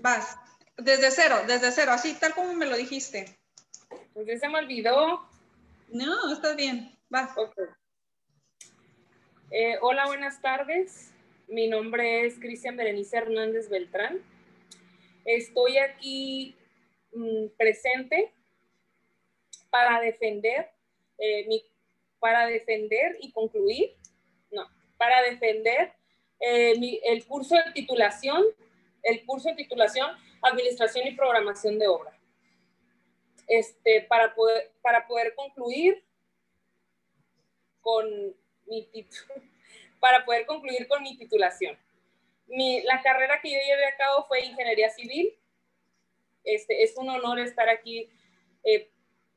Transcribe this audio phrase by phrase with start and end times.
[0.00, 0.38] Vas.
[0.78, 3.36] Desde cero, desde cero, así tal como me lo dijiste.
[4.14, 5.28] Pues ya se me olvidó.
[5.88, 6.96] No, estás bien.
[7.10, 7.30] Vas.
[9.50, 11.12] Eh, hola, buenas tardes.
[11.48, 14.22] Mi nombre es Cristian Berenice Hernández Beltrán.
[15.26, 16.56] Estoy aquí
[17.12, 18.32] mm, presente
[19.68, 20.70] para defender
[21.18, 21.62] eh, mi,
[22.18, 23.96] para defender y concluir,
[24.50, 25.92] no, para defender
[26.40, 28.44] eh, el curso de titulación,
[29.02, 30.10] el curso de titulación
[30.42, 32.16] Administración y Programación de Obra.
[33.46, 36.04] Este, para, poder, para poder concluir
[37.80, 38.06] con
[38.66, 38.88] mi
[40.00, 41.78] para poder concluir con mi titulación.
[42.46, 45.36] Mi, la carrera que yo llevé a cabo fue Ingeniería Civil.
[46.44, 48.08] Este, es un honor estar aquí
[48.64, 48.90] eh,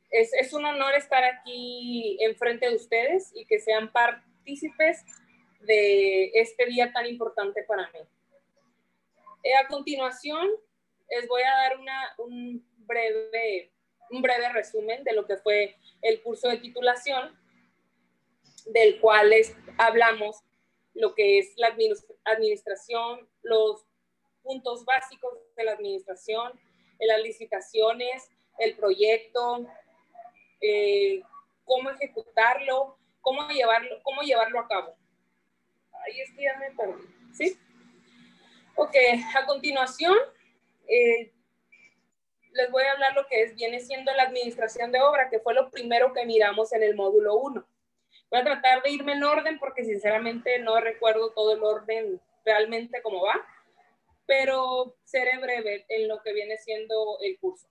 [0.10, 5.04] es, es, un honor estar aquí enfrente de ustedes y que sean partícipes
[5.62, 8.00] de este día tan importante para mí.
[9.44, 10.48] Eh, a continuación,
[11.10, 11.78] les voy a dar
[12.18, 13.74] un, breve,
[14.10, 17.38] un breve resumen de lo que fue el curso de titulación,
[18.68, 20.42] del cual les hablamos
[20.94, 21.76] lo que es la
[22.24, 23.86] administración, los
[24.42, 26.54] puntos básicos de la administración,
[27.00, 29.68] las licitaciones, el proyecto,
[30.62, 31.22] eh,
[31.66, 34.96] cómo ejecutarlo, cómo llevarlo, cómo llevarlo a cabo.
[36.06, 37.58] Ahí es que ya me perdí, ¿sí?
[38.76, 38.96] Ok,
[39.36, 40.16] a continuación,
[40.88, 41.32] eh,
[42.52, 45.54] les voy a hablar lo que es, viene siendo la administración de obra, que fue
[45.54, 47.66] lo primero que miramos en el módulo 1.
[48.30, 53.02] Voy a tratar de irme en orden porque sinceramente no recuerdo todo el orden realmente
[53.02, 53.36] cómo va,
[54.26, 57.68] pero seré breve en lo que viene siendo el curso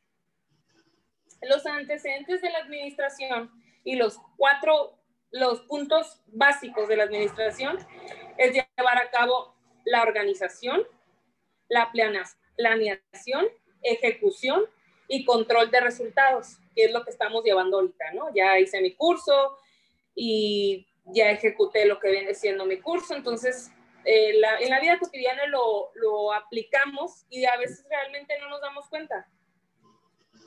[1.42, 3.50] los antecedentes de la administración
[3.84, 4.98] y los cuatro,
[5.30, 7.78] los puntos básicos de la administración
[8.39, 10.83] es llevar a cabo la organización,
[11.69, 11.91] la
[12.56, 13.47] planeación,
[13.83, 14.64] ejecución
[15.08, 18.33] y control de resultados, que es lo que estamos llevando ahorita, ¿no?
[18.34, 19.58] Ya hice mi curso
[20.14, 23.70] y ya ejecuté lo que viene siendo mi curso, entonces
[24.05, 28.89] eh, en la vida cotidiana lo, lo aplicamos y a veces realmente no nos damos
[28.89, 29.27] cuenta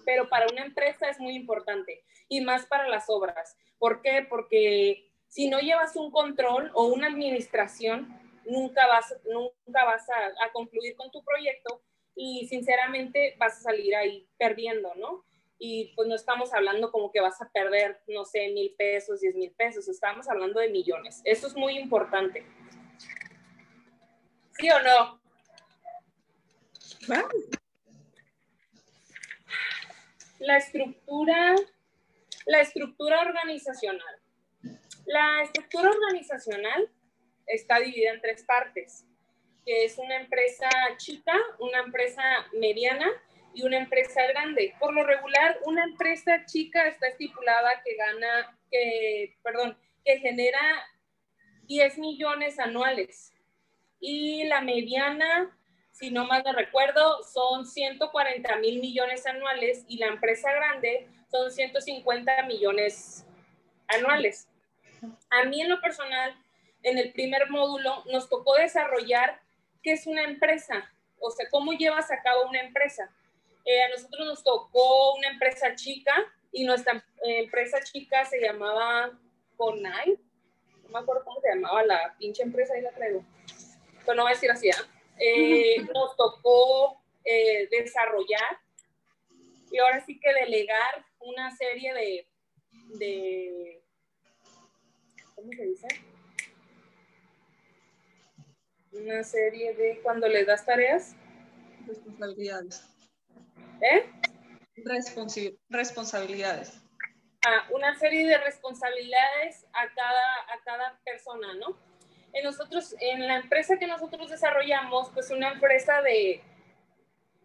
[0.05, 3.57] pero para una empresa es muy importante y más para las obras.
[3.77, 4.25] ¿Por qué?
[4.29, 8.07] Porque si no llevas un control o una administración,
[8.45, 11.81] nunca vas, nunca vas a, concluir con tu proyecto
[12.15, 15.25] y sinceramente vas a salir ahí perdiendo, ¿no?
[15.57, 19.35] Y pues no estamos hablando como que vas a perder, no sé, mil pesos, diez
[19.35, 21.21] mil pesos, estamos hablando de millones.
[21.23, 22.45] Eso es muy importante.
[24.57, 25.19] ¿Sí o no?
[30.39, 31.55] la estructura,
[32.45, 34.15] la estructura organizacional.
[35.05, 36.89] La estructura organizacional
[37.47, 39.05] está dividida en tres partes,
[39.65, 42.21] que es una empresa chica, una empresa
[42.53, 43.09] mediana
[43.53, 44.73] y una empresa grande.
[44.79, 50.59] Por lo regular, una empresa chica está estipulada que gana, que, perdón, que genera
[51.63, 53.33] 10 millones anuales.
[53.99, 55.55] Y la mediana
[55.95, 61.49] si no mal no recuerdo, son 140 mil millones anuales y la empresa grande son
[61.49, 63.25] 150 millones
[63.87, 64.49] anuales.
[65.29, 66.35] A mí en lo personal,
[66.85, 69.41] en el primer módulo nos tocó desarrollar
[69.81, 73.11] qué es una empresa, o sea, cómo llevas a cabo una empresa.
[73.65, 76.13] Eh, a nosotros nos tocó una empresa chica
[76.51, 79.17] y nuestra eh, empresa chica se llamaba
[79.57, 80.19] Conai.
[80.83, 83.25] No me acuerdo cómo se llamaba la pinche empresa, ahí la traigo.
[84.05, 84.87] Pero no voy a decir así, ¿ah?
[85.17, 88.59] Eh, nos tocó eh, desarrollar
[89.71, 92.27] y ahora sí que delegar una serie de,
[92.99, 93.81] de
[95.33, 95.87] ¿cómo se dice?
[98.95, 101.15] Una serie de cuando les das tareas.
[101.85, 102.83] Responsabilidades.
[103.81, 104.09] ¿Eh?
[105.69, 106.81] responsabilidades.
[107.45, 111.77] Ah, una serie de responsabilidades a cada, a cada persona, ¿no?
[112.35, 116.41] en nosotros, en la empresa que nosotros desarrollamos, pues una empresa de,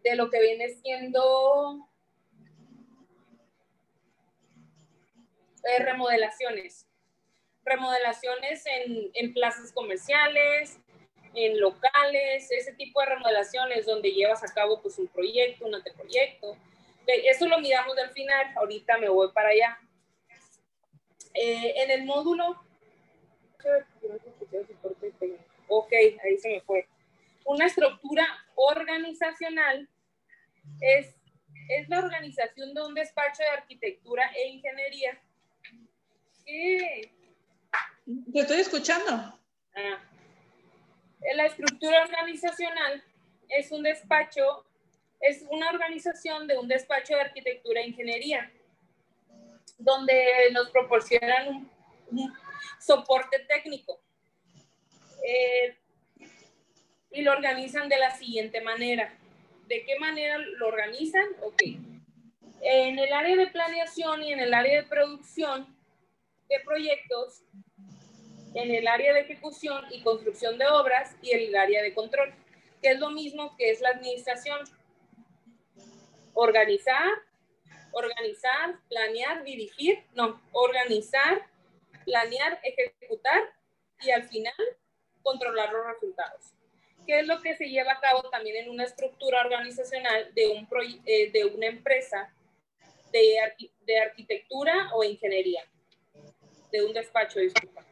[0.03, 1.89] de lo que viene siendo
[5.63, 6.89] eh, remodelaciones.
[7.65, 10.81] Remodelaciones en, en plazas comerciales,
[11.35, 16.57] en locales, ese tipo de remodelaciones donde llevas a cabo pues un proyecto, un anteproyecto.
[17.07, 19.79] Eso lo miramos del final, ahorita me voy para allá.
[21.35, 22.61] Eh, en el módulo
[25.69, 26.89] Ok, ahí se me fue.
[27.45, 29.89] Una estructura organizacional
[30.81, 31.15] es,
[31.69, 35.21] es la organización de un despacho de arquitectura e ingeniería.
[36.45, 37.13] ¿Qué?
[38.33, 39.39] Te estoy escuchando.
[39.75, 40.10] Ah.
[41.37, 43.03] La estructura organizacional
[43.49, 44.65] es un despacho
[45.21, 48.51] es una organización de un despacho de arquitectura e ingeniería,
[49.79, 50.15] donde
[50.53, 51.71] nos proporcionan
[52.11, 52.33] un,
[52.79, 54.01] soporte técnico.
[55.23, 55.77] Eh,
[57.13, 59.13] y lo organizan de la siguiente manera.
[59.67, 61.27] ¿De qué manera lo organizan?
[61.43, 61.63] Ok.
[62.63, 65.67] En el área de planeación y en el área de producción
[66.49, 67.43] de proyectos,
[68.55, 72.35] en el área de ejecución y construcción de obras y el área de control,
[72.83, 74.61] que es lo mismo que es la administración.
[76.35, 77.09] Organizar,
[77.93, 81.47] organizar, planear, dirigir, no, organizar,
[82.05, 83.43] planear, ejecutar
[84.01, 84.55] y al final
[85.23, 86.55] controlar los resultados.
[87.07, 90.69] ¿Qué es lo que se lleva a cabo también en una estructura organizacional de, un
[91.07, 92.33] eh, de una empresa
[93.13, 93.37] de,
[93.85, 95.65] de arquitectura o ingeniería?
[96.71, 97.85] De un despacho, disculpa.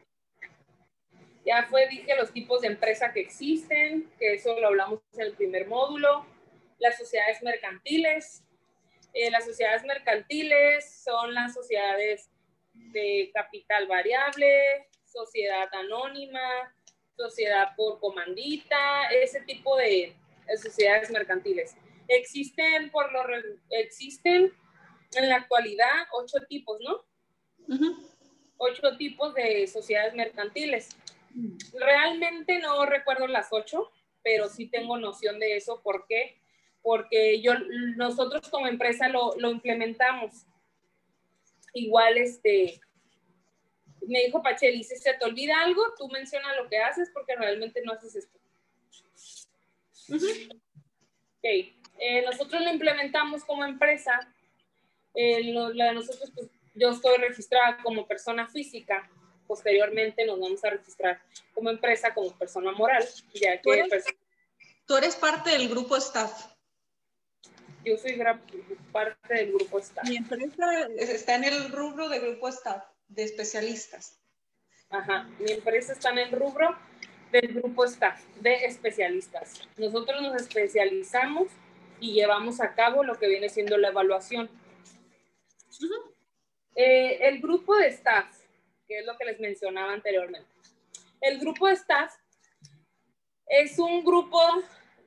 [1.49, 5.33] Ya fue, dije, los tipos de empresa que existen, que eso lo hablamos en el
[5.33, 6.23] primer módulo.
[6.77, 8.43] Las sociedades mercantiles.
[9.15, 12.29] Eh, las sociedades mercantiles son las sociedades
[12.75, 16.39] de capital variable, sociedad anónima,
[17.17, 20.13] sociedad por comandita, ese tipo de,
[20.55, 21.75] sociedades mercantiles.
[22.09, 23.23] Existen, por lo,
[23.71, 24.53] existen
[25.15, 27.03] en la actualidad ocho tipos, ¿no?
[28.57, 30.89] Ocho tipos de sociedades mercantiles.
[31.73, 33.91] Realmente no recuerdo las ocho,
[34.23, 35.81] pero sí tengo noción de eso.
[35.81, 36.39] ¿Por qué?
[36.81, 37.53] Porque yo,
[37.97, 40.45] nosotros como empresa lo, implementamos.
[41.73, 42.79] Igual, este,
[44.07, 47.81] me dijo Pacheli, si se te olvida algo, tú menciona lo que haces porque realmente
[47.83, 48.39] no haces esto.
[50.11, 54.19] Ok, eh, nosotros lo implementamos como empresa.
[55.13, 55.43] Eh,
[55.73, 59.09] la de nosotros, pues, yo estoy registrada como persona física
[59.49, 61.19] posteriormente nos vamos a registrar
[61.55, 63.03] como empresa, como persona moral,
[63.33, 63.63] ya que...
[63.63, 64.05] ¿Tú eres,
[64.85, 66.53] ¿tú eres parte del grupo staff?
[67.83, 68.21] Yo soy
[68.91, 70.07] parte del grupo staff.
[70.07, 74.19] Mi empresa está en el rubro de grupo staff, de especialistas.
[74.91, 76.77] Ajá, mi empresa está en el rubro
[77.31, 79.67] del grupo staff, de especialistas.
[79.77, 81.47] Nosotros nos especializamos
[81.99, 84.47] y llevamos a cabo lo que viene siendo la evaluación.
[86.75, 88.38] Eh, el grupo de staff
[88.89, 90.49] que es lo que les mencionaba anteriormente.
[91.21, 92.11] El grupo de staff
[93.45, 94.41] es un grupo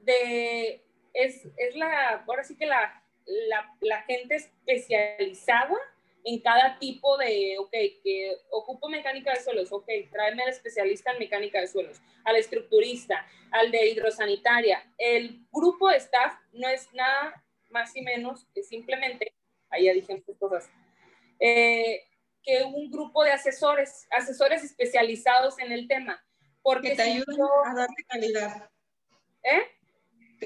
[0.03, 5.77] de, es, es la, ahora sí que la, la, la, gente especializada
[6.25, 7.71] en cada tipo de, ok,
[8.03, 13.27] que ocupo mecánica de suelos, ok, tráeme al especialista en mecánica de suelos, al estructurista,
[13.51, 14.93] al de hidrosanitaria.
[14.97, 19.33] El grupo de staff no es nada más y menos que simplemente,
[19.71, 20.71] ahí ya dije muchas cosas,
[21.41, 22.05] eh,
[22.43, 26.25] que un grupo de asesores, asesores especializados en el tema.
[26.63, 28.71] Porque que te ayudan a darle calidad.
[29.43, 29.63] ¿Eh?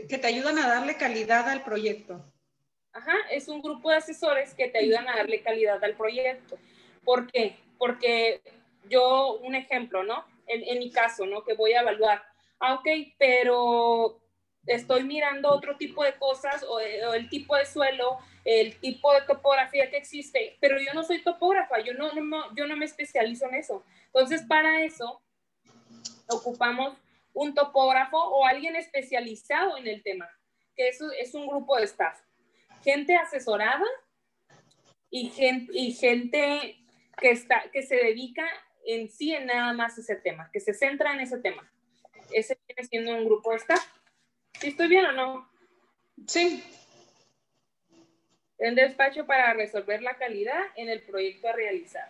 [0.09, 2.33] Que te ayudan a darle calidad al proyecto.
[2.93, 6.59] Ajá, es un grupo de asesores que te ayudan a darle calidad al proyecto.
[7.05, 7.57] ¿Por qué?
[7.79, 8.41] Porque
[8.89, 10.25] yo, un ejemplo, ¿no?
[10.47, 11.45] En, en mi caso, ¿no?
[11.45, 12.23] Que voy a evaluar.
[12.59, 12.89] Ah, ok,
[13.19, 14.21] pero
[14.67, 19.91] estoy mirando otro tipo de cosas o, el tipo de suelo, el tipo de topografía
[19.91, 23.57] que existe, pero yo no soy topógrafa, yo no, no, yo no me especializo en
[23.57, 23.85] eso.
[24.07, 25.21] Entonces, para eso,
[26.29, 26.97] ocupamos
[27.33, 30.31] un topógrafo o alguien especializado en el tema,
[30.77, 32.21] que eso es un grupo de staff.
[32.85, 33.85] Gente asesorada
[35.11, 36.79] y gente, y gente
[37.19, 38.49] que, está, que se dedica
[38.87, 41.69] en sí en nada más ese tema, que se centra en ese tema.
[42.31, 43.85] Ese viene siendo un grupo de staff.
[44.61, 45.51] ¿Sí estoy bien o no?
[46.29, 46.63] Sí.
[48.59, 52.09] En despacho para resolver la calidad en el proyecto a realizar.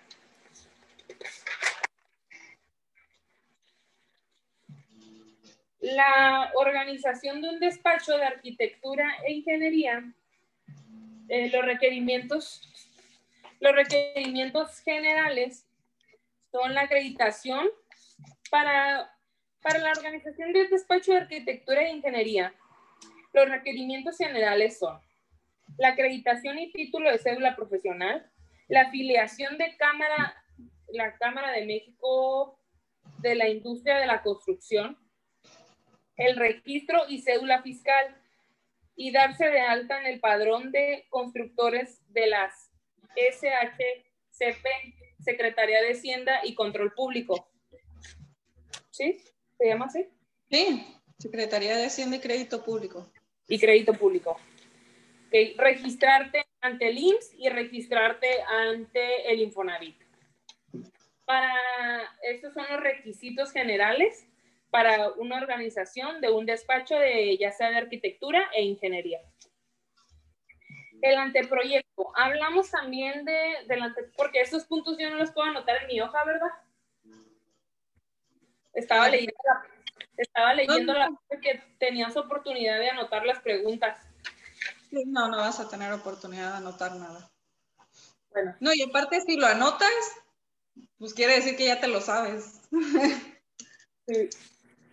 [5.81, 10.13] La organización de un despacho de arquitectura e ingeniería,
[11.29, 12.63] eh, los requerimientos,
[13.61, 15.67] los requerimientos generales
[16.51, 17.69] son la acreditación
[18.51, 19.17] para
[19.67, 22.55] para la organización del despacho de arquitectura e ingeniería,
[23.33, 25.01] los requerimientos generales son
[25.79, 28.31] la acreditación y título de cédula profesional,
[28.69, 30.35] la afiliación de Cámara,
[30.89, 32.59] la Cámara de México
[33.19, 34.99] de la Industria de la Construcción,
[36.17, 38.17] el registro y cédula fiscal
[38.97, 42.73] y darse de alta en el padrón de constructores de las
[43.15, 44.67] SHCP,
[45.21, 47.49] Secretaría de Hacienda y Control Público.
[48.91, 49.19] ¿Sí?
[49.59, 50.09] ¿Se llama así?
[50.51, 50.87] Sí,
[51.19, 53.11] Secretaría de Hacienda y Crédito Público.
[53.49, 54.39] Y Crédito Público.
[55.27, 55.55] Okay.
[55.57, 60.01] Registrarte ante el IMSS y registrarte ante el Infonavit.
[61.25, 61.53] Para,
[62.23, 64.29] estos son los requisitos generales
[64.71, 69.21] para una organización de un despacho de ya sea de arquitectura e ingeniería.
[71.03, 72.13] El anteproyecto.
[72.17, 76.01] Hablamos también de, del anteproyecto, porque esos puntos yo no los puedo anotar en mi
[76.01, 76.51] hoja, ¿verdad?
[78.75, 79.67] Estaba leyendo la,
[80.17, 81.09] estaba leyendo la
[81.41, 84.06] que tenías oportunidad de anotar las preguntas.
[84.91, 87.31] No, no vas a tener oportunidad de anotar nada.
[88.31, 88.55] Bueno.
[88.61, 89.91] No, y aparte si lo anotas,
[90.99, 92.61] pues quiere decir que ya te lo sabes.
[94.09, 94.29] Sí.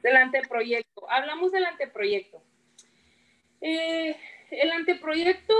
[0.01, 1.07] Del anteproyecto.
[1.07, 2.41] Hablamos del anteproyecto.
[3.61, 4.17] Eh,
[4.49, 5.53] el anteproyecto,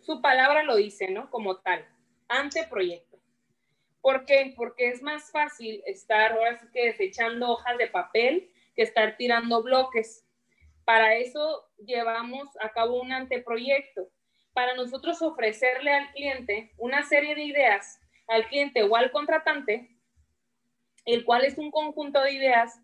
[0.00, 1.30] su palabra lo dice, ¿no?
[1.30, 1.82] Como tal,
[2.28, 3.18] anteproyecto.
[4.00, 4.52] ¿Por qué?
[4.54, 9.62] Porque es más fácil estar ahora sí que desechando hojas de papel que estar tirando
[9.62, 10.23] bloques.
[10.84, 14.08] Para eso llevamos a cabo un anteproyecto.
[14.52, 19.90] Para nosotros ofrecerle al cliente una serie de ideas, al cliente o al contratante,
[21.04, 22.80] el cual es un conjunto de ideas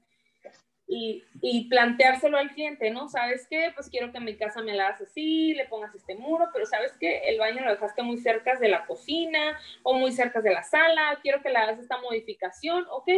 [0.87, 3.09] y, y, planteárselo al cliente, ¿no?
[3.09, 3.71] ¿Sabes qué?
[3.77, 6.93] Pues quiero que mi casa me la hagas así, le pongas este muro, pero ¿sabes
[6.99, 7.29] qué?
[7.29, 11.17] El baño lo dejaste muy cerca de la cocina o muy cerca de la sala,
[11.23, 13.09] quiero que le hagas esta modificación, ¿ok?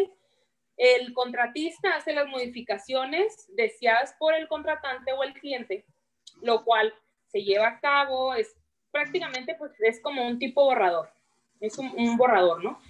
[0.76, 5.84] El contratista hace las modificaciones deseadas por el contratante o el cliente,
[6.40, 6.94] lo cual
[7.26, 8.56] se lleva a cabo, es
[8.90, 11.10] prácticamente pues es como un tipo borrador,
[11.60, 12.80] es un, borrador, ¿no?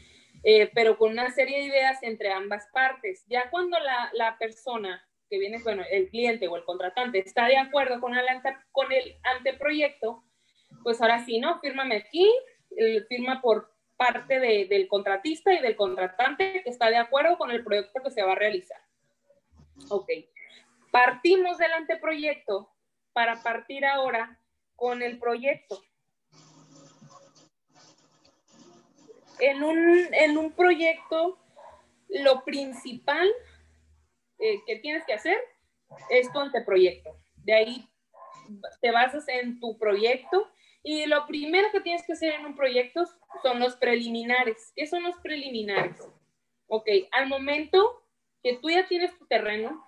[0.42, 3.24] Eh, pero con una serie de ideas entre ambas partes.
[3.28, 7.56] Ya cuando la, la, persona que viene, bueno, el cliente o el contratante está de
[7.56, 10.24] acuerdo con el, ante, con el anteproyecto,
[10.82, 11.60] pues ahora sí, ¿no?
[11.60, 12.28] Fírmame aquí,
[13.08, 13.71] firma por
[14.02, 18.10] parte de, del contratista y del contratante que está de acuerdo con el proyecto que
[18.10, 18.80] se va a realizar.
[19.90, 20.08] Ok.
[20.90, 22.68] Partimos del anteproyecto
[23.12, 24.40] para partir ahora
[24.74, 25.80] con el proyecto.
[29.42, 31.38] en un, en un proyecto,
[32.08, 33.28] lo principal
[34.38, 35.36] eh, que tienes que hacer
[36.10, 37.18] es tu anteproyecto.
[37.36, 37.88] De ahí
[38.80, 40.48] te basas en tu proyecto
[40.82, 43.04] y lo primero que tienes que hacer en un proyecto
[43.42, 44.72] son los preliminares.
[44.74, 45.96] ¿Qué son los preliminares?
[46.66, 48.02] Ok, al momento
[48.42, 49.84] que tú ya tienes tu terreno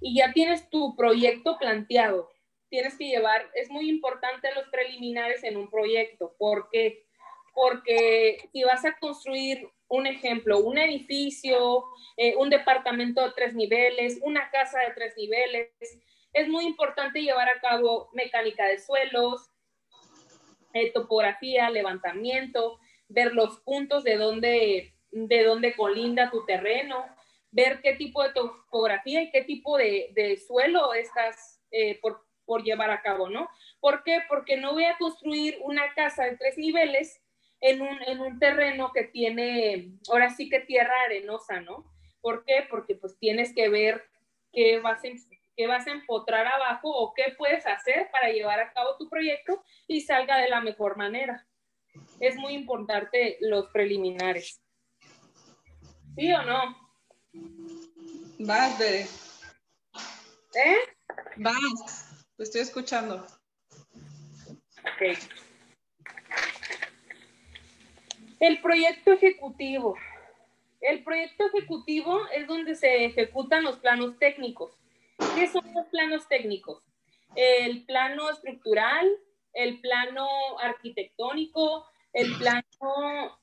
[0.00, 2.30] y ya tienes tu proyecto planteado,
[2.68, 6.34] tienes que llevar, es muy importante los preliminares en un proyecto.
[6.38, 7.04] ¿Por qué?
[7.54, 11.84] porque si vas a construir un ejemplo, un edificio,
[12.16, 15.70] eh, un departamento de tres niveles, una casa de tres niveles,
[16.32, 19.48] es muy importante llevar a cabo mecánica de suelos,
[20.74, 22.78] eh, topografía, levantamiento,
[23.08, 27.04] ver los puntos de donde, de donde colinda tu terreno,
[27.50, 32.64] ver qué tipo de topografía y qué tipo de, de suelo estás eh, por, por
[32.64, 33.48] llevar a cabo, ¿no?
[33.80, 34.20] ¿Por qué?
[34.28, 37.20] Porque no voy a construir una casa de tres niveles
[37.60, 41.84] en un, en un terreno que tiene, ahora sí que tierra arenosa, ¿no?
[42.20, 42.66] ¿Por qué?
[42.68, 44.02] Porque pues tienes que ver
[44.52, 45.04] qué vas
[45.56, 49.62] qué vas a empotrar abajo o qué puedes hacer para llevar a cabo tu proyecto
[49.86, 51.46] y salga de la mejor manera.
[52.20, 54.60] Es muy importante los preliminares.
[56.16, 56.76] ¿Sí o no?
[58.40, 59.06] Vas, Bede.
[60.54, 60.76] ¿Eh?
[61.36, 63.26] Vas, te estoy escuchando.
[64.80, 65.18] Ok.
[68.40, 69.96] El proyecto ejecutivo.
[70.80, 74.76] El proyecto ejecutivo es donde se ejecutan los planos técnicos.
[75.34, 76.82] ¿Qué son los planos técnicos?
[77.36, 79.08] El plano estructural,
[79.52, 80.28] el plano
[80.60, 83.38] arquitectónico, el plano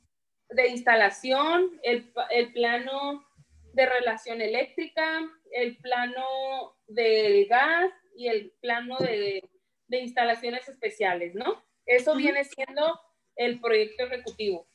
[0.49, 3.25] de instalación, el, el plano
[3.73, 9.49] de relación eléctrica, el plano del gas y el plano de,
[9.87, 11.63] de instalaciones especiales, ¿no?
[11.85, 12.99] Eso viene siendo
[13.35, 14.67] el proyecto ejecutivo.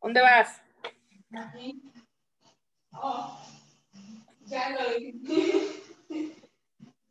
[0.00, 0.62] ¿Dónde vas?
[2.92, 3.38] Oh,
[4.50, 4.80] ya lo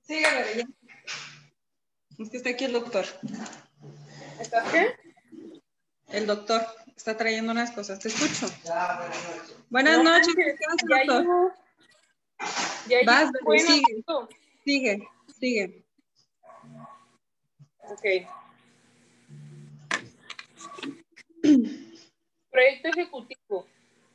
[0.02, 0.66] Sígueme, ya.
[2.20, 3.06] Es que está aquí el doctor.
[4.40, 4.94] ¿Estás qué?
[6.10, 6.62] El doctor
[6.98, 8.00] está trayendo unas cosas.
[8.00, 8.54] Te escucho.
[9.70, 10.36] buenas noches.
[10.86, 11.56] Buenas noches.
[12.90, 13.32] Ya Vas,
[13.66, 14.04] sigue.
[14.66, 15.08] Sigue,
[15.40, 15.86] sigue.
[17.84, 18.06] Ok.
[22.52, 23.68] Proyecto ejecutivo.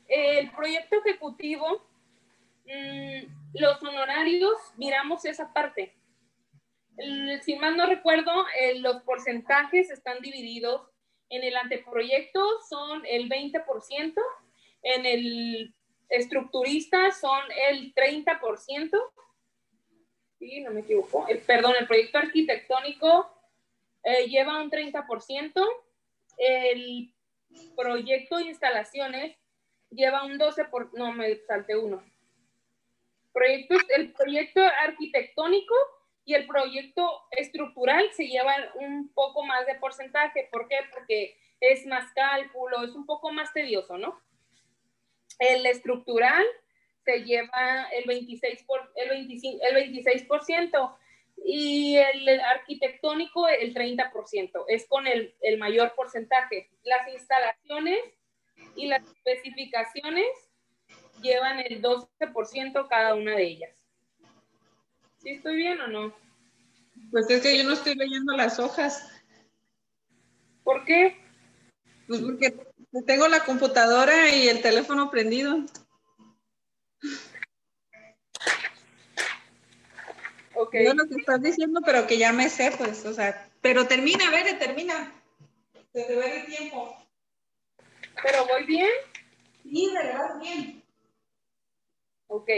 [0.09, 1.83] El proyecto ejecutivo,
[3.55, 5.95] los honorarios, miramos esa parte.
[7.43, 8.33] si mal no recuerdo,
[8.77, 10.89] los porcentajes están divididos.
[11.31, 14.15] En el anteproyecto son el 20%,
[14.83, 15.75] en el
[16.09, 17.41] estructurista son
[17.71, 18.91] el 30%,
[20.39, 23.31] sí, no me equivoco, perdón, el proyecto arquitectónico
[24.05, 25.67] eh, lleva un 30%,
[26.37, 27.15] el
[27.77, 29.37] proyecto de instalaciones
[29.91, 32.03] lleva un 12 por, no, me salté uno.
[33.35, 35.75] Proyecto, el proyecto arquitectónico
[36.25, 40.49] Y el proyecto estructural se lleva un poco más de porcentaje.
[40.51, 40.77] ¿Por qué?
[40.93, 44.21] Porque es más cálculo, es un poco más tedioso, ¿no?
[45.39, 46.45] El estructural
[47.05, 50.97] se lleva el 26%, por, el 25, el 26%
[51.45, 54.65] y el arquitectónico el 30%.
[54.69, 56.71] Es con el, el mayor porcentaje.
[56.85, 58.01] Las instalaciones
[58.77, 60.27] y las especificaciones
[61.23, 63.77] llevan el 12% cada una de ellas.
[65.23, 66.15] ¿Sí estoy bien o no?
[67.11, 69.11] Pues es que yo no estoy leyendo las hojas.
[70.63, 71.17] ¿Por qué?
[72.07, 72.55] Pues porque
[73.07, 75.65] tengo la computadora y el teléfono prendido.
[80.55, 80.77] Ok.
[80.85, 84.31] Yo lo que estás diciendo, pero que ya me sé, pues, o sea, pero termina,
[84.31, 85.13] ver, termina.
[85.93, 86.97] Se te ve el tiempo.
[88.23, 88.91] ¿Pero voy bien?
[89.63, 90.84] Sí, de verdad, bien.
[92.35, 92.51] Ok.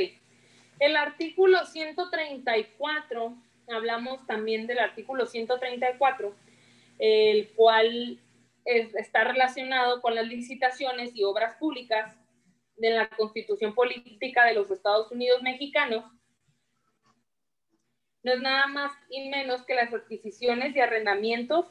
[0.81, 3.37] El artículo 134,
[3.69, 6.35] hablamos también del artículo 134,
[6.99, 8.19] el cual
[8.65, 12.17] está relacionado con las licitaciones y obras públicas
[12.79, 16.11] de la Constitución Política de los Estados Unidos Mexicanos.
[18.23, 21.71] No es nada más y menos que las adquisiciones y arrendamientos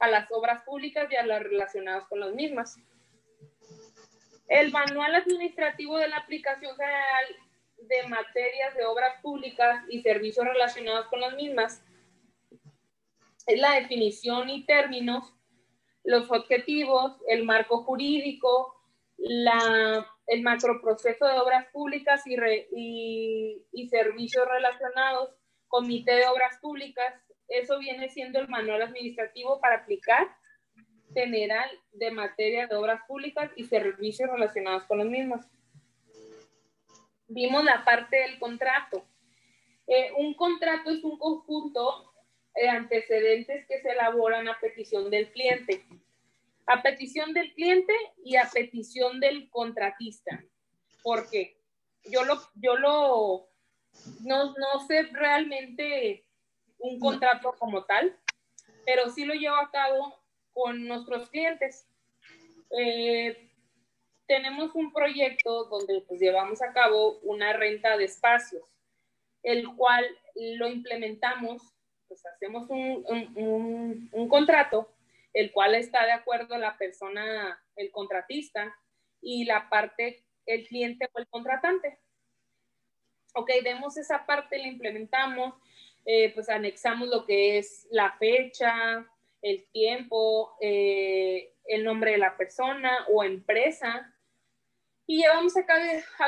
[0.00, 2.76] a las obras públicas y a las relacionadas con las mismas.
[4.48, 7.24] El manual administrativo de la aplicación general
[7.76, 11.82] de materias de obras públicas y servicios relacionados con las mismas.
[13.46, 15.32] Es la definición y términos,
[16.04, 18.74] los objetivos, el marco jurídico,
[19.16, 25.34] la, el macroproceso de obras públicas y, servicios relacionados,
[25.66, 27.14] comité de obras públicas,
[27.48, 30.28] eso viene siendo el manual administrativo para aplicar
[31.18, 35.44] general de materia de obras públicas y servicios relacionados con los mismos.
[37.26, 39.04] Vimos la parte del contrato.
[39.88, 42.12] Eh, un contrato es un conjunto
[42.54, 45.84] de antecedentes que se elaboran a petición del cliente.
[46.66, 50.44] A petición del cliente y a petición del contratista.
[51.02, 51.56] ¿Por qué?
[52.04, 53.48] Yo lo, yo lo,
[54.24, 56.24] no, no sé realmente
[56.78, 58.16] un contrato como tal,
[58.86, 60.17] pero sí lo llevo a cabo
[60.58, 61.86] con nuestros clientes.
[62.76, 63.48] Eh,
[64.26, 68.64] tenemos un proyecto donde pues, llevamos a cabo una renta de espacios,
[69.44, 71.62] el cual lo implementamos,
[72.08, 74.90] pues hacemos un, un, contrato,
[75.32, 78.76] el cual está de acuerdo la persona, el contratista,
[79.20, 82.00] y la parte, el cliente o el contratante.
[83.34, 85.54] Ok, vemos esa parte, la implementamos,
[86.04, 89.06] eh, pues anexamos lo que es la fecha,
[89.42, 94.14] el tiempo, eh, el nombre de la persona o empresa.
[95.06, 95.64] Y llevamos a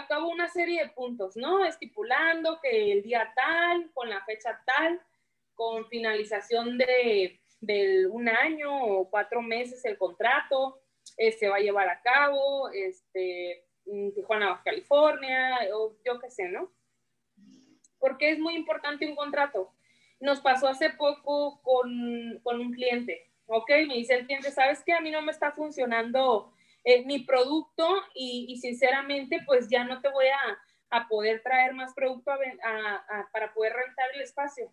[0.06, 1.64] cabo, una serie de puntos, ¿no?
[1.64, 5.00] Estipulando que el día tal, con la fecha tal,
[5.54, 7.38] con finalización de,
[8.10, 10.80] un año o cuatro meses el contrato,
[11.18, 16.48] eh, se va a llevar a cabo, este, en Tijuana, California, o yo qué sé,
[16.48, 16.72] ¿no?
[17.98, 19.74] Porque es muy importante un contrato.
[20.20, 21.90] Nos pasó hace poco con,
[22.44, 23.70] un cliente, ¿ok?
[23.88, 24.92] Me dice el cliente, ¿sabes qué?
[24.92, 26.52] A mí no me está funcionando
[26.84, 30.58] eh, mi producto y, sinceramente pues ya no te voy a,
[31.08, 32.32] poder traer más producto
[33.32, 34.72] para poder rentar el espacio.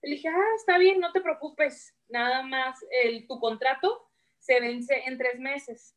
[0.00, 5.02] Le dije, ah, está bien, no te preocupes, nada más el, tu contrato se vence
[5.06, 5.94] en tres meses.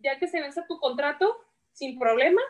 [0.00, 1.36] ya que se vence tu contrato,
[1.72, 2.42] sin problema,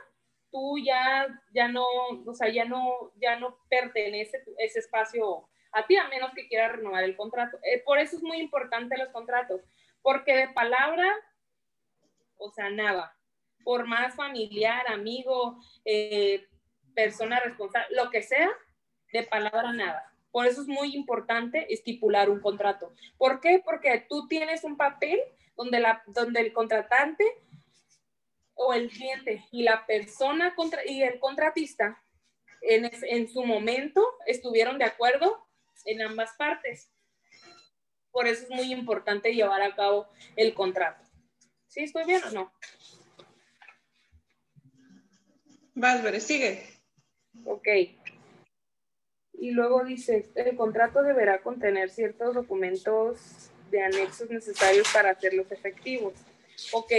[0.51, 1.85] tú ya, ya no,
[2.27, 6.73] o sea, ya no, ya no pertenece ese espacio a ti, a menos que quieras
[6.73, 7.59] renovar el contrato.
[7.63, 9.63] Eh, por eso es muy importante los contratos,
[10.03, 11.15] porque de palabra,
[12.37, 13.15] o sea, nada.
[13.65, 16.47] Por más familiar, amigo, eh,
[16.95, 18.51] persona responsable, lo que sea,
[19.13, 20.13] de palabra nada.
[20.31, 22.93] Por eso es muy importante estipular un contrato.
[23.17, 23.63] ¿Por qué?
[23.65, 25.21] Porque tú tienes un papel
[25.57, 27.25] donde, la, donde el contratante
[28.59, 32.03] o el cliente y la persona contra, y el contratista
[32.61, 35.47] en, en su momento estuvieron de acuerdo
[35.85, 36.91] en ambas partes.
[38.11, 41.05] Por eso es muy importante llevar a cabo el contrato.
[41.69, 42.53] ¿Sí estoy bien o no?
[45.75, 46.67] Valverde, sigue.
[47.45, 47.69] Ok.
[49.35, 56.15] Y luego dice, el contrato deberá contener ciertos documentos de anexos necesarios para hacerlos efectivos.
[56.73, 56.93] Ok,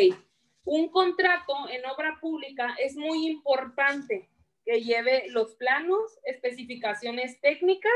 [0.69, 4.29] un contrato en obra pública es muy importante
[4.63, 7.91] que lleve los planos, especificaciones técnicas,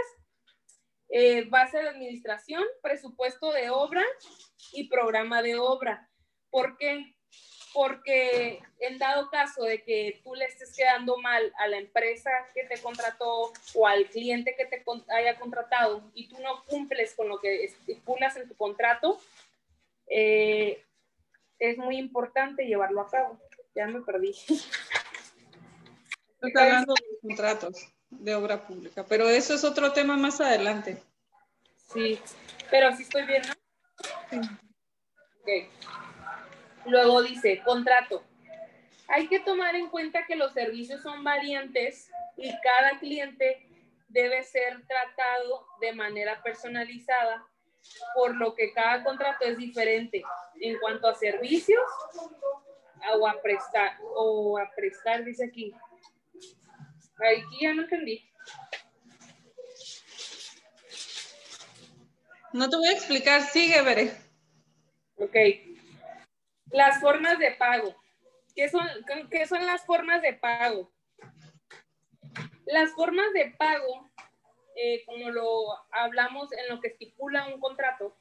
[1.10, 4.04] eh, base de administración, presupuesto de obra
[4.72, 6.10] y programa de obra.
[6.50, 7.14] ¿Por qué?
[7.74, 12.66] porque en dado caso de que tú le estés quedando mal a la empresa que
[12.66, 17.40] te contrató o al cliente que te haya contratado y tú no cumples con lo
[17.40, 19.20] que estipulas en tu contrato,
[20.06, 20.84] eh,
[21.70, 23.40] es muy importante llevarlo a cabo.
[23.74, 24.32] Ya me perdí.
[26.42, 31.02] Estoy hablando de contratos de obra pública, pero eso es otro tema más adelante.
[31.94, 32.20] Sí,
[32.70, 34.42] pero sí estoy bien, ¿no?
[35.46, 35.70] Sí.
[36.86, 38.24] Luego dice, contrato.
[39.08, 43.68] Hay que tomar en cuenta que los servicios son variantes y cada cliente
[44.10, 47.46] debe ser tratado de manera personalizada,
[48.16, 50.24] por lo que cada contrato es diferente
[50.62, 51.84] en cuanto a servicios
[53.16, 55.74] o a prestar, o a prestar, dice aquí.
[57.18, 58.30] Aquí ya no entendí.
[62.54, 64.12] No te voy a explicar, sigue, Veré.
[65.18, 65.36] Ok.
[66.72, 67.96] Las formas de pago.
[68.56, 68.88] ¿Qué son,
[69.32, 70.92] ¿Qué son las formas de pago?
[72.66, 74.12] Las formas de pago,
[74.76, 78.16] eh, como lo hablamos en lo que estipula un contrato,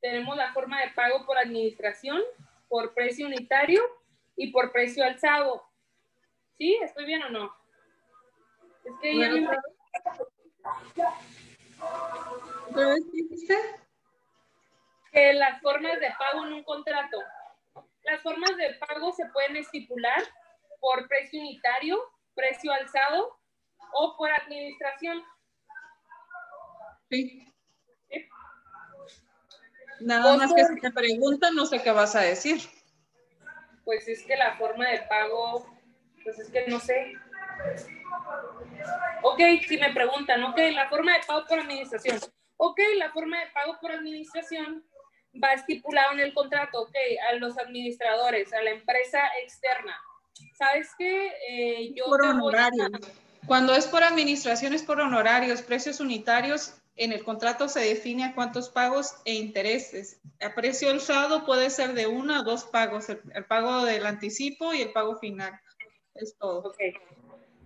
[0.00, 2.22] tenemos la forma de pago por administración,
[2.68, 3.82] por precio unitario
[4.36, 5.64] y por precio alzado.
[6.56, 6.78] ¿Sí?
[6.82, 7.52] ¿Estoy bien o no?
[8.84, 9.48] Es que ya me...
[15.12, 17.18] Que las formas de pago en un contrato.
[18.02, 20.22] Las formas de pago se pueden estipular
[20.80, 21.98] por precio unitario,
[22.34, 23.38] precio alzado
[23.92, 25.22] o por administración.
[27.10, 27.44] Sí.
[30.00, 32.60] Nada más que si te preguntan, no sé qué vas a decir.
[33.84, 35.66] Pues es que la forma de pago,
[36.22, 37.14] pues es que no sé.
[39.22, 42.18] Ok, si me preguntan, ok, la forma de pago por administración.
[42.58, 44.84] Ok, la forma de pago por administración
[45.42, 46.94] va estipulado en el contrato, ok,
[47.30, 49.96] a los administradores, a la empresa externa.
[50.56, 51.32] ¿Sabes qué?
[51.48, 52.90] Eh, yo por honorarios.
[53.46, 56.74] Cuando es por administración es por honorarios, precios unitarios.
[57.00, 60.20] En el contrato se define a cuántos pagos e intereses.
[60.40, 64.82] A precio alzado puede ser de uno a dos pagos, el, pago del anticipo y
[64.82, 65.52] el pago final.
[66.16, 66.58] Es todo.
[66.58, 66.76] Ok.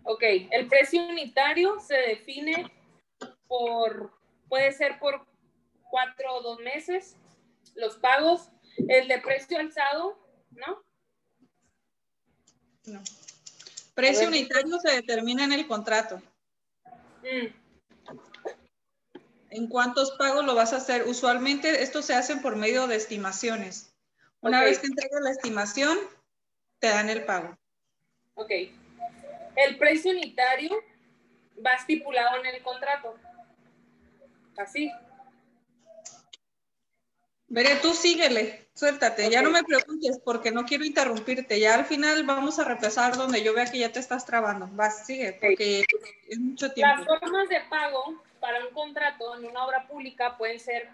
[0.04, 2.70] Ok, el precio unitario se define
[3.48, 4.12] por,
[4.50, 5.26] puede ser por
[5.90, 7.16] cuatro o dos meses,
[7.74, 8.50] los pagos,
[8.88, 10.18] el de precio alzado,
[10.50, 10.84] ¿no?
[12.84, 13.00] No.
[13.94, 16.20] Precio unitario se determina en el contrato.
[17.22, 17.61] Mm.
[19.54, 21.06] ¿En cuántos pagos lo vas a hacer?
[21.06, 23.94] Usualmente esto se hace por medio de estimaciones.
[24.40, 25.98] Una vez que entregas la estimación,
[26.78, 27.56] te dan el pago.
[28.34, 28.50] Ok.
[29.56, 30.70] El precio unitario
[31.64, 33.14] va estipulado en el contrato.
[34.56, 34.90] Así.
[37.48, 41.60] Veré, tú síguele, suéltate, ya no me preguntes porque no quiero interrumpirte.
[41.60, 44.66] Ya al final vamos a repasar donde yo vea que ya te estás trabando.
[44.72, 45.84] Vas, sigue, porque
[46.26, 47.04] es mucho tiempo.
[47.04, 50.88] Las formas de pago para un contrato en una obra pública pueden ser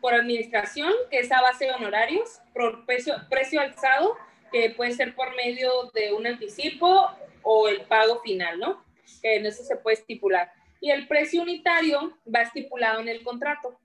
[0.00, 4.16] por administración, que es a base de honorarios, por precio, precio alzado,
[4.52, 7.10] que puede ser por medio de un anticipo
[7.42, 8.84] o el pago final, ¿no?
[9.22, 10.52] Que en eso se puede estipular.
[10.80, 13.80] Y el precio unitario va estipulado en el contrato.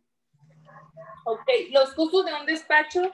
[1.25, 3.11] Ok, los costos de un despacho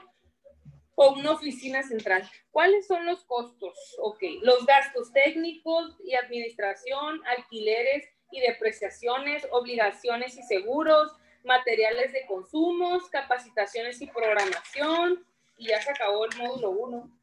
[0.95, 2.27] o una oficina central.
[2.51, 3.77] ¿Cuáles son los costos?
[3.99, 11.13] Ok, los gastos técnicos y administración, alquileres y depreciaciones, obligaciones y seguros,
[11.43, 15.25] materiales de consumos, capacitaciones y programación.
[15.57, 17.17] Y ya se acabó el módulo 1.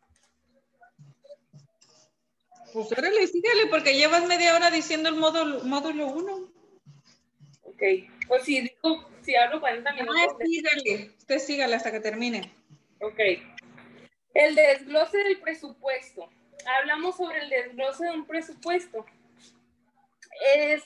[2.72, 5.64] Pues órale, síguele, porque llevas media hora diciendo el módulo 1.
[5.64, 6.50] Módulo
[7.62, 7.82] ok,
[8.26, 10.16] pues sí, dijo si hablo 40 minutos.
[10.18, 12.52] Ah, sígale, usted sígale hasta que termine.
[13.00, 13.20] Ok.
[14.34, 16.28] El desglose del presupuesto.
[16.78, 19.04] Hablamos sobre el desglose de un presupuesto.
[20.56, 20.82] Es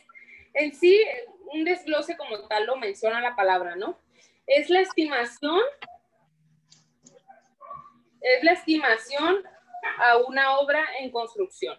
[0.55, 1.05] en sí,
[1.53, 3.99] un desglose como tal lo menciona la palabra, ¿no?
[4.47, 5.61] Es la estimación,
[8.21, 9.43] es la estimación
[9.99, 11.79] a una obra en construcción.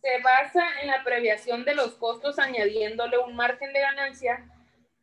[0.00, 4.50] Se basa en la previación de los costos añadiéndole un margen de ganancia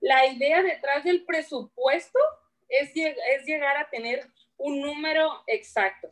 [0.02, 2.20] la idea detrás del presupuesto
[2.68, 6.12] es, es llegar a tener un número exacto.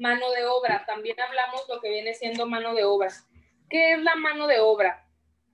[0.00, 3.10] Mano de obra, también hablamos lo que viene siendo mano de obra.
[3.68, 5.06] ¿Qué es la mano de obra?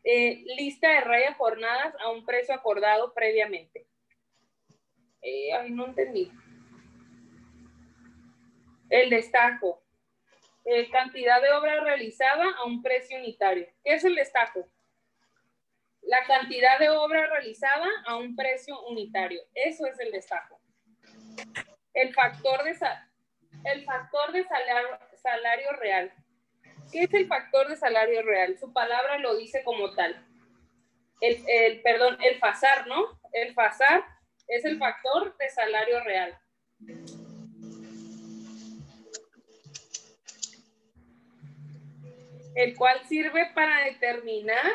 [0.05, 3.87] Eh, lista de raya jornadas a un precio acordado previamente.
[5.21, 6.31] Eh, ay, no entendí.
[8.89, 9.83] El destajo.
[10.65, 13.67] Eh, cantidad de obra realizada a un precio unitario.
[13.85, 14.65] ¿Qué es el destajo?
[16.07, 19.43] la cantidad de obra realizada a un precio unitario.
[19.55, 20.61] Eso es el destajo.
[21.93, 22.77] El factor de,
[23.67, 26.13] el factor de salario, real.
[26.93, 28.57] ¿Qué es el factor de salario real?
[28.59, 30.25] Su palabra lo dice como tal.
[31.21, 33.21] El, el, perdón, el FASAR, ¿no?
[33.33, 34.05] El FASAR
[34.47, 36.39] es el factor de salario real.
[42.55, 44.73] El cual sirve para determinar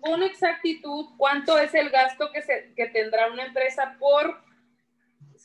[0.00, 4.42] con exactitud cuánto es el gasto que, se, que tendrá una empresa por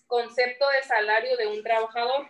[0.08, 2.30] concepto de salario de un trabajador.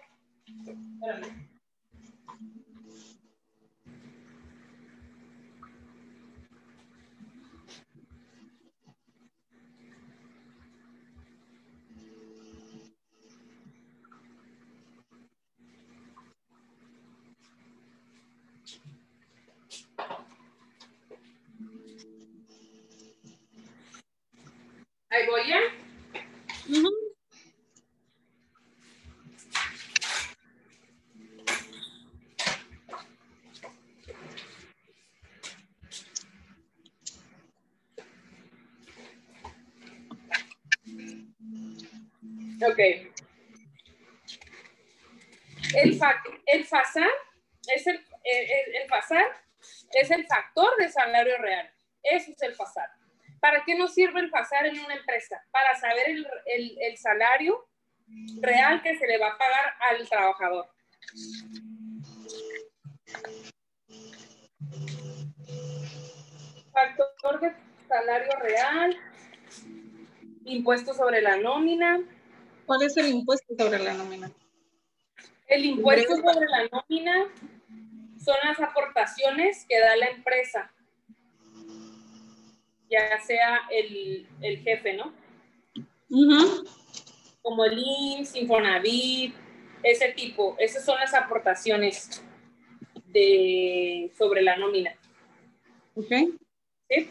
[25.09, 25.59] Ahí voy ya.
[42.61, 42.79] Ok.
[45.75, 46.23] El, fa
[46.58, 47.10] el FASAR
[47.76, 49.26] es el, el, el FASAR
[49.93, 51.70] es el factor de salario real.
[52.04, 52.89] Eso es el FASAR.
[53.39, 55.41] ¿Para qué nos sirve el pasar en una empresa?
[55.52, 57.67] Para saber el, salario
[58.41, 60.67] real que se le va a pagar al trabajador.
[66.72, 67.56] Factor de
[67.88, 68.98] salario real,
[70.46, 72.00] impuesto sobre la nómina.
[72.65, 74.32] ¿Cuál es el impuesto sobre la nómina?
[75.47, 77.27] El impuesto sobre la nómina
[78.23, 80.71] son las aportaciones que da la empresa
[82.89, 84.27] ya sea el,
[84.63, 85.13] jefe, ¿no?
[87.41, 89.36] Como el IMSS, Infonavit,
[89.83, 92.23] ese tipo, esas son las aportaciones
[93.05, 94.95] de, sobre la nómina.
[95.95, 96.12] Ok.
[96.89, 97.10] ¿Sí?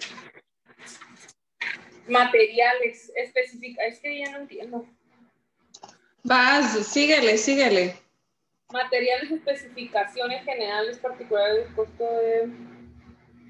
[2.09, 4.87] Materiales específicos, es que ya no entiendo.
[6.22, 7.96] Vas, síguele, síguele.
[8.72, 12.50] Materiales, especificaciones generales particulares, costo de,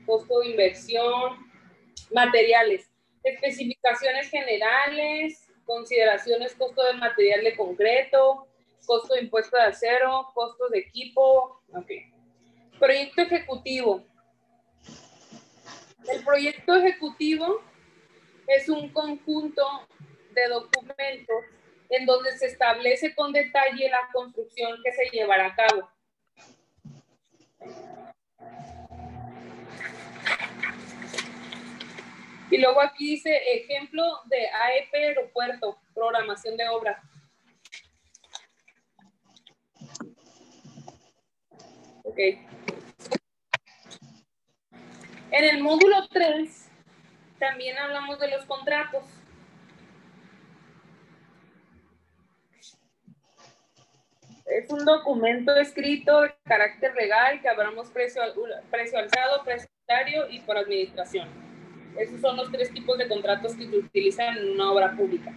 [0.05, 1.47] costo de inversión,
[2.13, 2.91] Materiales.
[3.23, 8.47] Especificaciones generales, consideraciones, costo de material de concreto,
[8.87, 11.61] costo de impuesto de acero, costos de equipo.
[11.75, 11.91] Ok.
[12.79, 14.05] Proyecto ejecutivo.
[16.09, 17.61] El proyecto ejecutivo
[18.47, 19.65] es un conjunto
[20.35, 21.45] de documentos
[21.91, 25.91] en donde se establece con detalle la construcción que se llevará a cabo.
[32.51, 37.03] Y luego aquí dice ejemplo de AEP aeropuerto, programación de obra.
[42.05, 42.19] Ok.
[45.33, 46.71] En el módulo 3
[47.39, 49.05] también hablamos de los contratos.
[54.47, 58.23] Es un documento escrito de carácter legal que hablamos precio,
[58.71, 59.69] precio alzado, precio
[60.31, 61.29] y por administración.
[61.99, 65.33] Esos son los tres tipos de contratos que se utilizan en una obra pública.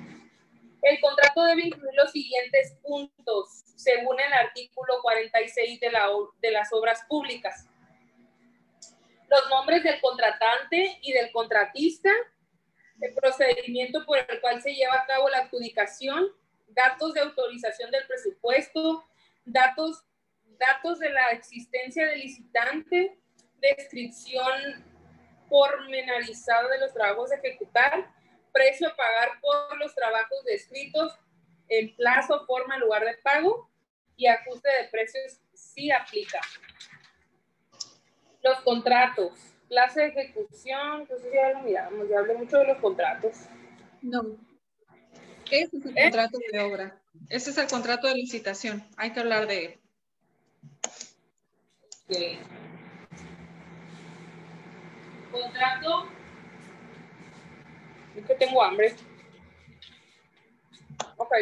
[0.82, 6.08] El contrato debe incluir los siguientes puntos, según el artículo 46 de, la,
[6.41, 7.67] de las obras públicas.
[9.30, 12.12] Los nombres del contratante y del contratista,
[13.02, 16.28] el procedimiento por el cual se lleva a cabo la adjudicación,
[16.69, 19.03] datos de autorización del presupuesto,
[19.45, 20.03] datos,
[20.58, 23.19] datos de la existencia del licitante,
[23.60, 24.86] descripción
[25.49, 28.12] pormenorizado de los trabajos a ejecutar,
[28.51, 31.17] precio a pagar por los trabajos descritos,
[31.67, 33.69] en plazo, forma, lugar de pago
[34.15, 36.39] y ajuste de precios si aplica.
[38.41, 39.34] Los contratos,
[39.67, 43.45] plazo de ejecución, entonces ya lo miramos, ya hablé mucho de los contratos.
[44.01, 44.48] No.
[45.51, 46.03] Ese es el ¿Eh?
[46.03, 47.01] contrato de obra.
[47.29, 48.83] Ese es el contrato de licitación.
[48.97, 49.79] Hay que hablar de él.
[52.05, 52.39] Okay.
[55.31, 56.09] Contrato.
[58.15, 58.95] Es que tengo hambre.
[61.17, 61.33] Ok.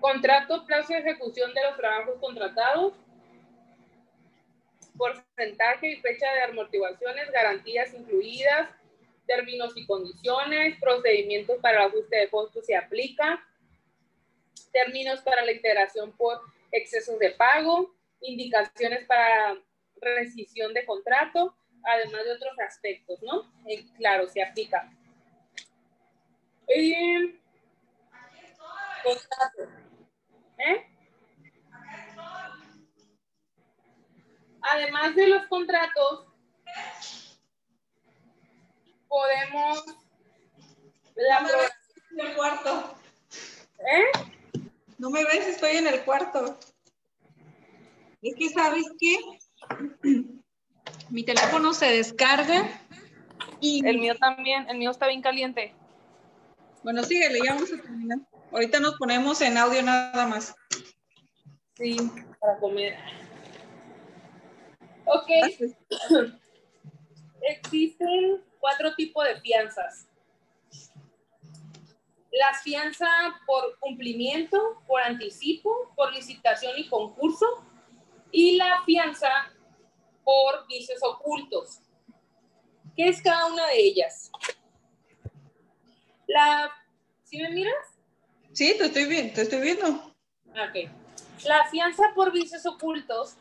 [0.00, 2.94] Contrato, plazo de ejecución de los trabajos contratados.
[4.96, 8.70] Porcentaje y fecha de amortiguaciones, garantías incluidas,
[9.26, 13.44] términos y condiciones, procedimientos para el ajuste de costos si aplica,
[14.72, 16.40] términos para la integración por
[16.72, 19.56] excesos de pago, indicaciones para
[20.00, 23.50] rescisión de contrato, además de otros aspectos, ¿no?
[23.96, 24.90] claro, se aplica.
[26.68, 27.38] Eh,
[30.58, 30.86] ¿Eh?
[34.62, 36.26] Además de los contratos,
[39.16, 39.84] podemos...
[41.14, 41.72] La no me ves
[42.12, 42.94] en el cuarto.
[43.78, 44.60] ¿Eh?
[44.98, 46.58] No me ves, estoy en el cuarto.
[48.20, 49.16] Es que, ¿sabes qué?
[51.10, 52.68] Mi teléfono se descarga
[53.60, 53.86] y...
[53.86, 55.74] El mío también, el mío está bien caliente.
[56.82, 58.18] Bueno, síguele, ya vamos a terminar.
[58.52, 60.54] Ahorita nos ponemos en audio nada más.
[61.76, 61.96] Sí,
[62.38, 62.98] para comer.
[65.06, 65.30] Ok.
[67.40, 70.08] Existen cuatro tipos de fianzas.
[72.32, 73.06] La fianza
[73.46, 77.46] por cumplimiento, por anticipo, por licitación y concurso
[78.32, 79.28] y la fianza
[80.24, 81.78] por vicios ocultos.
[82.96, 84.32] ¿Qué es cada una de ellas?
[86.26, 86.68] La,
[87.22, 87.86] ¿Sí me miras?
[88.52, 89.88] Sí, te estoy viendo, te estoy viendo.
[90.48, 90.90] Ok.
[91.44, 93.36] La fianza por vicios ocultos,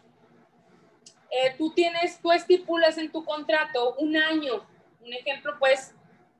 [1.31, 4.74] eh, tú tienes, tú estipulas en tu contrato un año.
[5.05, 5.93] Un ejemplo, pues,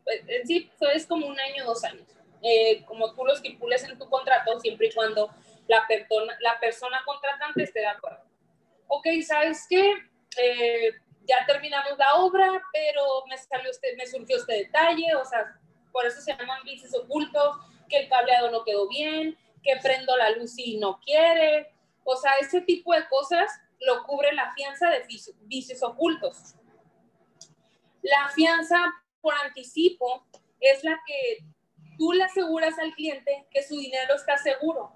[0.06, 2.08] en sí, es como un año, dos años.
[2.41, 5.30] Eh, como tú lo estipules en tu contrato, siempre y cuando
[5.67, 8.23] la, persona, la persona contratante esté de acuerdo.
[8.88, 9.93] Ok, ¿sabes qué?
[10.38, 10.91] Eh,
[11.28, 15.58] ya terminamos la obra, pero me, salió este, me surgió este detalle, o sea,
[15.91, 17.58] por eso se llaman vicios ocultos,
[17.89, 21.71] que el cableado no quedó bien, que prendo la luz y no quiere,
[22.04, 23.49] o sea, ese tipo de cosas
[23.80, 25.06] lo cubre la fianza de
[25.41, 26.56] vicios ocultos.
[28.06, 30.28] La fianza por anticipo
[30.60, 31.44] es la que
[31.98, 34.94] tú le aseguras al cliente que su dinero está seguro.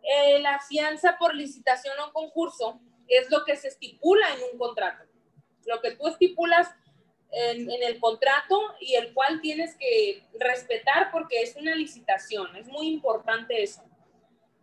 [0.00, 5.06] Eh, la fianza por licitación o concurso es lo que se estipula en un contrato.
[5.64, 6.72] Lo que tú estipulas
[7.32, 12.54] en, en, el contrato y el cual tienes que respetar porque es una licitación.
[12.54, 13.82] Es muy importante eso.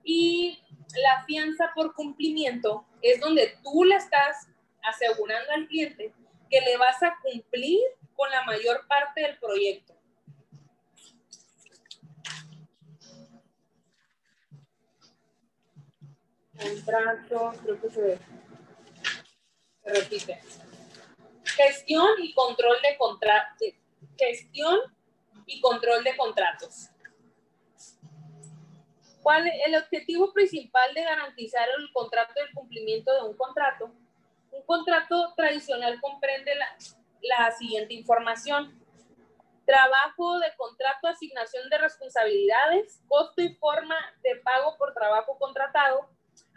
[0.06, 0.58] Y
[1.02, 4.48] la fianza por cumplimiento es donde tú le estás
[4.82, 6.14] asegurando al cliente
[6.54, 7.82] que le vas a cumplir
[8.16, 9.96] con la mayor parte del proyecto.
[16.56, 18.20] Contrato, creo que se,
[19.84, 20.40] repite.
[21.44, 23.70] Gestión y control de contratos.
[24.16, 24.80] Gestión
[25.48, 26.90] y control de contratos.
[29.24, 33.92] ¿Cuál es el objetivo principal de garantizar el contrato y el cumplimiento de un contrato?
[34.54, 38.80] Un contrato tradicional comprende la, siguiente información.
[39.66, 46.10] Trabajo de contrato, asignación de responsabilidades, costo y forma de pago por trabajo contratado,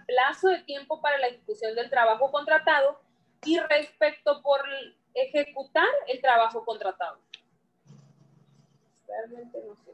[0.07, 3.01] plazo de tiempo para la ejecución del trabajo contratado
[3.45, 4.61] y respecto por
[5.15, 7.19] ejecutar el trabajo contratado.
[9.07, 9.93] Realmente no sé.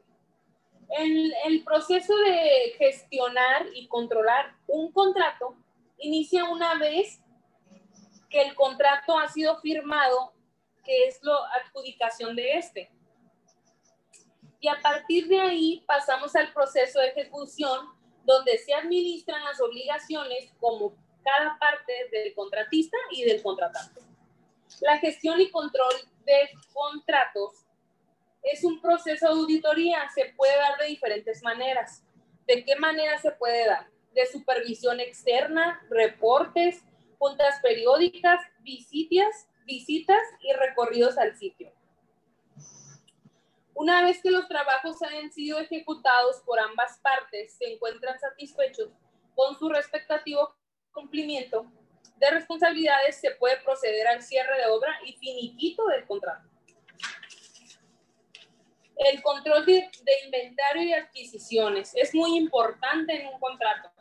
[0.98, 5.54] El, el proceso de gestionar y controlar un contrato
[5.98, 7.21] inicia una vez
[8.32, 10.32] que el contrato ha sido firmado,
[10.84, 12.90] que es la adjudicación de este.
[14.58, 17.88] Y a partir de ahí pasamos al proceso de ejecución,
[18.24, 24.00] donde se administran las obligaciones como cada parte del contratista y del contratante.
[24.80, 25.92] La gestión y control
[26.24, 27.66] de contratos
[28.42, 32.02] es un proceso de auditoría, se puede dar de diferentes maneras.
[32.46, 33.88] ¿De qué manera se puede dar?
[34.14, 36.82] De supervisión externa, reportes,
[37.22, 41.72] juntas periódicas, visitas, visitas y recorridos al sitio.
[43.74, 48.88] Una vez que los trabajos hayan sido ejecutados por ambas partes, se encuentran satisfechos
[49.36, 50.52] con su respectivo
[50.90, 51.70] cumplimiento
[52.16, 56.48] de responsabilidades, se puede proceder al cierre de obra y finiquito del contrato.
[58.96, 59.88] El control de,
[60.24, 63.91] inventario y adquisiciones es muy importante en un contrato.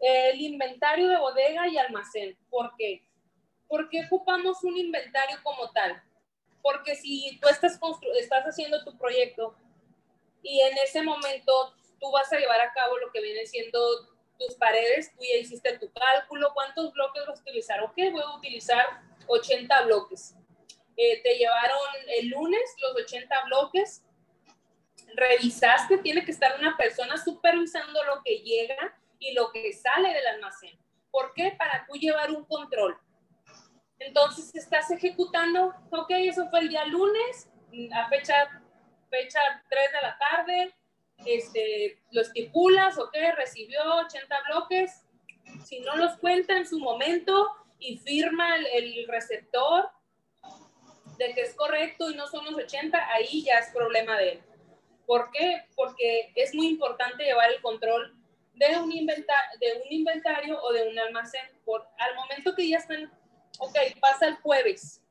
[0.00, 2.36] El inventario de bodega y almacén.
[2.48, 3.02] ¿Por qué?
[3.68, 6.02] ¿Por qué ocupamos un inventario como tal?
[6.62, 7.78] Porque si tú estás,
[8.18, 9.54] estás haciendo tu proyecto
[10.42, 13.78] y en ese momento tú vas a llevar a cabo lo que viene siendo
[14.38, 17.82] tus paredes, tú ya hiciste tu cálculo, cuántos bloques vas a utilizar.
[17.82, 18.86] Ok, voy a utilizar
[19.26, 20.34] 80 bloques.
[20.96, 21.78] Eh, te llevaron
[22.18, 24.02] el lunes los 80 bloques,
[25.14, 30.26] revisaste, tiene que estar una persona supervisando lo que llega y lo que sale del
[30.26, 30.76] almacén.
[31.10, 31.54] ¿Por qué?
[31.56, 32.98] Para tú llevar un control.
[33.98, 37.48] Entonces estás ejecutando, ok, eso fue el día lunes,
[37.94, 38.34] a fecha,
[39.10, 40.74] fecha 3 de la tarde,
[41.26, 45.06] este, lo estipulas, ok, recibió 80 bloques,
[45.64, 47.46] si no los cuenta en su momento
[47.78, 49.90] y firma el receptor,
[51.20, 54.42] de que es correcto y no son los 80, ahí ya es problema de él.
[55.06, 55.64] ¿Por qué?
[55.76, 58.16] Porque es muy importante llevar el control
[58.68, 58.92] de un,
[59.90, 61.48] inventario o de un almacén.
[61.64, 63.10] Por, al momento que ya están,
[63.58, 65.02] ok, pasa el jueves,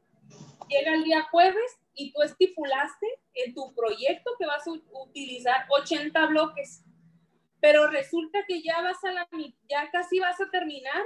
[0.68, 6.28] llega el día jueves y tú estipulaste en tu proyecto que vas a utilizar 80
[6.28, 6.84] bloques,
[7.60, 9.28] pero resulta que ya vas a la,
[9.68, 11.04] ya casi vas a terminar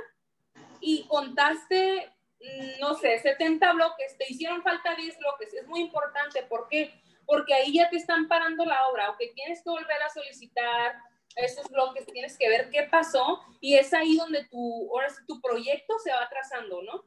[0.82, 5.54] y contaste, mm, no sé, 70 bloques, te hicieron falta 10 bloques.
[5.54, 6.94] Es muy importante, ¿por qué?
[7.26, 10.96] Porque ahí ya te están parando la obra, o que tienes que volver a solicitar
[11.36, 15.98] esos bloques, tienes que ver qué pasó y es ahí donde tu, ahora tu proyecto
[16.00, 17.06] se va atrasando, ¿no?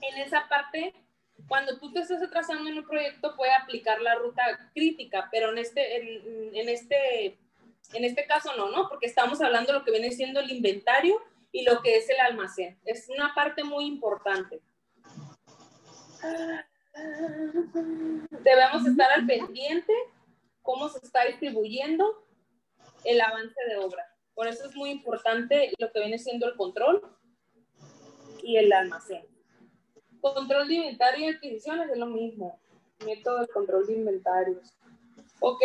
[0.00, 0.94] En esa parte
[1.48, 4.42] cuando tú te estás atrasando en un proyecto puede aplicar la ruta
[4.74, 5.96] crítica, pero en este,
[6.58, 7.38] en, este,
[7.92, 8.88] en este caso no, ¿no?
[8.88, 12.20] Porque estamos hablando de lo que viene siendo el inventario y lo que es el
[12.20, 12.78] almacén.
[12.84, 14.60] Es una parte muy importante.
[18.30, 19.92] Debemos estar al pendiente
[20.62, 22.24] cómo se está distribuyendo
[23.04, 24.06] el avance de obra.
[24.34, 27.02] Por eso es muy importante lo que viene siendo el control
[28.42, 29.26] y el almacén.
[30.20, 32.60] Control de inventario y adquisiciones es lo mismo.
[33.04, 34.72] Método de control de inventarios.
[35.40, 35.62] Ok.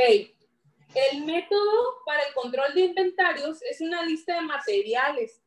[0.96, 5.42] El método para el control de inventarios es una lista de materiales.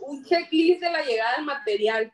[0.00, 2.12] Un checklist de la llegada del material.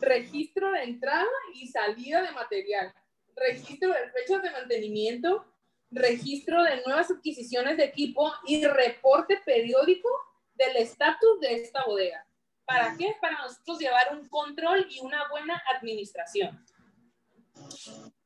[0.00, 2.92] Registro de entrada y salida de material.
[3.34, 5.46] Registro de fechas de mantenimiento.
[5.90, 10.08] Registro de nuevas adquisiciones de equipo y reporte periódico
[10.54, 12.26] del estatus de esta bodega.
[12.66, 13.16] ¿Para qué?
[13.20, 16.62] Para nosotros llevar un control y una buena administración.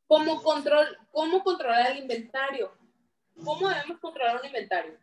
[0.07, 2.73] ¿Cómo, control, cómo controlar el inventario?
[3.45, 4.99] ¿Cómo debemos controlar un inventario?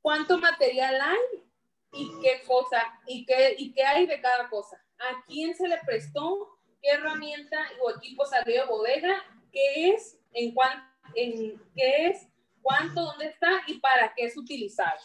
[0.00, 1.44] ¿Cuánto material hay
[1.92, 4.76] y qué cosa y qué, y qué hay de cada cosa?
[4.98, 6.58] ¿A quién se le prestó?
[6.80, 9.24] ¿Qué herramienta o equipo salió de bodega?
[9.50, 10.18] ¿Qué es?
[10.32, 12.26] ¿En, cuán, en qué es?
[12.62, 13.02] ¿Cuánto?
[13.02, 13.62] ¿Dónde está?
[13.66, 14.98] ¿Y para qué es utilizado?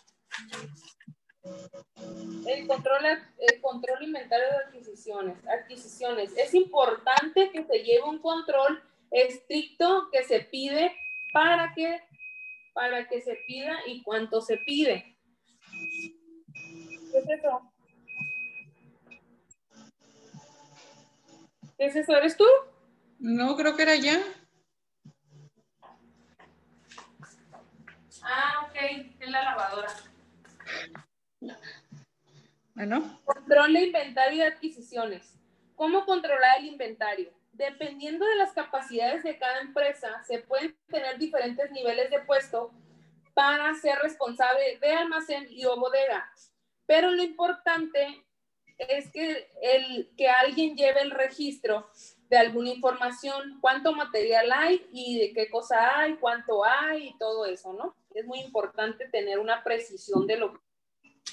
[2.45, 5.37] El control, el control inventario de adquisiciones.
[5.47, 6.33] Adquisiciones.
[6.37, 8.81] Es importante que se lleve un control
[9.11, 10.91] estricto que se pide
[11.33, 12.01] para que,
[12.73, 15.17] para que se pida y cuánto se pide.
[16.53, 17.71] ¿Qué es eso?
[21.77, 22.15] ¿Qué es eso?
[22.15, 22.45] ¿Eres tú?
[23.19, 24.19] No, creo que era ya.
[28.24, 28.76] Ah, ok.
[29.19, 29.89] Es la lavadora.
[32.76, 33.21] Bueno.
[33.26, 35.39] Control de inventario y adquisiciones.
[35.76, 37.32] ¿Cómo controlar el inventario?
[37.51, 42.71] Dependiendo de las capacidades de cada empresa, se pueden tener diferentes niveles de puesto
[43.34, 46.32] para ser responsable de almacén y o bodega.
[46.86, 48.26] Pero lo importante
[48.78, 51.89] es que, el, que alguien lleve el registro
[52.30, 57.45] de alguna información, cuánto material hay y de qué cosa hay, cuánto hay y todo
[57.45, 57.95] eso, ¿no?
[58.14, 60.61] Es muy importante tener una precisión de lo,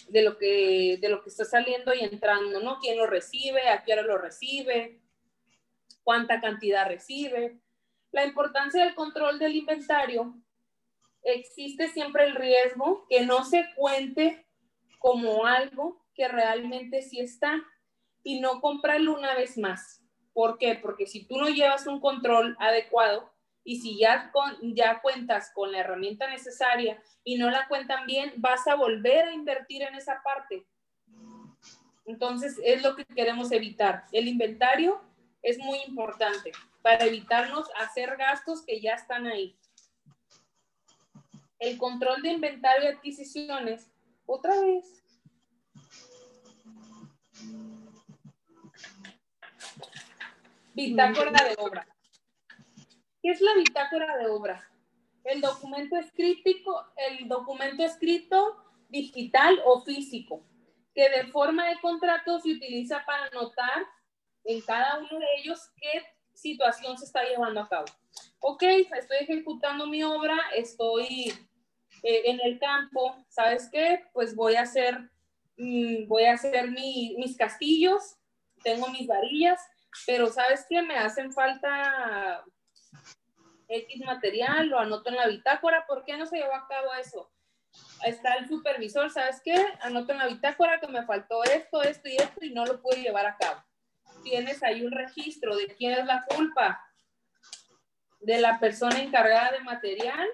[0.09, 2.79] de lo que, de lo que está saliendo y entrando, ¿no?
[2.79, 3.69] ¿Quién lo recibe?
[3.69, 5.01] ¿A qué lo recibe?
[6.03, 7.61] ¿Cuánta cantidad recibe?
[8.13, 10.35] La importancia del control del inventario.
[11.23, 14.47] Existe siempre el riesgo que no se cuente
[14.99, 17.63] como algo que realmente sí está
[18.23, 20.03] y no comprarlo una vez más.
[20.33, 20.79] ¿Por qué?
[20.81, 23.31] Porque si tú no llevas un control adecuado,
[23.71, 28.33] y si ya, con, ya cuentas con la herramienta necesaria y no la cuentan bien,
[28.39, 30.67] vas a volver a invertir en esa parte.
[32.05, 34.07] Entonces, es lo que queremos evitar.
[34.11, 35.01] El inventario
[35.41, 36.51] es muy importante
[36.83, 39.57] para evitarnos hacer gastos que ya están ahí.
[41.61, 43.89] El control de inventario y adquisiciones,
[44.27, 45.05] otra vez.
[50.75, 51.87] Bitácora de obra.
[53.23, 54.71] ¿Qué es la bitácora de obra?
[55.25, 58.57] El documento escrito, el documento escrito
[58.89, 60.43] digital o físico,
[60.95, 63.87] que de forma de contrato se utiliza para anotar
[64.45, 66.03] en cada uno de ellos qué
[66.33, 67.85] situación se está llevando a cabo.
[68.39, 71.29] Ok, estoy ejecutando mi obra, estoy
[72.03, 74.03] eh, en el campo, ¿sabes qué?
[74.15, 74.99] Pues voy a hacer,
[75.59, 78.17] mm, voy a hacer mis castillos,
[78.65, 79.61] tengo mis varillas,
[80.07, 80.81] pero ¿sabes qué?
[80.81, 82.45] Me hacen falta
[83.71, 87.31] X material, lo anoto en la bitácora, ¿por qué no se llevó a cabo eso?
[88.05, 89.55] Está el supervisor, ¿sabes qué?
[89.81, 93.03] Anoto en la bitácora que me faltó esto, esto y esto y no lo pude
[93.03, 93.63] llevar a cabo.
[94.25, 96.85] Tienes ahí un registro de quién es la culpa,
[98.21, 100.29] de la persona encargada de material.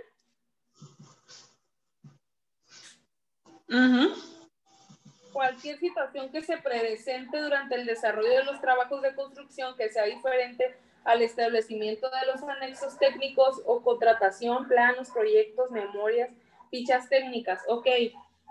[5.37, 10.05] cualquier situación que se presente durante el desarrollo de los trabajos de construcción que sea
[10.05, 16.31] diferente al establecimiento de los anexos técnicos o contratación, planos, proyectos, memorias,
[16.69, 17.63] fichas técnicas.
[17.69, 17.87] Ok,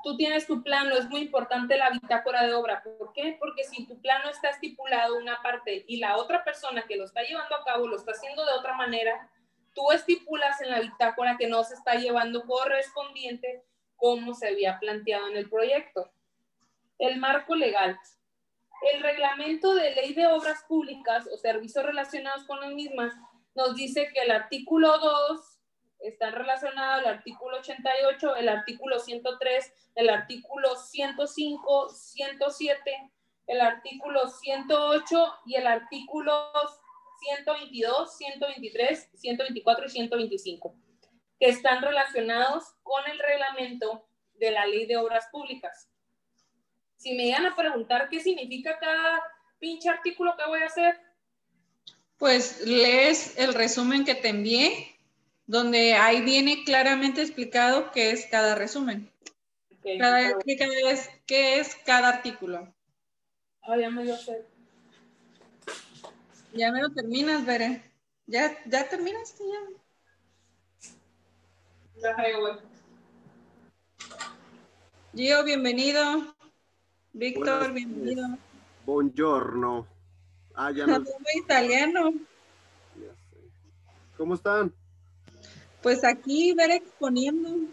[0.05, 2.81] tú tienes tu plano, es muy importante la bitácora de obra.
[2.81, 3.35] ¿Por qué?
[3.39, 7.23] Porque si tu plano está estipulado una parte y la otra persona que lo está
[7.23, 9.29] llevando a cabo lo está haciendo de otra manera,
[9.73, 13.63] tú estipulas en la bitácora que no se está llevando correspondiente
[13.97, 16.09] como se había planteado en el proyecto.
[16.99, 17.99] El marco legal.
[18.81, 23.13] El reglamento de ley de obras públicas o servicios relacionados con las mismas
[23.55, 25.55] nos dice que el artículo 2
[25.99, 33.11] están relacionados el artículo 88, el artículo 103, el artículo 105, 107,
[33.47, 36.51] el artículo 108 y el artículo
[37.19, 40.75] 122, 123, 124 y 125,
[41.39, 44.05] que están relacionados con el reglamento
[44.35, 45.89] de la ley de obras públicas.
[47.05, 49.21] Si me iban a preguntar qué significa cada
[49.59, 50.99] pinche artículo que voy a hacer.
[52.17, 54.97] Pues lees el resumen que te envié
[55.45, 59.11] donde ahí viene claramente explicado qué es cada resumen.
[59.99, 60.39] cada,
[61.27, 62.73] qué, es, cada artículo.
[63.61, 64.41] Ah, ya me dio sed.
[66.53, 67.83] Ya me lo terminas, Bere.
[68.25, 69.59] ¿Ya, ya terminaste ya?
[75.13, 76.34] Gio, bienvenido.
[77.15, 78.27] Víctor, bienvenido.
[78.85, 79.87] Buongiorno.
[80.53, 81.01] Ah, ya no.
[81.33, 82.13] italiano.
[84.17, 84.73] ¿Cómo están?
[85.81, 87.69] Pues aquí, Bere exponiendo.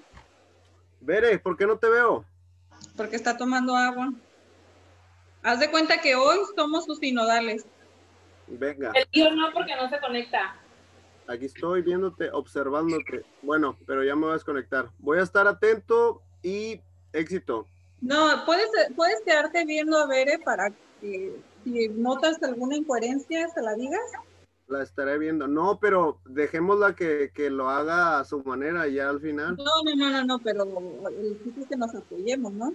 [1.00, 2.24] Bere, ¿por qué no te veo?
[2.96, 4.12] Porque está tomando agua.
[5.42, 7.66] Haz de cuenta que hoy somos sus sinodales.
[8.46, 8.92] Venga.
[8.94, 10.54] El tío no, porque no se conecta.
[11.26, 13.24] Aquí estoy viéndote, observándote.
[13.42, 14.90] Bueno, pero ya me voy a desconectar.
[15.00, 16.80] Voy a estar atento y
[17.12, 17.66] éxito.
[18.02, 23.74] No, puedes, puedes quedarte viendo a Bere para que si notas alguna incoherencia se la
[23.74, 24.00] digas
[24.72, 25.46] la estaré viendo.
[25.46, 29.56] No, pero dejémosla que, que lo haga a su manera ya al final.
[29.56, 30.64] No, no, no, no, no, pero
[31.08, 32.72] el chiste es que nos apoyemos, ¿no?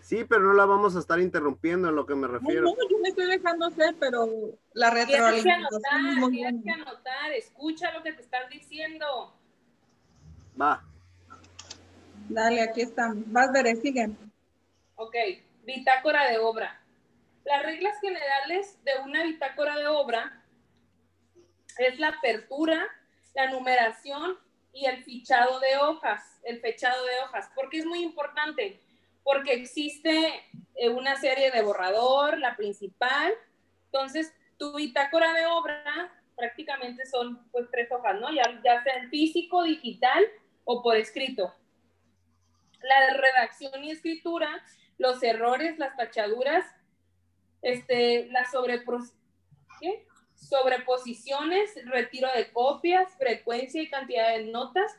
[0.00, 2.62] Sí, pero no la vamos a estar interrumpiendo en lo que me refiero.
[2.62, 4.28] No, no yo me estoy dejando hacer, pero
[4.72, 9.34] la retroalimentación es muy Tienes que anotar, escucha lo que te están diciendo.
[10.60, 10.84] Va.
[12.28, 13.30] Dale, aquí estamos.
[13.30, 14.10] Vas, Veré, sigue.
[14.96, 15.14] Ok,
[15.64, 16.80] bitácora de obra.
[17.44, 20.42] Las reglas generales de una bitácora de obra
[21.78, 22.84] es la apertura,
[23.34, 24.38] la numeración
[24.72, 27.48] y el fichado de hojas, el fechado de hojas.
[27.54, 28.80] porque es muy importante?
[29.22, 33.32] Porque existe eh, una serie de borrador, la principal.
[33.86, 38.32] Entonces, tu bitácora de obra prácticamente son pues tres hojas, ¿no?
[38.32, 40.24] Ya, ya sea en físico, digital
[40.64, 41.54] o por escrito.
[42.88, 44.48] La redacción y escritura,
[44.98, 46.64] los errores, las tachaduras,
[47.62, 48.84] este, la sobre...
[49.80, 50.06] ¿Qué?
[50.36, 54.96] sobreposiciones, retiro de copias, frecuencia y cantidad de notas,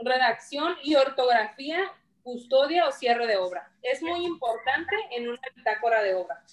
[0.00, 1.92] redacción y ortografía,
[2.22, 3.72] custodia o cierre de obra.
[3.82, 6.44] Es muy importante en una bitácora de obra.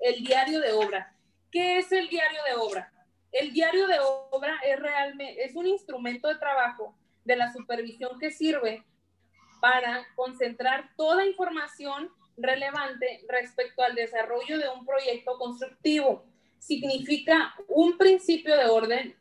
[0.00, 1.14] El diario de obra.
[1.50, 2.92] ¿Qué es el diario de obra?
[3.30, 8.30] El diario de obra es realmente es un instrumento de trabajo de la supervisión que
[8.30, 8.84] sirve
[9.60, 16.24] para concentrar toda información relevante respecto al desarrollo de un proyecto constructivo.
[16.58, 19.16] Significa un principio de orden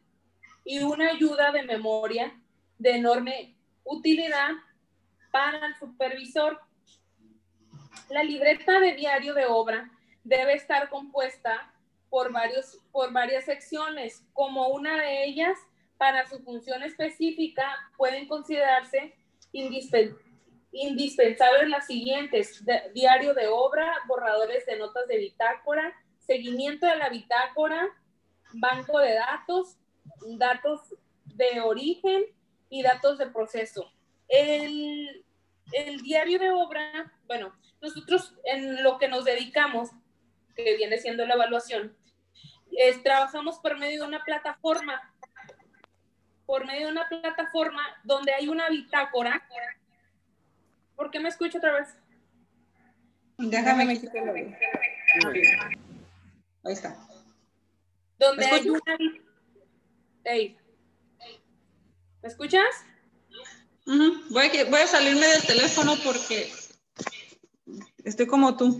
[0.63, 2.35] y una ayuda de memoria
[2.77, 4.51] de enorme utilidad
[5.31, 6.59] para el supervisor.
[8.09, 9.91] La libreta de diario de obra
[10.23, 11.73] debe estar compuesta
[12.09, 15.57] por, varios, por varias secciones, como una de ellas,
[16.01, 17.63] para su función específica,
[17.95, 19.13] pueden considerarse
[19.51, 20.25] indispensables
[20.73, 25.93] indispensables las siguientes, diario de obra, borradores de notas de bitácora,
[26.25, 27.87] seguimiento de la bitácora,
[28.53, 29.77] banco de datos,
[30.37, 30.95] datos
[31.25, 32.23] de origen
[32.69, 33.91] y datos de proceso.
[34.27, 35.23] El,
[36.03, 39.89] diario de obra, bueno, nosotros en lo que nos dedicamos,
[40.55, 41.95] que viene siendo la evaluación,
[43.03, 45.10] trabajamos por medio de una plataforma,
[46.51, 49.41] por medio de una plataforma donde hay una bitácora
[50.97, 51.95] ¿Por qué me escucho otra vez?
[53.37, 54.33] Déjame quitarlo.
[54.33, 54.53] Ahí
[56.73, 56.97] está.
[58.19, 58.81] Donde hay una...
[60.25, 60.57] Hey.
[62.21, 62.83] ¿Me escuchas?
[63.85, 66.51] voy, a, voy a salirme del teléfono porque
[68.03, 68.77] estoy como tú.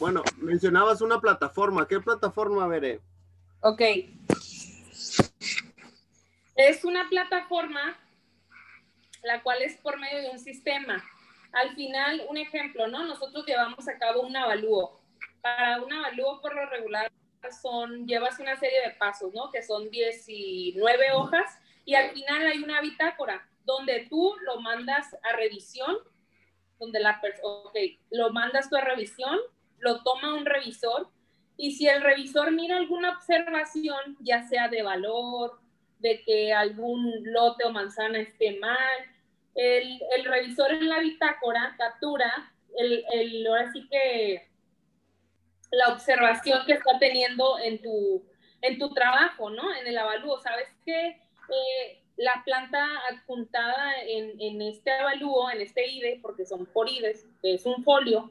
[0.00, 1.86] Bueno, mencionabas una plataforma.
[1.86, 3.00] ¿Qué plataforma, Veré?
[3.60, 3.82] Ok.
[6.56, 7.98] Es una plataforma
[9.22, 11.04] la cual es por medio de un sistema.
[11.52, 13.06] Al final, un ejemplo, ¿no?
[13.06, 14.98] Nosotros llevamos a cabo un avalúo.
[15.42, 17.12] Para un avalúo por lo regular
[17.60, 19.50] son, llevas una serie de pasos, ¿no?
[19.50, 25.36] Que son 19 hojas y al final hay una bitácora donde tú lo mandas a
[25.36, 25.94] revisión,
[26.78, 27.76] donde la persona, ok,
[28.10, 29.38] lo mandas tú a revisión,
[29.80, 31.08] lo toma un revisor
[31.56, 35.60] y si el revisor mira alguna observación, ya sea de valor,
[35.98, 38.78] de que algún lote o manzana esté mal,
[39.54, 44.48] el, el revisor en la bitácora captura el, el, ahora sí que
[45.70, 48.24] la observación que está teniendo en tu,
[48.62, 49.74] en tu trabajo, ¿no?
[49.76, 50.40] En el avalúo.
[50.40, 56.66] ¿Sabes que eh, la planta adjuntada en, en, este avalúo, en este IDE, porque son
[56.66, 58.30] por IDES, es un folio,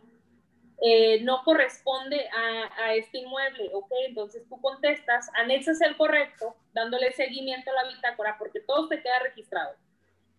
[0.82, 3.92] eh, no corresponde a, a, este inmueble, ¿ok?
[4.08, 9.20] Entonces tú contestas, anexas el correcto, dándole seguimiento a la bitácora, porque todo se queda
[9.20, 9.76] registrado.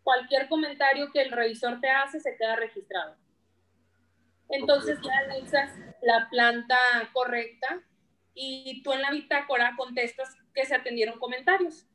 [0.02, 3.16] Cualquier comentario que el revisor te hace se queda registrado.
[4.48, 5.72] Entonces ya anexas
[6.02, 6.78] la planta
[7.12, 7.82] correcta
[8.34, 11.86] y tú en la bitácora contestas que se atendieron comentarios.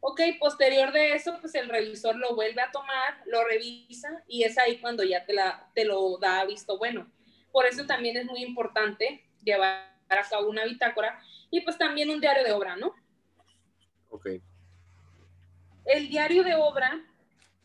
[0.00, 4.56] Ok, posterior de eso, pues el revisor lo vuelve a tomar, lo revisa y es
[4.58, 7.10] ahí cuando ya te, la, te lo da visto bueno.
[7.52, 11.20] Por eso también es muy importante llevar a cabo una bitácora
[11.50, 12.94] y pues también un diario de obra, ¿no?
[14.10, 14.26] Ok.
[15.84, 17.00] El diario de obra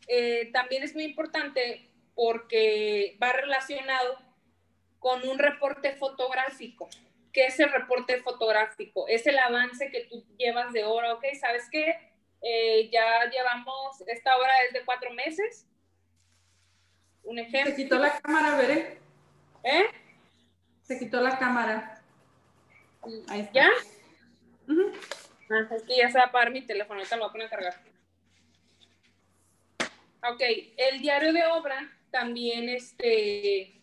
[0.08, 4.18] eh, también es muy importante porque va relacionado
[4.98, 6.88] con un reporte fotográfico.
[7.32, 9.08] ¿Qué es el reporte fotográfico?
[9.08, 11.24] Es el avance que tú llevas de hora, ¿ok?
[11.38, 12.14] ¿Sabes qué?
[12.40, 15.66] Eh, ya llevamos, esta hora es de cuatro meses.
[17.24, 17.74] Un ejemplo.
[17.74, 19.03] Se quitó la cámara, veré.
[19.64, 19.86] ¿Eh?
[20.82, 22.02] Se quitó la cámara.
[23.28, 23.52] Ahí está.
[23.52, 23.70] ¿Ya?
[24.68, 24.92] Uh -huh.
[25.50, 27.46] ah, es que ya se va a apagar mi teléfono, ahorita lo voy a poner
[27.46, 27.74] a cargar.
[30.30, 30.40] Ok,
[30.76, 33.74] el diario de obra también este,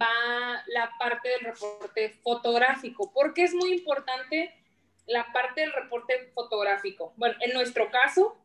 [0.00, 3.12] va la parte del reporte fotográfico.
[3.12, 4.54] porque es muy importante
[5.06, 7.12] la parte del reporte fotográfico?
[7.16, 8.36] Bueno, en nuestro caso,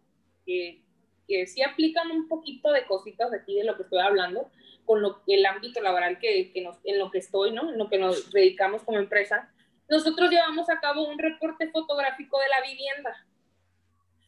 [0.46, 0.82] que,
[1.28, 4.50] que sí aplican un poquito de cositas aquí de lo que estoy hablando,
[4.92, 7.70] con lo, el ámbito laboral que, que nos, en lo que estoy, ¿no?
[7.70, 9.50] En lo que nos dedicamos como empresa,
[9.88, 13.26] nosotros llevamos a cabo un reporte fotográfico de la vivienda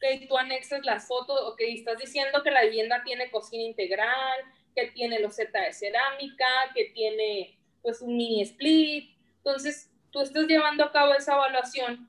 [0.04, 4.38] ok, tú anexas las fotos, ok, estás diciendo que la vivienda tiene cocina integral,
[4.74, 9.16] que tiene loseta de cerámica, que tiene pues un mini split.
[9.38, 12.08] Entonces, tú estás llevando a cabo esa evaluación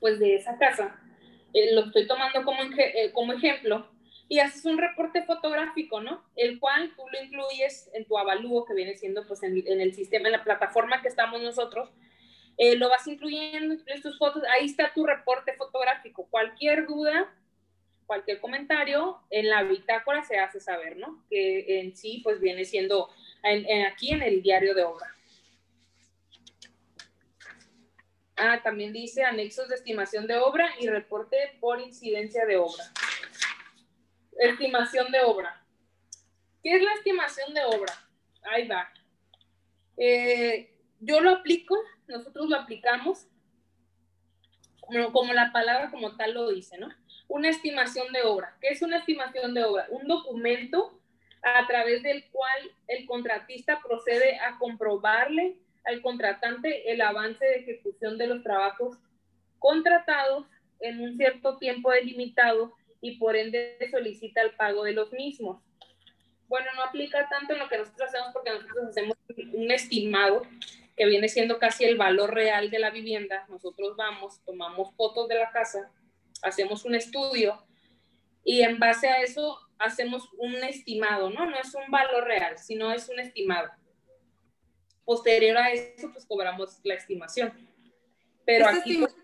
[0.00, 1.00] pues de esa casa.
[1.52, 3.90] Eh, lo estoy tomando como, eh, como ejemplo
[4.28, 6.24] y haces un reporte fotográfico, ¿no?
[6.36, 9.94] El cual tú lo incluyes en tu avalúo que viene siendo pues en, en el
[9.94, 11.90] sistema, en la plataforma que estamos nosotros
[12.56, 16.28] eh, lo vas incluyendo, en tus fotos, ahí está tu reporte fotográfico.
[16.30, 17.32] Cualquier duda,
[18.06, 21.24] cualquier comentario, en la bitácora se hace saber, ¿no?
[21.28, 23.10] Que en sí, pues viene siendo
[23.42, 25.08] en, en, aquí en el diario de obra.
[28.36, 32.84] Ah, también dice anexos de estimación de obra y reporte por incidencia de obra.
[34.38, 35.62] Estimación de obra.
[36.62, 37.92] ¿Qué es la estimación de obra?
[38.42, 38.88] Ahí va.
[39.96, 40.70] Eh,
[41.00, 41.76] yo lo aplico
[42.08, 43.26] nosotros lo aplicamos
[44.80, 46.88] como, como la palabra como tal lo dice, ¿no?
[47.28, 48.56] Una estimación de obra.
[48.60, 49.86] ¿Qué es una estimación de obra?
[49.90, 51.00] Un documento
[51.42, 58.18] a través del cual el contratista procede a comprobarle al contratante el avance de ejecución
[58.18, 58.98] de los trabajos
[59.58, 60.46] contratados
[60.80, 62.74] en un cierto tiempo delimitado
[63.04, 65.62] y por ende solicita el pago de los mismos.
[66.48, 69.18] Bueno, no aplica tanto en lo que nosotros hacemos porque nosotros hacemos
[69.52, 70.40] un estimado
[70.96, 75.34] que viene siendo casi el valor real de la vivienda, nosotros vamos, tomamos fotos de
[75.34, 75.90] la casa,
[76.42, 77.62] hacemos un estudio
[78.42, 81.44] y en base a eso hacemos un estimado, ¿no?
[81.44, 83.70] No es un valor real, sino es un estimado.
[85.04, 87.52] Posterior a eso, pues cobramos la estimación.
[88.46, 88.96] Pero Esta aquí...
[88.96, 89.14] Pues,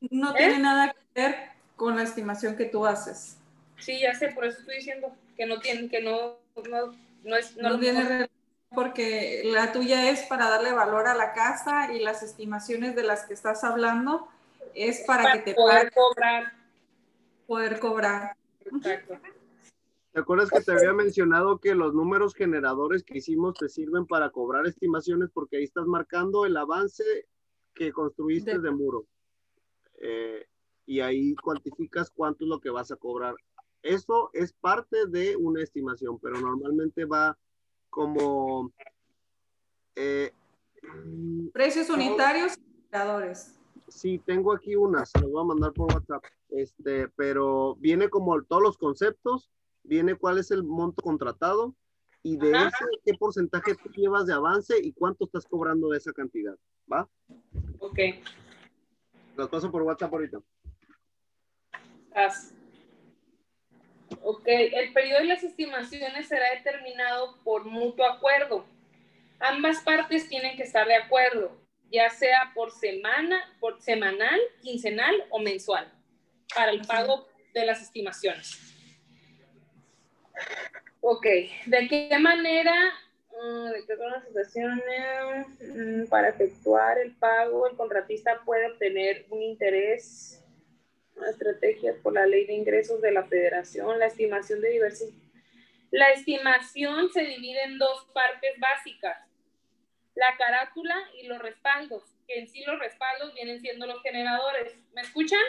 [0.00, 0.34] no ¿eh?
[0.38, 3.38] tiene nada que ver con la estimación que tú haces.
[3.78, 6.36] Sí, ya sé, por eso estoy diciendo que no tiene, que no,
[6.68, 6.92] no,
[7.24, 7.56] no es...
[7.56, 8.38] No, no tiene relación
[8.74, 13.24] porque la tuya es para darle valor a la casa y las estimaciones de las
[13.24, 14.28] que estás hablando
[14.74, 16.52] es para, para que te poder cobrar.
[17.46, 18.36] Poder cobrar.
[18.66, 19.16] Exacto.
[20.12, 24.30] ¿Te acuerdas que te había mencionado que los números generadores que hicimos te sirven para
[24.30, 27.04] cobrar estimaciones porque ahí estás marcando el avance
[27.72, 29.06] que construiste de, de muro?
[30.00, 30.46] Eh,
[30.88, 33.34] y ahí cuantificas cuánto es lo que vas a cobrar.
[33.82, 37.36] Eso es parte de una estimación, pero normalmente va
[37.90, 38.72] como...
[39.94, 40.32] Eh,
[41.52, 43.54] Precios unitarios y indicadores.
[43.88, 46.24] Sí, tengo aquí una, se las voy a mandar por WhatsApp.
[46.48, 49.50] Este, pero viene como todos los conceptos,
[49.82, 51.74] viene cuál es el monto contratado
[52.22, 56.14] y de ese qué porcentaje tú llevas de avance y cuánto estás cobrando de esa
[56.14, 56.56] cantidad,
[56.90, 57.06] ¿va?
[57.78, 57.98] Ok.
[59.36, 60.40] Las paso por WhatsApp ahorita.
[64.22, 68.66] Ok, el periodo de las estimaciones será determinado por mutuo acuerdo.
[69.40, 71.56] Ambas partes tienen que estar de acuerdo,
[71.90, 75.90] ya sea por semana, por semanal, quincenal o mensual,
[76.54, 78.68] para el pago de las estimaciones.
[81.00, 81.26] Ok,
[81.66, 82.92] ¿de qué manera,
[83.30, 89.40] mm, de qué son las mm, para efectuar el pago, el contratista puede obtener un
[89.42, 90.37] interés,
[91.26, 95.08] estrategia por la ley de ingresos de la federación, la estimación de diversos.
[95.90, 99.16] La estimación se divide en dos partes básicas,
[100.14, 104.76] la carátula y los respaldos, que en sí los respaldos vienen siendo los generadores.
[104.94, 105.40] ¿Me escuchan?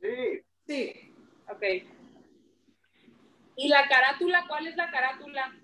[0.00, 0.42] Sí.
[0.66, 1.14] Sí.
[1.48, 1.62] Ok.
[3.56, 4.44] ¿Y la carátula?
[4.46, 5.56] ¿Cuál es la carátula?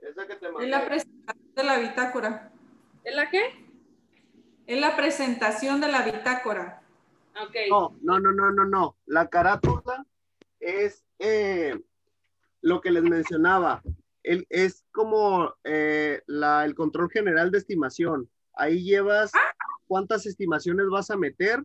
[0.00, 2.52] Esa que te Es la presentación de la bitácora.
[3.04, 3.64] ¿Es la qué?
[4.66, 6.83] Es la presentación de la bitácora.
[7.42, 7.56] Ok.
[7.68, 8.96] No, no, no, no, no, no.
[9.06, 10.06] La carátula
[10.60, 11.78] es eh,
[12.60, 13.82] lo que les mencionaba.
[14.22, 18.30] El, es como eh, la, el control general de estimación.
[18.54, 19.32] Ahí llevas
[19.86, 21.64] cuántas estimaciones vas a meter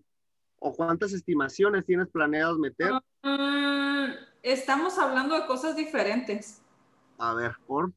[0.59, 2.91] o cuántas estimaciones tienes planeadas meter.
[3.23, 4.11] Mm,
[4.43, 6.61] estamos hablando de cosas diferentes.
[7.17, 7.93] A ver, por.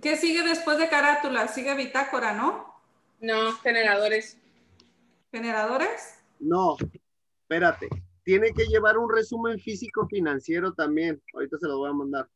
[0.00, 1.48] ¿Qué sigue después de carátula?
[1.48, 2.74] Sigue bitácora, ¿no?
[3.20, 4.38] No, generadores.
[5.30, 6.21] ¿Generadores?
[6.42, 6.76] No,
[7.42, 7.88] espérate.
[8.24, 11.22] Tiene que llevar un resumen físico financiero también.
[11.34, 12.28] Ahorita se lo voy a mandar.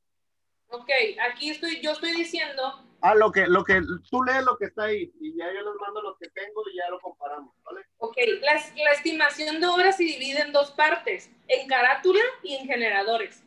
[0.69, 0.91] Ok,
[1.31, 2.83] aquí estoy, yo estoy diciendo.
[3.01, 3.81] Ah, lo que, lo que,
[4.11, 6.77] tú lees lo que está ahí y ya yo les mando lo que tengo y
[6.77, 7.83] ya lo comparamos, ¿vale?
[7.99, 12.67] Ok, la, la estimación de obra se divide en dos partes, en carátula y en
[12.67, 13.45] generadores.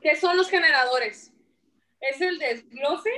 [0.00, 1.32] ¿Qué son los generadores?
[2.00, 3.10] Es el desglose,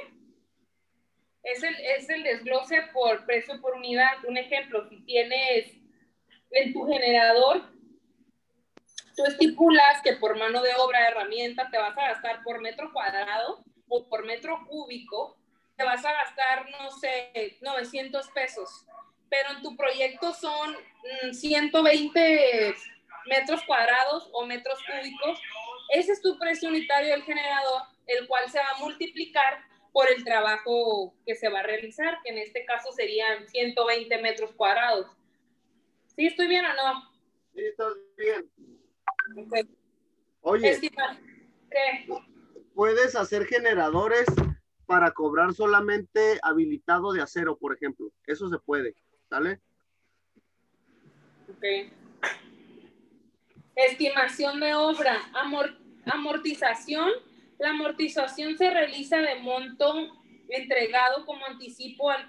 [1.52, 4.24] es el, es el desglose por precio por unidad.
[4.26, 5.72] Un ejemplo, si tienes
[6.50, 7.78] en tu generador
[9.18, 13.64] tú estipulas que por mano de obra, herramienta, te vas a gastar por metro cuadrado
[13.88, 15.36] o por metro cúbico,
[15.76, 18.86] te vas a gastar, no sé, 900 pesos.
[19.28, 20.76] Pero en tu proyecto son
[21.32, 25.40] 120 mm, metros cuadrados o metros cúbicos.
[25.90, 30.24] Ese es tu precio unitario del generador, el cual se va a multiplicar por el
[30.24, 35.06] trabajo que se va a realizar, que en este caso serían 120 metros cuadrados.
[36.16, 37.12] ¿Sí estoy bien o no?
[37.54, 38.50] Sí, estás bien.
[39.46, 39.68] Okay.
[40.40, 40.80] Oye,
[41.70, 42.06] ¿Qué?
[42.74, 44.26] puedes hacer generadores
[44.86, 48.10] para cobrar solamente habilitado de acero, por ejemplo.
[48.26, 48.94] Eso se puede,
[49.28, 49.60] ¿sale?
[51.50, 51.92] Ok.
[53.74, 55.20] Estimación de obra,
[56.06, 57.10] amortización.
[57.58, 60.16] La amortización se realiza de monto
[60.48, 62.26] entregado como anticipo al,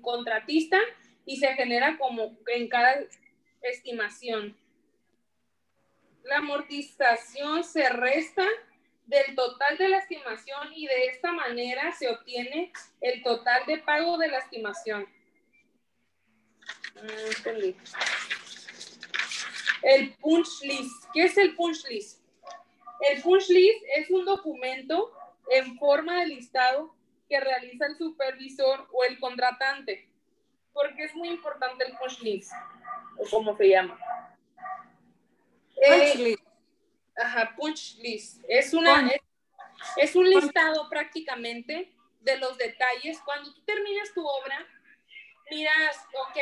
[0.00, 0.78] contratista
[1.24, 2.96] y se genera como en cada
[3.62, 4.56] estimación
[6.24, 8.46] la amortización se resta
[9.06, 14.16] del total de la estimación y de esta manera se obtiene el total de pago
[14.18, 15.06] de la estimación.
[16.96, 17.62] Ah,
[19.82, 21.04] el punch list.
[21.12, 22.21] ¿Qué es el punch list?
[23.02, 25.12] El punch list es un documento
[25.50, 26.94] en forma de listado
[27.28, 30.08] que realiza el supervisor o el contratante.
[30.72, 32.52] Porque es muy importante el punch list,
[33.18, 33.98] o como se llama.
[35.74, 36.42] Punch list.
[37.16, 38.42] Ajá, punch list.
[38.48, 39.20] Es, una, es,
[39.96, 43.20] es, un listado prácticamente de los detalles.
[43.24, 44.66] Cuando tú terminas tu obra,
[45.50, 45.96] miras,
[46.28, 46.38] ok,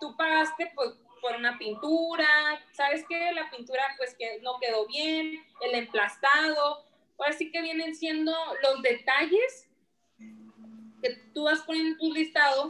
[0.00, 0.94] tú pagaste pues,
[1.26, 2.28] por una pintura,
[2.72, 3.32] ¿sabes qué?
[3.32, 6.84] La pintura pues que no quedó bien, el emplastado,
[7.18, 9.68] ahora sí que vienen siendo los detalles
[11.02, 12.68] que tú vas poniendo en tu listado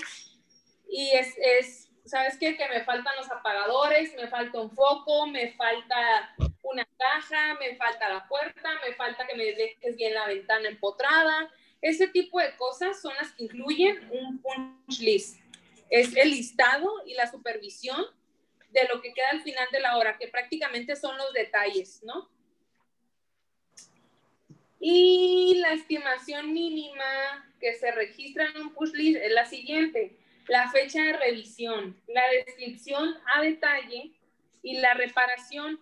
[0.88, 2.57] y es, es ¿sabes qué?
[2.57, 8.09] Que me faltan los apagadores, me falta un foco, me falta una caja, me falta
[8.09, 11.50] la puerta, me falta que me dejes bien la ventana empotrada.
[11.82, 15.40] Ese tipo de cosas son las que incluyen un punch list.
[15.90, 18.07] Es el listado y la supervisión
[18.83, 22.31] de lo que queda al final de la hora, que prácticamente son los detalles, ¿no?
[24.79, 30.18] Y la estimación mínima que se registra en un push list es la siguiente
[30.49, 34.12] la fecha de revisión, la descripción a detalle
[34.62, 35.81] y la reparación,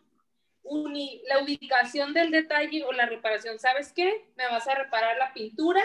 [0.64, 3.58] la ubicación del detalle o la reparación.
[3.58, 4.26] ¿Sabes qué?
[4.36, 5.82] Me vas a reparar la pintura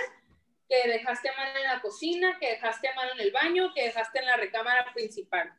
[0.69, 4.25] que dejaste mano en la cocina, que dejaste mano en el baño, que dejaste en
[4.25, 5.53] la recámara principal.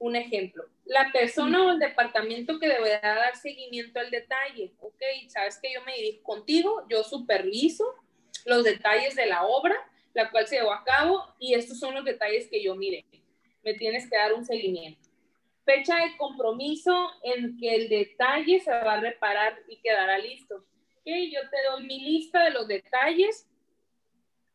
[0.00, 5.58] Un ejemplo, la persona o el departamento que deberá dar seguimiento al detalle, ok, sabes
[5.62, 7.94] que yo me dirijo contigo, yo superviso
[8.44, 9.76] los detalles de la obra,
[10.12, 13.04] la cual se llevó a cabo, y estos son los detalles que yo mire.
[13.62, 15.08] Me tienes que dar un seguimiento.
[15.64, 20.56] Fecha de compromiso en que el detalle se va a reparar y quedará listo.
[20.56, 23.46] Ok, yo te doy mi lista de los detalles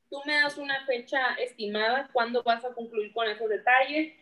[0.10, 4.14] tú me das una fecha estimada, cuándo vas a concluir con esos detalles.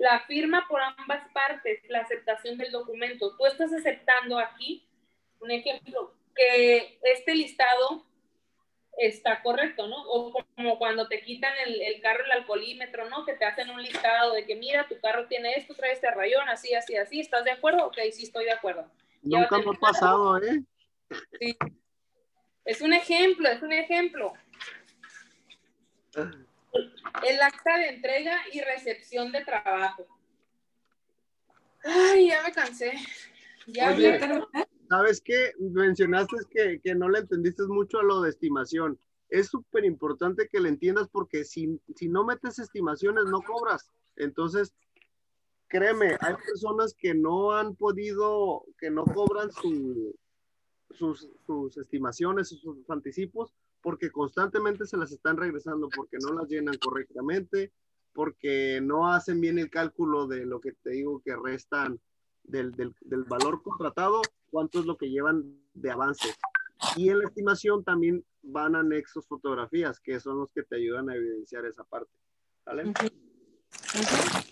[0.00, 3.36] La firma por ambas partes, la aceptación del documento.
[3.36, 4.82] Tú estás aceptando aquí,
[5.40, 8.06] un ejemplo, que este listado
[8.96, 10.02] está correcto, ¿no?
[10.04, 13.26] O como cuando te quitan el, el, carro, el alcoholímetro, ¿no?
[13.26, 16.48] Que te hacen un listado de que, mira, tu carro tiene esto, trae este rayón,
[16.48, 17.20] así, así, así.
[17.20, 17.84] ¿Estás de acuerdo?
[17.84, 18.90] Ok, sí, estoy de acuerdo.
[19.20, 20.62] Nunca me ha pasado, ¿eh?
[21.38, 21.58] Sí.
[22.64, 24.32] Es un ejemplo, es un ejemplo.
[26.72, 30.06] El acta de entrega y recepción de trabajo.
[31.84, 32.92] Ay, ya me cansé.
[33.66, 34.20] Ya Oye,
[34.88, 35.52] ¿Sabes qué?
[35.58, 38.98] Mencionaste que, que, no le entendiste mucho a lo de estimación.
[39.28, 43.90] Es súper importante que le entiendas porque si, si no metes estimaciones no cobras.
[44.16, 44.74] Entonces,
[45.68, 50.16] créeme, hay personas que no han podido, que no cobran su,
[50.90, 56.76] sus, sus estimaciones, sus anticipos, porque constantemente se las están regresando, porque no las llenan
[56.78, 57.72] correctamente,
[58.12, 62.00] porque no hacen bien el cálculo de lo que te digo que restan
[62.42, 66.34] del, del, del valor contratado, cuánto es lo que llevan de avance.
[66.96, 71.14] Y en la estimación también van anexos fotografías, que son los que te ayudan a
[71.14, 72.10] evidenciar esa parte.
[72.64, 72.84] ¿Vale?
[72.84, 73.12] Uh -huh.
[73.12, 74.49] Uh -huh.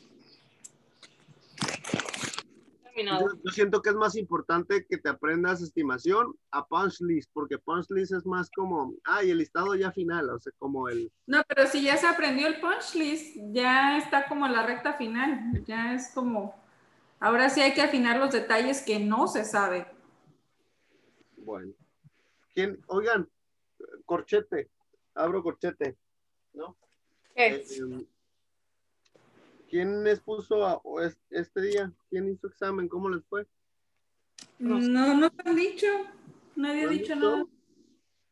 [3.05, 7.59] Yo, yo, siento que es más importante que te aprendas estimación a punch list, porque
[7.59, 11.13] punch list es más como, ah, y el listado ya final, o sea, como el...
[11.27, 15.65] No, pero si ya se aprendió el punch list, ya está como la recta final,
[15.65, 16.55] ya es como,
[17.21, 19.87] ahora sí hay que afinar los detalles que no se sabe.
[21.37, 21.73] Bueno.
[22.53, 22.83] ¿Quién?
[22.89, 23.29] Oigan,
[24.05, 24.69] corchete,
[25.15, 25.97] abro corchete,
[26.53, 26.77] ¿no?
[27.35, 27.47] ¿Qué?
[27.55, 28.07] Eh,
[29.69, 30.81] ¿Quién les puso a,
[31.31, 31.93] este día?
[32.09, 32.89] ¿Quién hizo examen?
[32.89, 33.47] ¿Cómo les fue?
[34.59, 35.87] No, no, no te han dicho.
[36.57, 37.45] Nadie ha dicho nada.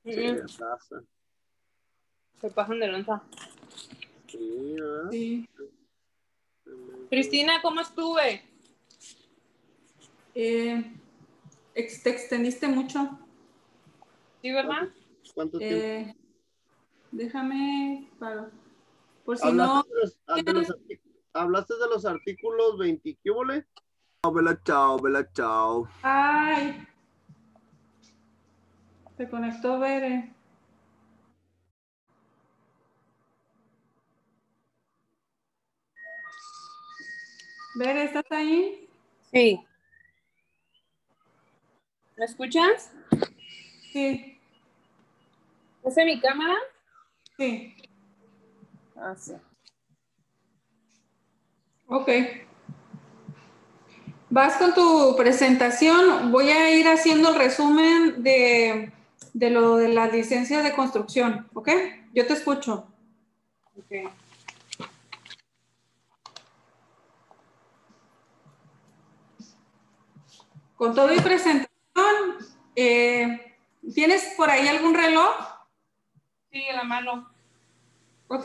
[0.05, 1.03] Sí, pasa.
[2.41, 3.23] Se pasan de lanza.
[4.29, 5.11] Sí, ¿verdad?
[5.11, 5.49] Sí.
[7.11, 8.43] Cristina, ¿cómo estuve?
[10.35, 10.93] Eh,
[11.75, 13.19] ex- te extendiste mucho.
[14.43, 14.89] ¿Sí, verdad?
[15.35, 15.77] ¿Cuánto tiempo?
[15.77, 16.15] Eh,
[17.11, 18.51] déjame para,
[19.25, 19.85] por si no.
[19.85, 21.01] ¿Hablaste, de los, de los artic-
[21.37, 23.19] ¿Hablaste de los artículos 20?
[23.23, 23.45] ¿Qué hubo?
[23.47, 25.89] Chao, Bela, chao, Bela, chao.
[26.03, 26.87] Ay.
[29.17, 30.33] Se conectó Bere.
[37.79, 38.89] Bere, ¿estás ahí?
[39.31, 39.61] Sí.
[42.17, 42.93] ¿Me escuchas?
[43.93, 44.41] Sí,
[45.83, 46.55] ¿Puse mi cámara?
[47.37, 47.77] sí.
[48.97, 49.35] Ah, sí.
[51.89, 52.11] Ok.
[54.29, 56.33] Vas con tu presentación.
[56.33, 58.93] Voy a ir haciendo el resumen de,
[59.33, 61.69] de lo de las licencias de construcción, ¿ok?
[62.13, 62.89] Yo te escucho.
[63.77, 64.11] Ok.
[70.75, 71.69] Con todo y presentación,
[72.75, 73.57] eh,
[73.95, 75.35] ¿tienes por ahí algún reloj?
[76.51, 77.31] Sí, en la mano.
[78.29, 78.45] Ok,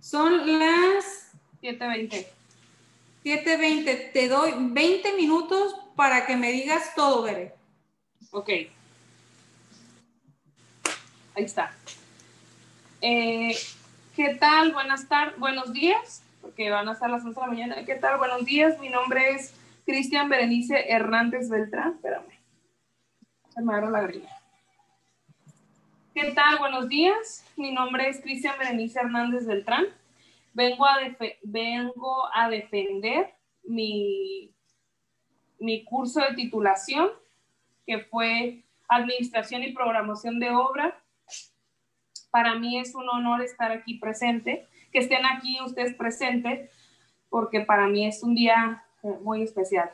[0.00, 2.37] son las 720.
[3.28, 4.12] 7.20.
[4.12, 7.54] Te doy 20 minutos para que me digas todo, Bere.
[8.30, 8.48] Ok.
[11.34, 11.70] Ahí está.
[13.02, 13.54] Eh,
[14.16, 14.72] ¿Qué tal?
[14.72, 17.84] Buenas tardes, buenos días, porque van a estar las 11 de la mañana.
[17.84, 18.16] ¿Qué tal?
[18.16, 18.78] Buenos días.
[18.80, 19.54] Mi nombre es
[19.84, 21.96] Cristian Berenice Hernández Beltrán.
[21.96, 22.32] Espérame.
[23.50, 24.34] Se me agarra la grilla.
[26.14, 26.58] ¿Qué tal?
[26.58, 27.44] Buenos días.
[27.56, 29.84] Mi nombre es Cristian Berenice Hernández Beltrán.
[30.58, 30.96] Vengo a,
[31.44, 33.32] vengo a defender
[33.62, 34.52] mi,
[35.60, 37.10] mi curso de titulación,
[37.86, 41.00] que fue Administración y Programación de Obra.
[42.32, 46.68] Para mí es un honor estar aquí presente, que estén aquí ustedes presentes,
[47.30, 48.84] porque para mí es un día
[49.22, 49.88] muy especial.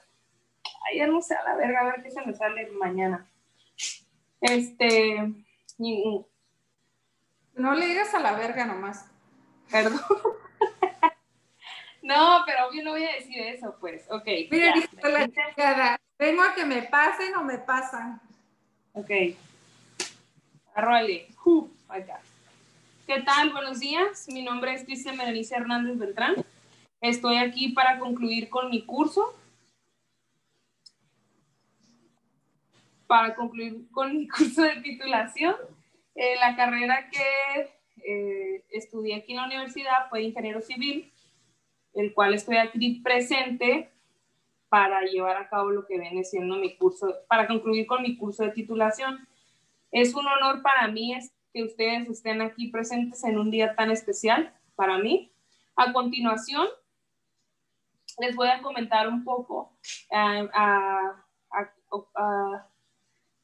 [0.91, 3.31] Ayer no sé a la verga, a ver qué se me sale mañana.
[4.41, 5.31] Este,
[7.55, 9.11] No le digas a la verga nomás.
[9.71, 10.01] perdón.
[12.03, 14.07] no, pero obvio no voy a decir eso, pues.
[14.11, 14.27] Ok.
[14.51, 15.09] Mira, ya.
[15.09, 18.21] la chingada, Vengo a que me pasen o me pasan.
[18.93, 19.11] Ok.
[20.75, 21.27] Arroyle.
[21.45, 22.21] Uh, acá.
[23.07, 23.51] ¿Qué tal?
[23.51, 24.27] Buenos días.
[24.29, 26.37] Mi nombre es Cristian Berenice Hernández Beltrán.
[27.01, 29.37] Estoy aquí para concluir con mi curso.
[33.07, 35.57] Para concluir con mi curso de titulación.
[36.15, 37.71] Eh, la carrera que
[38.05, 41.13] eh, estudié aquí en la universidad fue ingeniero civil,
[41.95, 43.91] el cual estoy aquí presente
[44.69, 48.43] para llevar a cabo lo que viene siendo mi curso, para concluir con mi curso
[48.43, 49.27] de titulación.
[49.93, 51.17] Es un honor para mí
[51.53, 55.33] que ustedes estén aquí presentes en un día tan especial para mí.
[55.77, 56.67] A continuación,
[58.19, 59.73] les voy a comentar un poco.
[60.11, 61.25] Eh, a,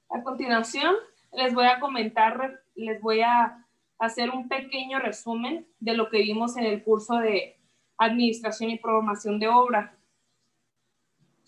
[0.09, 0.97] a, continuación,
[1.33, 3.65] les voy a comentar, les voy a
[4.01, 7.57] hacer un pequeño resumen de lo que vimos en el curso de
[7.99, 9.95] Administración y Programación de Obra,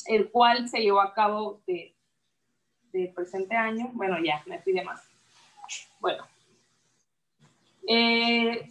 [0.07, 1.97] el cual se llevó a cabo de,
[2.93, 3.91] de presente año.
[3.95, 5.03] Bueno, ya, me pide más.
[5.99, 6.27] Bueno,
[7.89, 8.71] eh,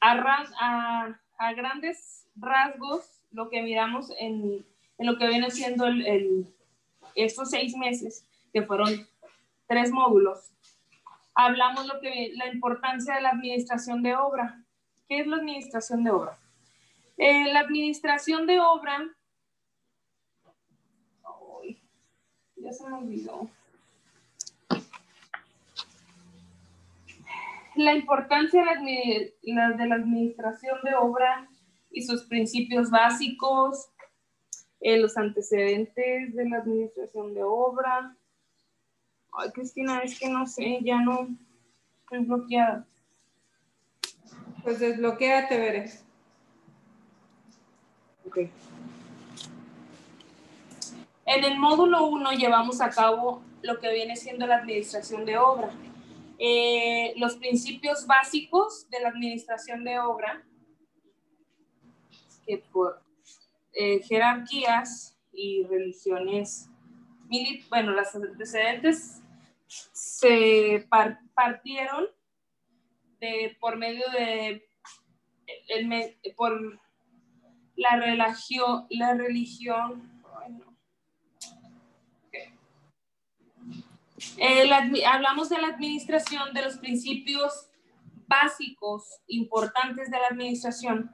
[0.00, 1.18] a,
[1.56, 4.64] grandes rasgos, lo que miramos en,
[4.98, 6.46] en lo que viene siendo el,
[7.14, 9.08] estos seis meses, que fueron
[9.66, 10.52] tres módulos,
[11.38, 14.60] hablamos lo que la importancia de la administración de obra.
[15.08, 16.36] ¿Qué es la administración de obra?
[17.16, 19.08] Eh, la administración de obra,
[22.56, 23.48] ya se me olvidó.
[27.76, 31.48] la importancia de la, administración de obra
[31.92, 33.88] y sus principios básicos,
[34.80, 38.17] eh, los antecedentes de la administración de obra.
[39.32, 41.28] Ay, Cristina, es que no sé, ya no
[42.02, 42.86] estoy bloqueada.
[44.62, 45.90] Pues desbloqueate, veré.
[48.26, 48.38] Ok.
[51.24, 55.70] En el módulo 1 llevamos a cabo lo que viene siendo la administración de obra.
[56.38, 60.42] Eh, los principios básicos de la administración de obra,
[62.46, 63.02] que por
[63.72, 66.68] eh, jerarquías y religiones,
[67.68, 69.17] bueno, las antecedentes
[69.68, 70.88] se
[71.34, 72.06] partieron
[73.20, 74.64] de, por medio de
[76.36, 76.80] por
[77.76, 80.18] la religión, la religión
[85.06, 87.70] hablamos de la administración, de los principios
[88.26, 91.10] básicos importantes de la administración,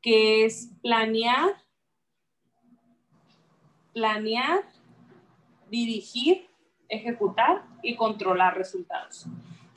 [0.00, 1.50] que es planear,
[3.92, 4.60] planear,
[5.70, 6.47] dirigir,
[6.88, 9.26] ejecutar y controlar resultados,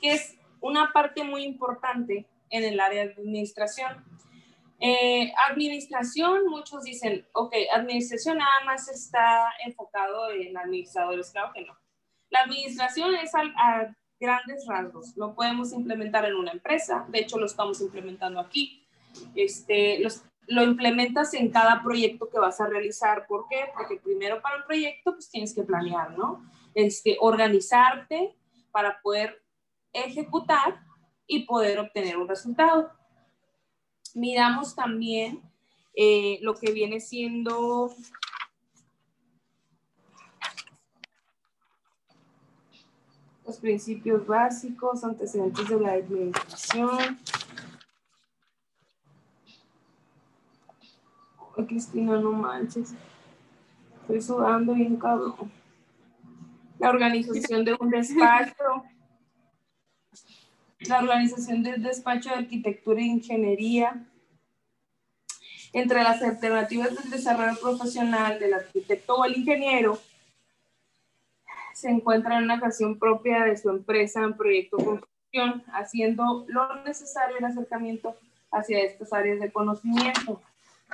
[0.00, 4.04] que es una parte muy importante en el área de administración.
[4.80, 11.76] Eh, administración, muchos dicen, ok, administración nada más está enfocado en administradores, claro que no.
[12.30, 15.16] La administración es a, grandes rasgos.
[15.16, 17.04] Lo podemos implementar en una empresa.
[17.08, 18.86] De hecho, lo estamos implementando aquí.
[19.34, 20.00] Este,
[20.46, 23.26] lo implementas en cada proyecto que vas a realizar.
[23.26, 23.66] ¿Por qué?
[23.74, 26.42] Porque primero para un proyecto pues tienes que planear, ¿no?
[26.74, 28.34] Este, organizarte
[28.70, 29.42] para poder
[29.92, 30.80] ejecutar
[31.26, 32.90] y poder obtener un resultado.
[34.14, 35.42] Miramos también
[35.94, 37.94] eh, lo que viene siendo
[43.44, 47.18] los principios básicos, antecedentes de la administración.
[51.56, 52.94] Ay, Cristina, no manches.
[54.00, 55.61] Estoy sudando bien cabrón.
[56.82, 58.82] La organización de un despacho.
[60.80, 64.04] La organización del despacho de arquitectura e ingeniería.
[65.72, 69.96] Entre las alternativas del desarrollo profesional del arquitecto o el ingeniero,
[71.72, 77.38] se encuentra en una creación propia de su empresa en proyecto construcción, haciendo lo necesario
[77.38, 78.16] el acercamiento
[78.50, 80.42] hacia estas áreas de conocimiento.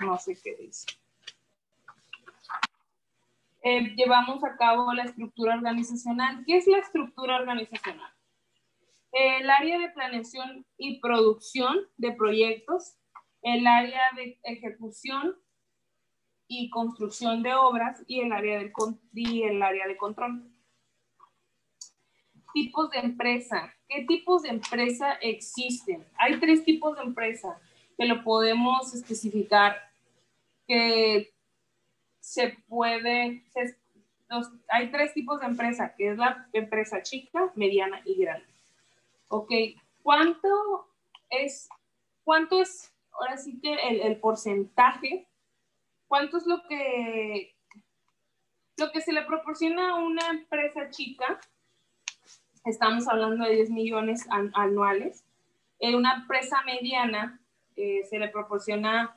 [0.00, 0.97] No sé qué dice.
[3.62, 6.44] Eh, llevamos a cabo la estructura organizacional.
[6.46, 8.12] ¿Qué es la estructura organizacional?
[9.12, 12.96] el área de planeación y producción de proyectos,
[13.42, 15.36] el área de ejecución
[16.46, 18.72] y construcción de obras y el área, del,
[19.12, 20.50] y el área de control
[22.54, 23.74] tipos de empresa.
[23.88, 26.04] ¿Qué tipos de empresa existen?
[26.18, 27.60] Hay tres tipos de empresa
[27.96, 29.76] que lo podemos especificar
[30.66, 31.32] que
[32.28, 33.42] se puede,
[34.68, 38.46] hay tres tipos de empresa, que es la empresa chica, mediana y grande.
[39.28, 39.50] Ok,
[40.02, 40.88] ¿cuánto
[41.30, 41.70] es,
[42.24, 45.26] cuánto es, ahora sí que el, porcentaje,
[46.06, 47.54] cuánto es lo que,
[48.76, 51.40] lo que se le proporciona a una empresa chica
[52.66, 55.24] estamos hablando de 10 millones anuales,
[55.78, 57.40] En una empresa mediana
[57.76, 59.16] eh, se le proporciona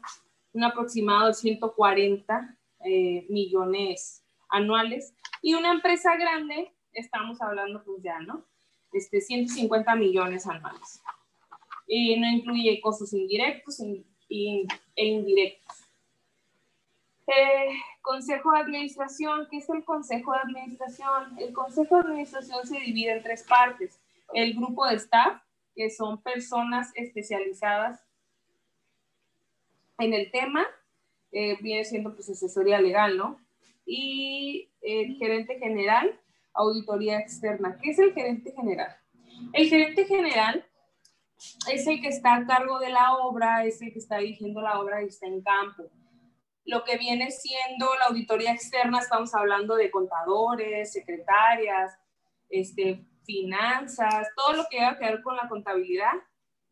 [0.53, 2.55] un aproximado de 140
[2.85, 8.45] eh, millones anuales y una empresa grande, estamos hablando pues ya, ¿no?
[8.93, 11.01] Este, 150 millones anuales.
[11.87, 13.79] Y no incluye costos indirectos
[14.29, 14.65] e
[14.95, 15.77] indirectos.
[17.27, 17.69] Eh,
[18.01, 21.37] consejo de Administración, ¿qué es el Consejo de Administración?
[21.39, 23.99] El Consejo de Administración se divide en tres partes.
[24.33, 25.41] El grupo de staff,
[25.75, 28.03] que son personas especializadas
[29.97, 30.65] en el tema,
[31.31, 33.39] eh, viene siendo pues asesoría legal, ¿no?
[33.85, 36.19] Y el gerente general,
[36.53, 37.77] auditoría externa.
[37.81, 38.95] ¿Qué es el gerente general?
[39.53, 40.65] El gerente general
[41.71, 44.79] es el que está a cargo de la obra, es el que está dirigiendo la
[44.79, 45.83] obra y está en campo.
[46.65, 51.97] Lo que viene siendo la auditoría externa, estamos hablando de contadores, secretarias,
[52.49, 56.13] este, finanzas, todo lo que va que ver con la contabilidad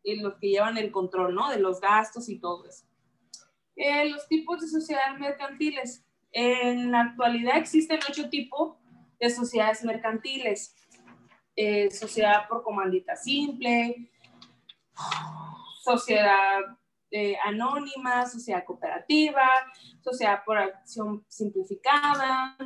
[0.02, 1.50] y los que llevan el control, ¿no?
[1.50, 2.89] De los gastos y todo eso.
[3.82, 6.04] Eh, los tipos de sociedades mercantiles.
[6.32, 8.76] En la actualidad existen ocho tipos
[9.18, 10.76] de sociedades mercantiles.
[11.56, 14.10] Eh, sociedad por comandita simple,
[15.82, 16.60] sociedad
[17.10, 19.48] eh, anónima, sociedad cooperativa,
[20.02, 22.58] sociedad por acción simplificada.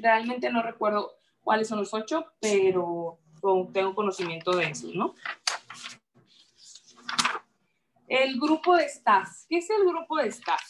[0.00, 3.18] Realmente no recuerdo cuáles son los ocho, pero
[3.74, 5.14] tengo conocimiento de eso, ¿no?
[8.10, 9.28] El grupo de staff.
[9.48, 10.60] ¿Qué es el grupo de staff?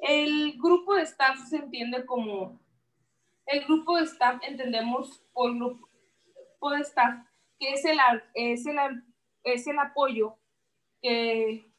[0.00, 2.60] El grupo de staff se entiende como,
[3.46, 7.24] el grupo de staff entendemos por grupo de staff,
[7.56, 7.98] que es el,
[8.34, 9.04] es el,
[9.44, 10.36] es el apoyo
[11.00, 11.70] que,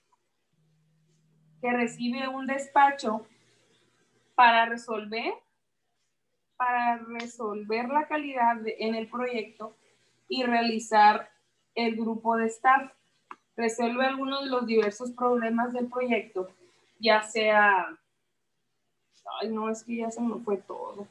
[1.59, 3.28] que recibe un despacho
[4.36, 5.34] para resolver,
[6.55, 9.76] para resolver la calidad en el proyecto
[10.30, 11.30] y realizar
[11.76, 12.89] el grupo de staff.
[13.56, 16.49] Resuelve algunos de los diversos problemas del proyecto,
[16.99, 17.88] ya sea,
[19.41, 21.08] ay no, es que ya se me fue todo.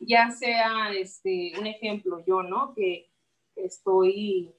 [0.00, 2.74] Ya sea, este, un ejemplo, yo, ¿no?
[2.74, 3.10] Que
[3.54, 4.54] estoy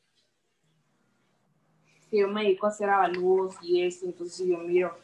[2.12, 4.98] que yo me dedico a hacer avalúos y eso, entonces si yo miro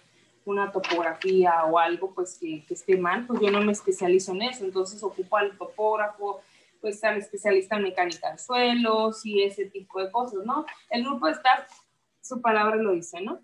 [0.43, 4.43] una topografía o algo pues que, que, esté mal, pues yo no me especializo en
[4.43, 6.41] eso, entonces ocupo al topógrafo,
[6.87, 10.65] pues al especialista en mecánica de suelos y ese tipo de cosas, ¿no?
[10.89, 11.69] El grupo de staff,
[12.21, 13.41] su palabra lo dice, ¿no?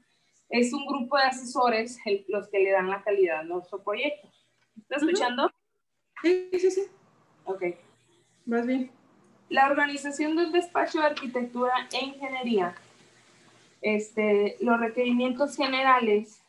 [0.47, 4.29] Es un grupo de asesores los que le dan la calidad a nuestro proyecto.
[4.77, 5.51] ¿Estás escuchando?
[6.21, 6.83] Sí, sí, sí.
[7.43, 7.63] Ok.
[8.45, 8.89] Más bien.
[9.49, 12.73] La organización del despacho de arquitectura e ingeniería
[13.81, 16.39] este, los requerimientos generales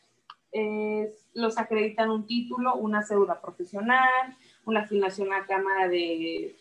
[1.35, 6.55] los acreditan un título, una cédula profesional, una afiliación a la Cámara de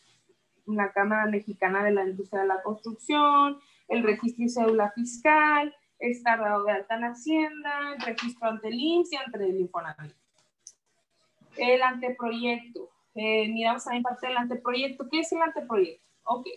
[0.66, 6.40] una Cámara Mexicana de la Industria de la Construcción, el registro y cédula fiscal, estar
[6.40, 10.16] dado de alta en Hacienda, el registro ante el IMSS y ante el Infonavit.
[11.58, 12.90] El anteproyecto.
[13.16, 15.08] Eh, miramos también parte del anteproyecto.
[15.10, 16.08] ¿Qué es el anteproyecto?
[16.24, 16.48] Ok.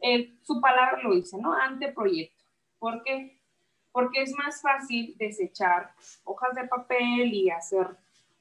[0.00, 1.54] Eh, su palabra lo dice, ¿no?
[1.54, 2.44] Anteproyecto.
[2.78, 3.38] ¿Por qué?
[3.94, 5.92] porque es más fácil desechar
[6.24, 7.86] hojas de papel y hacer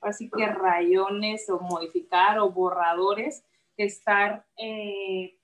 [0.01, 3.43] así que rayones o modificar o borradores
[3.76, 5.38] que estar eh,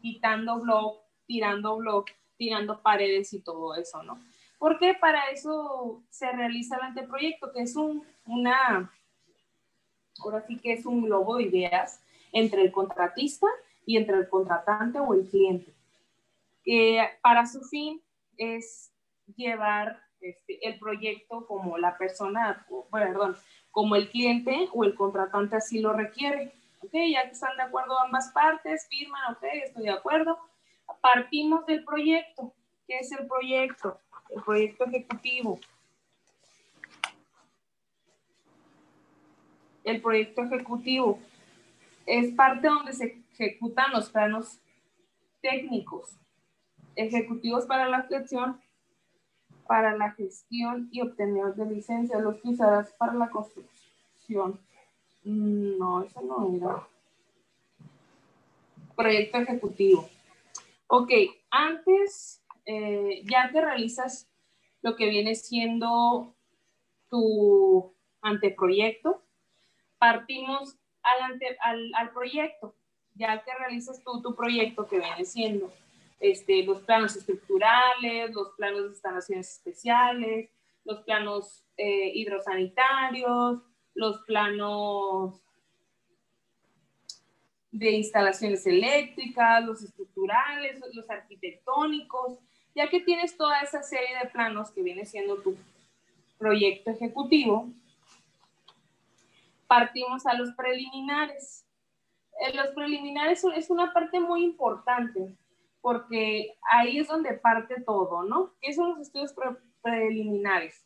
[0.00, 4.20] quitando blog, tirando blog, tirando paredes y todo eso, ¿no?
[4.58, 8.92] Porque para eso se realiza el anteproyecto, que es un, una,
[10.22, 12.02] ahora sí que es un globo de ideas
[12.32, 13.46] entre el contratista
[13.86, 15.72] y entre el contratante o el cliente.
[16.62, 18.02] Que para su fin
[18.36, 18.92] es
[19.36, 23.36] llevar este, el proyecto como la persona, perdón,
[23.70, 26.52] como el cliente o el contratante así lo requiere.
[26.80, 30.38] Ok, ya que están de acuerdo ambas partes, firman, ok, estoy de acuerdo.
[31.00, 32.52] Partimos del proyecto.
[32.86, 34.00] ¿Qué es el proyecto?
[34.30, 35.60] El proyecto ejecutivo.
[39.84, 41.18] El proyecto ejecutivo
[42.06, 44.60] es parte donde se ejecutan los planos
[45.40, 46.18] técnicos,
[46.96, 48.60] ejecutivos para la gestión
[49.70, 52.56] para la gestión y obtener de licencia, los que
[52.98, 54.58] para la construcción.
[55.24, 56.88] Mm, no, eso no era.
[58.96, 60.08] Proyecto ejecutivo.
[60.86, 61.10] Ok,
[61.50, 64.28] antes, eh, ya que realizas
[64.82, 66.34] lo que viene siendo
[67.08, 69.22] tu anteproyecto,
[69.98, 72.74] partimos al, al, al proyecto,
[73.14, 75.72] ya que realizas tú tu proyecto que viene siendo
[76.20, 80.50] este, los planos estructurales, los planos de instalaciones especiales,
[80.84, 83.62] los planos eh, hidrosanitarios,
[83.94, 85.40] los planos
[87.72, 92.38] de instalaciones eléctricas, los estructurales, los arquitectónicos,
[92.74, 95.56] ya que tienes toda esa serie de planos que viene siendo tu
[96.38, 97.68] proyecto ejecutivo,
[99.66, 101.64] partimos a los preliminares.
[102.40, 105.36] En los preliminares es una parte muy importante
[105.80, 108.52] porque ahí es donde parte todo, ¿no?
[108.60, 109.34] ¿Qué son los estudios
[109.82, 110.84] preliminares?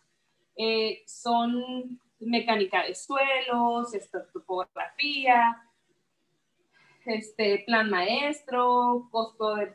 [0.56, 3.92] Eh, son mecánica de suelos,
[4.32, 5.62] topografía,
[7.04, 9.72] este, plan maestro, costo de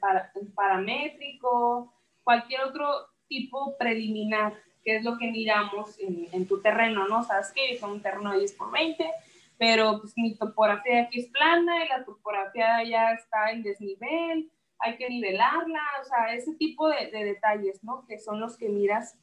[0.55, 1.93] paramétrico,
[2.23, 4.53] cualquier otro tipo preliminar,
[4.83, 7.23] que es lo que miramos en, tu terreno, ¿no?
[7.23, 9.11] Sabes que es un terreno de 10 por 20,
[9.57, 14.97] pero pues, mi topografía aquí es plana y la topografía ya está en desnivel, hay
[14.97, 18.05] que nivelarla, o sea, ese tipo de, detalles, ¿no?
[18.07, 19.17] Que son los que miras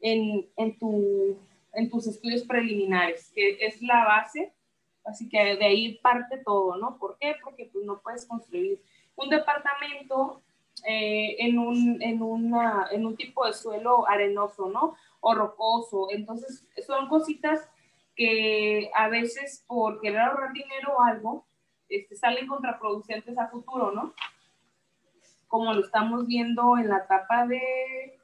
[0.00, 1.38] en, en, tu,
[1.76, 4.52] en tus estudios preliminares, que es la base
[5.06, 6.98] Así que de ahí parte todo, ¿no?
[6.98, 7.36] ¿Por qué?
[7.42, 8.82] Porque pues no puedes construir
[9.14, 10.42] un departamento
[10.84, 14.96] eh, en, un, en, una, en un tipo de suelo arenoso, ¿no?
[15.20, 16.08] O rocoso.
[16.10, 17.68] Entonces, son cositas
[18.16, 21.46] que a veces por querer ahorrar dinero o algo,
[21.88, 24.12] este, salen contraproducentes a futuro, ¿no?
[25.46, 28.18] Como lo estamos viendo en la etapa de,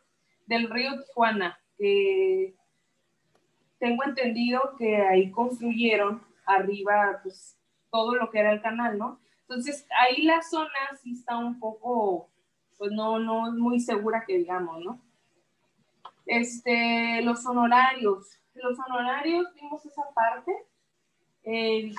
[0.47, 2.57] del río Tijuana, que
[3.83, 7.59] tengo entendido que ahí construyeron arriba, pues
[7.91, 9.19] todo lo que era el canal, ¿no?
[9.41, 10.71] Entonces, ahí la zona
[11.03, 12.31] sí está un poco,
[12.79, 15.01] pues no, no es muy segura que digamos, ¿no?
[16.27, 18.39] Este, los honorarios.
[18.55, 20.53] Los honorarios, vimos esa parte.
[21.43, 21.93] Eh,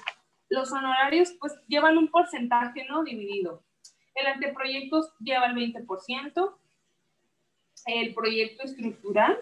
[0.48, 3.04] los honorarios, pues llevan un porcentaje, ¿no?
[3.04, 3.62] Dividido.
[4.16, 6.56] El anteproyecto lleva el 20%.
[7.88, 9.38] El proyecto estructural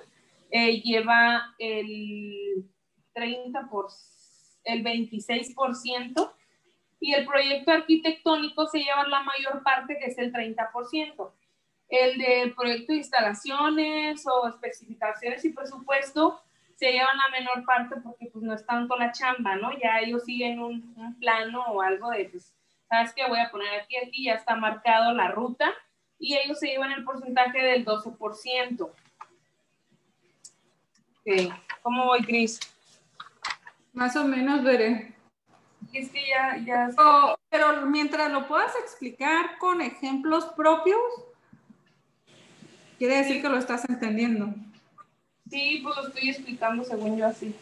[0.51, 2.69] eh, lleva el
[3.15, 3.67] 30%
[4.63, 6.33] el 26%,
[6.99, 11.31] y el proyecto arquitectónico se lleva la mayor parte, que es el 30%.
[11.89, 16.39] El del proyecto de instalaciones o especificaciones y presupuesto
[16.75, 19.71] se llevan la menor parte porque pues no es tanto la chamba, ¿no?
[19.77, 22.53] Ya ellos siguen un, un plano o algo de, pues,
[22.87, 23.27] ¿sabes qué?
[23.27, 25.73] Voy a poner aquí, aquí, ya está marcado la ruta
[26.17, 28.89] y ellos se llevan el porcentaje del 12%.
[31.23, 31.53] Ok,
[31.83, 32.59] ¿cómo voy, Cris?
[33.93, 35.13] Más o menos veré.
[35.93, 36.89] Es que ya, ya...
[37.49, 40.99] pero mientras lo puedas explicar con ejemplos propios,
[42.97, 44.53] quiere decir que lo estás entendiendo.
[45.49, 47.53] Sí, pues lo estoy explicando según yo así.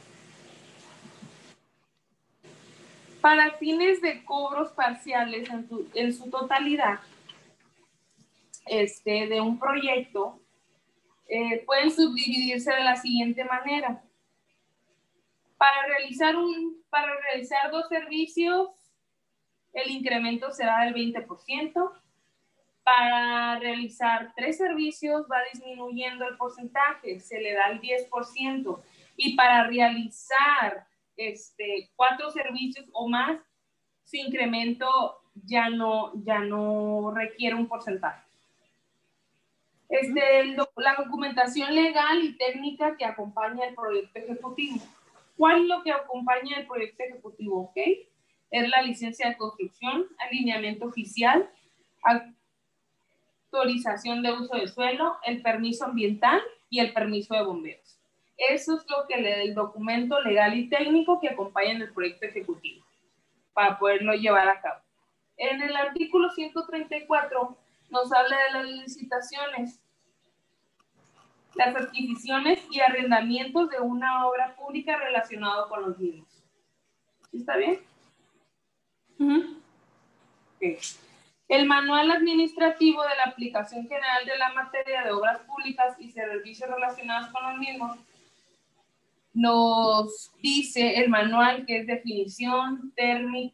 [3.19, 6.99] Para fines de cobros parciales en, en su totalidad,
[8.68, 10.40] este, de un proyecto,
[11.30, 14.01] eh, pueden subdividirse de la siguiente manera.
[15.57, 18.69] Para realizar, un, para realizar dos servicios,
[19.73, 21.91] el incremento será del 20%.
[22.84, 28.81] Para realizar tres servicios va disminuyendo el porcentaje, se le da el 10%.
[29.15, 33.39] Y para realizar este, cuatro servicios o más,
[34.03, 38.28] su incremento ya no, ya no requiere un porcentaje.
[39.90, 44.78] Este, la documentación legal y técnica que acompaña el proyecto ejecutivo.
[45.36, 47.61] ¿Cuál es lo que acompaña el proyecto ejecutivo?
[47.61, 47.78] ¿Ok?
[48.52, 51.49] Es la licencia de construcción, alineamiento oficial,
[53.52, 56.40] autorización de uso de suelo, el permiso ambiental
[56.70, 57.99] y el permiso de bomberos.
[58.38, 61.94] Eso es lo que le da el documento legal y técnico que acompaña en el
[61.94, 62.86] proyecto ejecutivo
[63.53, 64.82] para poderlo llevar a cabo.
[65.36, 67.57] En el artículo 134
[67.90, 69.80] nos habla de las licitaciones
[71.56, 76.28] las adquisiciones y arrendamientos de una obra pública relacionado con los mismos.
[77.34, 77.82] ¿Está bien?
[81.48, 86.70] El manual administrativo de la aplicación general de la materia de obras públicas y servicios
[86.70, 87.98] relacionados con los mismos
[89.34, 93.53] nos dice el manual que es definición, términos,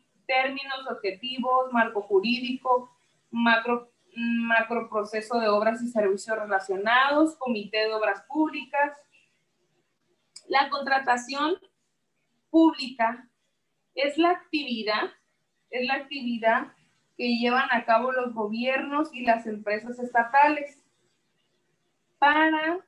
[0.90, 2.92] objetivos, marco jurídico,
[3.32, 8.98] macro macroproceso de obras y servicios relacionados, comité de obras públicas.
[10.48, 11.56] La contratación
[12.50, 13.30] pública
[13.94, 15.12] es la actividad,
[15.70, 16.68] es la actividad
[17.18, 20.84] que llevan a cabo los gobiernos y las empresas estatales
[22.18, 22.80] para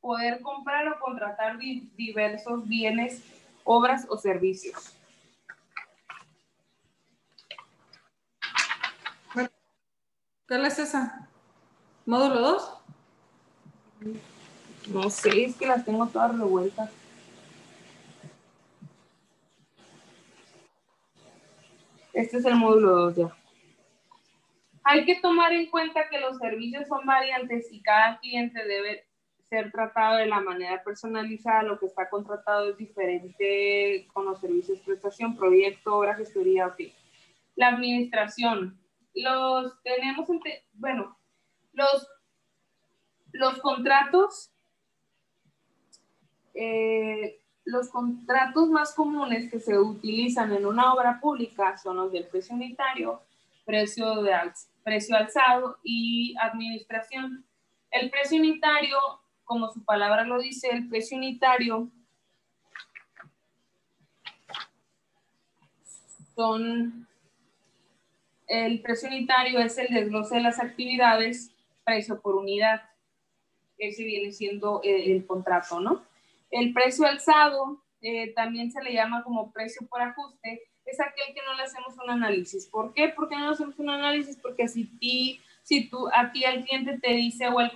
[0.00, 3.22] poder comprar o contratar diversos bienes,
[3.64, 4.96] obras o servicios.
[10.48, 11.28] ¿Cuál es esa?
[12.04, 12.72] ¿Módulo 2?
[14.92, 16.90] No sé, es que las tengo todas revueltas.
[22.12, 23.36] Este es el módulo 2 ya.
[24.84, 29.04] Hay que tomar en cuenta que los servicios son variantes y cada cliente debe
[29.50, 31.64] ser tratado de la manera personalizada.
[31.64, 36.82] Lo que está contratado es diferente con los servicios de prestación, proyecto, obra, gestoría, ok.
[37.56, 38.78] La administración.
[39.16, 40.28] Los tenemos,
[40.74, 41.18] bueno,
[41.72, 42.08] los,
[43.32, 44.52] los contratos,
[46.54, 52.26] eh, los contratos más comunes que se utilizan en una obra pública son los del
[52.26, 53.20] precio unitario,
[53.64, 54.32] precio, de
[54.84, 57.44] precio alzado y administración.
[57.90, 58.96] El precio unitario,
[59.44, 61.90] como su palabra lo dice, el precio unitario
[66.36, 67.08] son,
[68.46, 71.52] el precio unitario es el desglose de las actividades,
[71.84, 72.82] precio por unidad.
[73.78, 76.02] Ese viene siendo el, el contrato, ¿no?
[76.50, 81.42] El precio alzado eh, también se le llama como precio por ajuste, es aquel que
[81.44, 82.66] no le hacemos un análisis.
[82.66, 83.08] ¿Por qué?
[83.08, 84.36] ¿Por qué no le hacemos un análisis?
[84.36, 87.72] Porque si, ti, si tú, a ti el cliente te dice o el,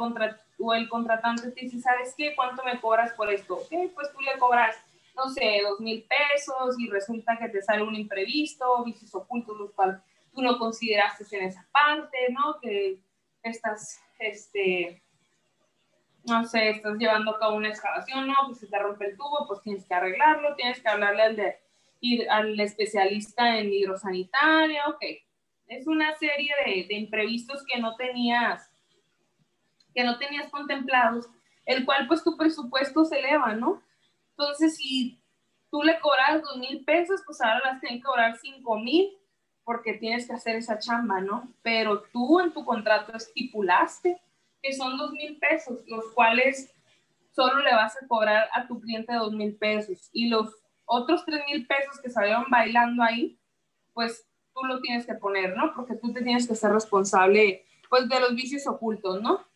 [0.59, 2.35] o el contratante te dice, ¿sabes qué?
[2.37, 3.57] ¿Cuánto me cobras por esto?
[3.57, 4.77] Ok, pues tú le cobras,
[5.17, 9.73] no sé, dos mil pesos y resulta que te sale un imprevisto, vicios ocultos, los
[9.73, 9.97] cuales
[10.33, 12.59] tú no consideraste en esa parte, ¿no?
[12.61, 13.01] Que
[13.43, 15.03] estás, este,
[16.25, 19.47] no sé, estás llevando a cabo una excavación, no, pues se te rompe el tubo,
[19.47, 21.59] pues tienes que arreglarlo, tienes que hablarle al, de,
[22.29, 25.03] al especialista en hidrosanitaria, ok.
[25.67, 28.73] Es una serie de, de, imprevistos que no tenías,
[29.95, 31.29] que no tenías contemplados,
[31.65, 33.83] el cual pues tu presupuesto se eleva, ¿no?
[34.31, 35.23] Entonces, si
[35.71, 39.20] tú le cobras dos mil pesos, pues ahora las tienes que cobrar cinco mil
[39.71, 41.49] porque tienes que hacer esa chamba, ¿no?
[41.63, 44.21] Pero tú en tu contrato estipulaste
[44.61, 46.75] que son dos mil pesos, los cuales
[47.31, 50.53] solo le vas a cobrar a tu cliente dos mil pesos y los
[50.87, 53.39] otros tres mil pesos que salieron bailando ahí,
[53.95, 55.73] pues tú lo tienes que poner, ¿no?
[55.73, 59.47] Porque tú te tienes que ser responsable, pues, de los vicios ocultos, ¿no?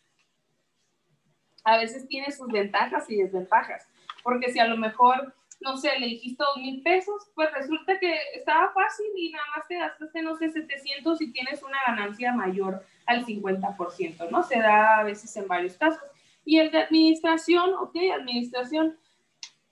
[1.65, 3.89] A veces tiene sus ventajas y desventajas,
[4.23, 5.35] porque si a lo mejor,
[5.65, 9.67] no sé, le dijiste dos mil pesos, pues resulta que estaba fácil y nada más
[9.67, 14.43] te gastaste, no sé, 700 y tienes una ganancia mayor al 50%, ¿no?
[14.43, 16.03] Se da a veces en varios casos.
[16.45, 18.99] Y el de administración, ok, administración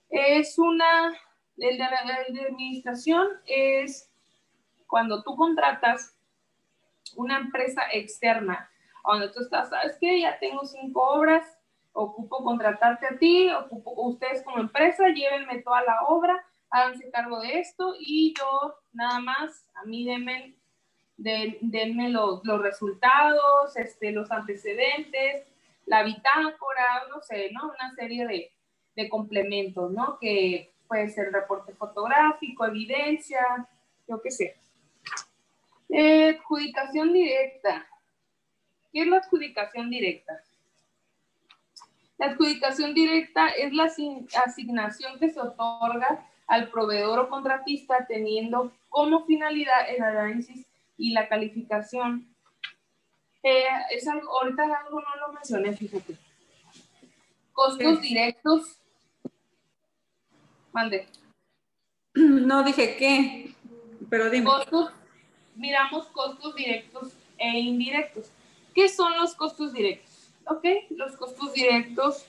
[0.09, 1.12] es una,
[1.59, 4.10] el de, administración es
[4.86, 6.16] cuando tú contratas
[7.16, 8.70] una empresa externa,
[9.05, 10.20] donde tú estás, ¿sabes qué?
[10.20, 11.44] Ya tengo cinco obras,
[11.93, 17.60] ocupo contratarte a ti, ocupo, ustedes como empresa, llévenme toda la obra, háganse cargo de
[17.60, 20.56] esto y yo nada más, a mí denme
[21.16, 25.47] denme los, los, resultados, este, los antecedentes,
[25.86, 27.66] la bitácora, no sé, ¿no?
[27.66, 28.52] Una serie de,
[28.97, 30.19] de complementos, ¿no?
[30.19, 33.69] Que puede ser reporte fotográfico, evidencia,
[34.09, 34.56] yo qué sé.
[35.89, 37.86] Eh, adjudicación directa.
[38.93, 40.43] ¿Qué es la adjudicación directa?
[42.23, 43.90] La adjudicación directa es la
[44.47, 50.65] asignación que se otorga al proveedor o contratista teniendo como finalidad el análisis
[50.97, 52.32] y la calificación.
[53.43, 56.16] Eh, es algo, ahorita algo no lo mencioné, fíjate.
[57.53, 58.78] Costos directos.
[60.73, 61.09] Mande.
[62.15, 63.53] No dije qué,
[64.09, 64.44] pero dime.
[64.44, 64.93] Costos,
[65.57, 68.31] miramos costos directos e indirectos.
[68.73, 70.11] ¿Qué son los costos directos?
[70.47, 72.27] Ok, los costos directos.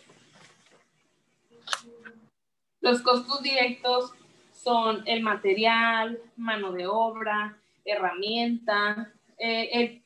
[2.82, 4.12] Los costos directos
[4.52, 10.02] son el material, mano de obra, herramienta, eh,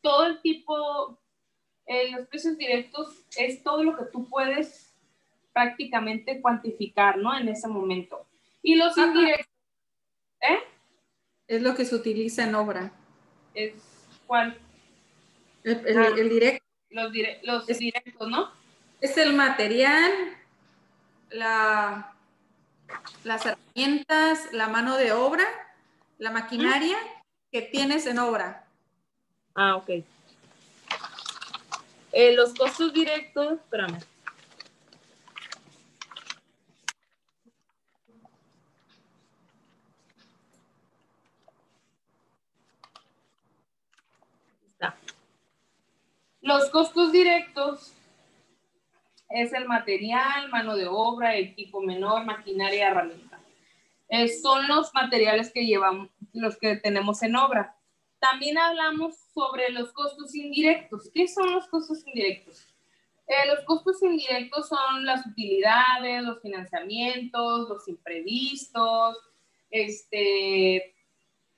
[0.00, 1.18] todo el tipo,
[1.86, 4.94] eh, los precios directos es todo lo que tú puedes
[5.52, 7.36] prácticamente cuantificar, ¿no?
[7.36, 8.26] En ese momento.
[8.62, 9.46] Y los indirectos,
[10.40, 10.58] ¿eh?
[11.48, 12.92] Es lo que se utiliza en obra.
[13.54, 13.74] ¿Es
[14.26, 14.58] cuál?
[15.62, 16.10] El, ah.
[16.10, 16.65] directo.
[16.90, 18.50] Los, los directos, ¿no?
[19.00, 20.12] Es el material,
[21.30, 22.14] la,
[23.24, 25.44] las herramientas, la mano de obra
[26.18, 26.96] la maquinaria
[27.50, 28.64] que tienes en obra.
[29.54, 29.90] Ah, ok.
[32.12, 33.98] Eh, los costos directos, espérame.
[46.46, 47.92] Los costos directos
[49.30, 53.40] es el material, mano de obra, equipo menor, maquinaria, herramienta.
[54.08, 57.76] Eh, son los materiales que llevamos, los que tenemos en obra.
[58.20, 61.10] También hablamos sobre los costos indirectos.
[61.12, 62.64] ¿Qué son los costos indirectos?
[63.26, 69.18] Eh, los costos indirectos son las utilidades, los financiamientos, los imprevistos,
[69.68, 70.94] este,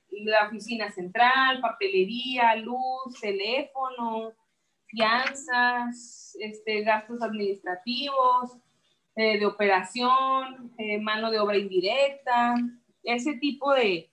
[0.08, 4.32] la oficina central, papelería, luz, teléfono,
[4.88, 8.58] fianzas, este, gastos administrativos,
[9.16, 12.54] eh, de operación, eh, mano de obra indirecta,
[13.02, 14.10] ese tipo de,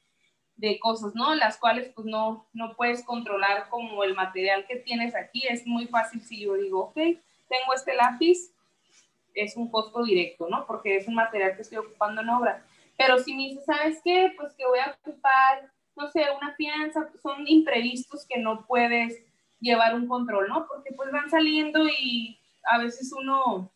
[0.56, 1.36] de, cosas, ¿no?
[1.36, 5.44] Las cuales pues no, no puedes controlar como el material que tienes aquí.
[5.48, 8.52] Es muy fácil si yo digo, ok, tengo este lápiz,
[9.34, 10.66] es un costo directo, ¿no?
[10.66, 12.66] Porque es un material que estoy ocupando en obra.
[12.98, 14.34] Pero si me dices, ¿sabes qué?
[14.38, 19.24] Pues que voy a ocupar, no sé, una fianza, son imprevistos que no puedes
[19.60, 20.68] llevar un control, ¿no?
[20.68, 23.72] Porque pues van saliendo y a veces uno,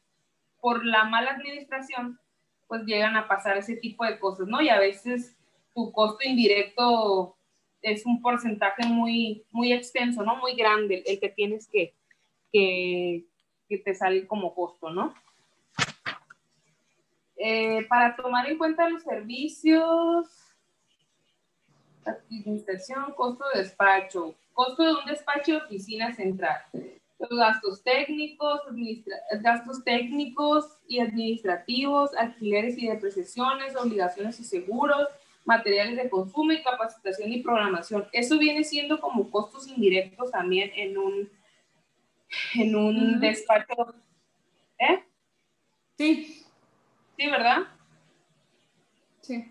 [0.62, 2.20] por la mala administración,
[2.68, 4.62] pues llegan a pasar ese tipo de cosas, ¿no?
[4.62, 5.36] Y a veces
[5.74, 7.36] tu costo indirecto
[7.82, 10.36] es un porcentaje muy, muy extenso, ¿no?
[10.38, 11.94] Muy grande el que tienes que,
[12.52, 13.26] que,
[13.84, 15.14] te sale como costo, ¿no?
[17.38, 20.28] Eh, para tomar en cuenta los servicios,
[22.04, 28.60] administración, costo de despacho, costo de un despacho de oficina central, los gastos técnicos,
[29.42, 35.08] gastos técnicos y administrativos, alquileres y depreciaciones, obligaciones y seguros,
[35.46, 38.06] materiales de consumo y capacitación y programación.
[38.12, 41.30] Eso viene siendo como costos indirectos también en un,
[42.56, 43.96] en un despacho.
[44.78, 45.06] ¿Eh?
[45.98, 46.46] Sí.
[47.18, 47.60] Sí, ¿verdad?
[49.22, 49.50] Sí.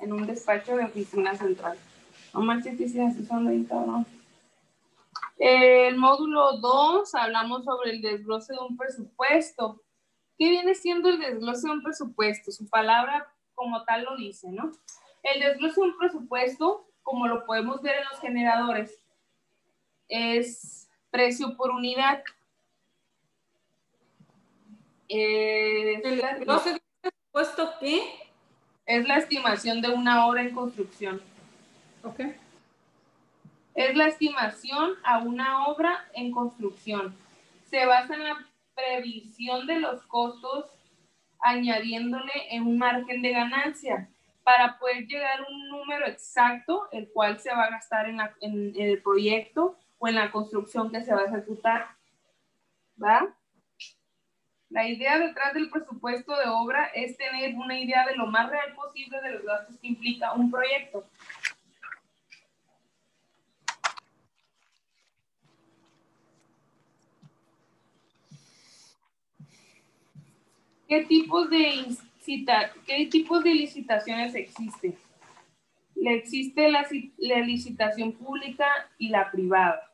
[0.00, 1.76] En un despacho de oficina central.
[2.32, 4.06] No manches, si son 20 ¿no?
[5.44, 9.82] El módulo 2, hablamos sobre el desglose de un presupuesto.
[10.38, 12.52] ¿Qué viene siendo el desglose de un presupuesto?
[12.52, 14.70] Su palabra como tal lo dice, ¿no?
[15.24, 18.96] El desglose de un presupuesto, como lo podemos ver en los generadores,
[20.06, 22.22] es precio por unidad.
[25.08, 28.30] ¿El desglose de un presupuesto qué?
[28.86, 31.20] Es la estimación de una hora en construcción.
[32.04, 32.20] Ok.
[33.74, 37.16] Es la estimación a una obra en construcción.
[37.70, 40.66] Se basa en la previsión de los costos
[41.40, 44.08] añadiéndole un margen de ganancia
[44.44, 48.72] para poder llegar a un número exacto, el cual se va a gastar en, en
[48.76, 51.88] el proyecto o en la construcción que se va a ejecutar.
[53.02, 53.34] ¿Va?
[54.68, 58.74] La idea detrás del presupuesto de obra es tener una idea de lo más real
[58.74, 61.04] posible de los gastos que implica un proyecto.
[70.92, 71.86] ¿Qué tipos de,
[72.86, 74.94] qué tipos de licitaciones existen?
[75.96, 76.86] Existe la,
[77.46, 78.66] licitación pública
[78.98, 79.90] y la privada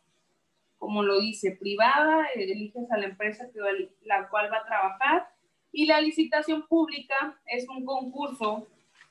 [0.77, 3.61] como lo dice, privada, eliges a la empresa que
[4.07, 5.29] la cual va a trabajar
[5.71, 8.67] y la licitación pública es un concurso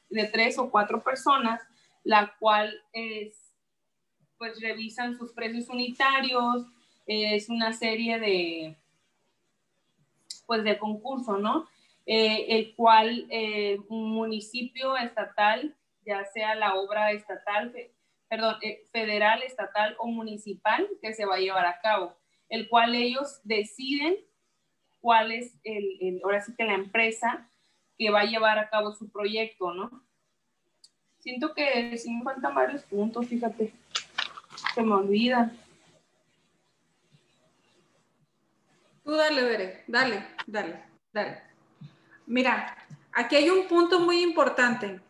[0.10, 1.62] de tres o cuatro personas,
[2.04, 3.54] la cual es,
[4.38, 6.66] pues revisan sus precios unitarios,
[7.06, 8.76] es una serie de,
[10.46, 11.66] pues de concurso, ¿no?
[12.10, 15.76] Eh, el cual eh, un municipio estatal,
[16.06, 17.76] ya sea la obra estatal,
[18.30, 22.16] perdón, eh, federal, estatal o municipal que se va a llevar a cabo,
[22.48, 24.16] el cual ellos deciden
[25.02, 27.50] cuál es el, ahora sí que la empresa
[27.98, 30.02] que va a llevar a cabo su proyecto, ¿no?
[31.20, 33.74] Siento que sí me faltan varios puntos, fíjate,
[34.74, 35.58] se me olvidan.
[39.04, 41.47] Tú dale, Bere, dale, dale, dale.
[42.28, 42.78] Mira,
[43.12, 45.02] aquí hay un punto muy importante.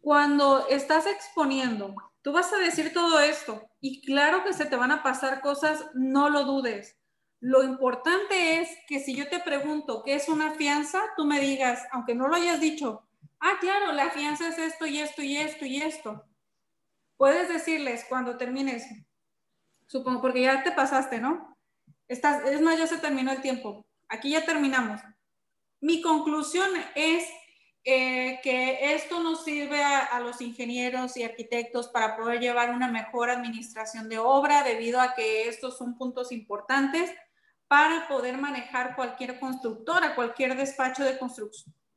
[0.00, 4.92] Cuando estás exponiendo Tú vas a decir todo esto y claro que se te van
[4.92, 6.96] a pasar cosas, no lo dudes.
[7.40, 11.82] Lo importante es que si yo te pregunto qué es una fianza, tú me digas,
[11.90, 13.04] aunque no lo hayas dicho,
[13.40, 16.24] ah, claro, la fianza es esto y esto y esto y esto.
[17.16, 18.86] Puedes decirles cuando termines,
[19.88, 21.56] supongo, porque ya te pasaste, ¿no?
[22.06, 23.84] Estás, es más, ya se terminó el tiempo.
[24.08, 25.00] Aquí ya terminamos.
[25.82, 27.28] Mi conclusión es
[27.82, 33.30] eh, que esto nos sirve a, los ingenieros y arquitectos para poder llevar una mejor
[33.30, 37.10] administración de obra, debido a que estos son puntos importantes
[37.66, 41.18] para poder manejar cualquier constructora, cualquier despacho de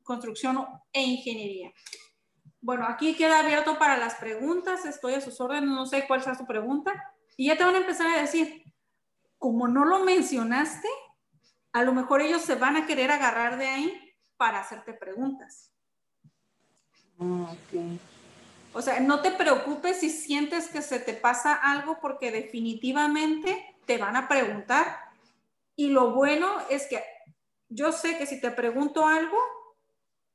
[0.02, 1.72] construcción e ingeniería.
[2.60, 6.34] Bueno, aquí queda abierto para las preguntas, estoy a sus órdenes, no sé cuál sea
[6.34, 6.92] su pregunta.
[7.36, 8.64] Y ya te van a empezar a decir,
[9.38, 10.88] como no lo mencionaste,
[11.76, 15.70] a lo mejor ellos se van a querer agarrar de ahí para hacerte preguntas.
[17.20, 17.52] Ah,
[18.72, 23.98] o sea, no te preocupes si sientes que se te pasa algo porque definitivamente te
[23.98, 24.86] van a preguntar.
[25.76, 27.04] Y lo bueno es que
[27.68, 29.36] yo sé que si te pregunto algo,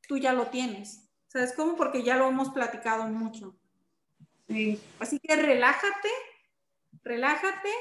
[0.07, 1.09] tú ya lo tienes.
[1.25, 1.75] ¿Sabes cómo?
[1.75, 3.57] Porque ya lo hemos platicado mucho.
[4.99, 6.09] Así que relájate,
[7.03, 7.71] relájate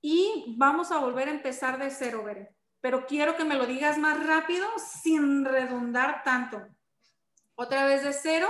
[0.00, 2.55] y vamos a volver a empezar de cero, Beren.
[2.86, 6.64] Pero quiero que me lo digas más rápido sin redundar tanto.
[7.56, 8.48] Otra vez de cero.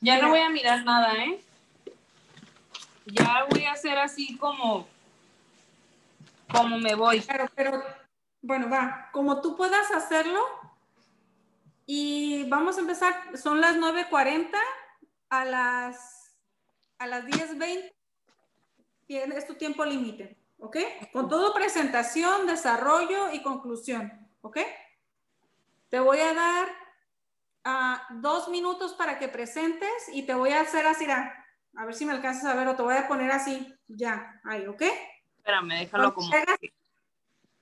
[0.00, 1.38] Ya no voy a mirar nada, ¿eh?
[3.04, 4.88] Ya voy a hacer así como,
[6.50, 7.20] como me voy.
[7.20, 7.84] Claro, pero
[8.40, 10.40] bueno, va, como tú puedas hacerlo.
[11.84, 14.48] Y vamos a empezar, son las 9.40
[15.28, 16.38] a las,
[16.96, 17.92] a las 10.20
[19.08, 20.78] es tu tiempo límite, ¿ok?
[21.12, 24.10] Con todo presentación, desarrollo y conclusión,
[24.40, 24.58] ¿ok?
[25.90, 26.68] Te voy a dar
[27.66, 32.06] uh, dos minutos para que presentes y te voy a hacer así, a ver si
[32.06, 34.82] me alcanzas a ver o te voy a poner así, ya, ahí, ¿ok?
[35.36, 36.30] Espérame, déjalo como...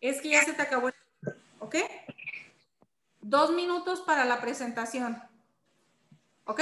[0.01, 0.91] Es que ya se te acabó,
[1.59, 1.77] ¿ok?
[3.21, 5.21] Dos minutos para la presentación,
[6.45, 6.61] ¿ok?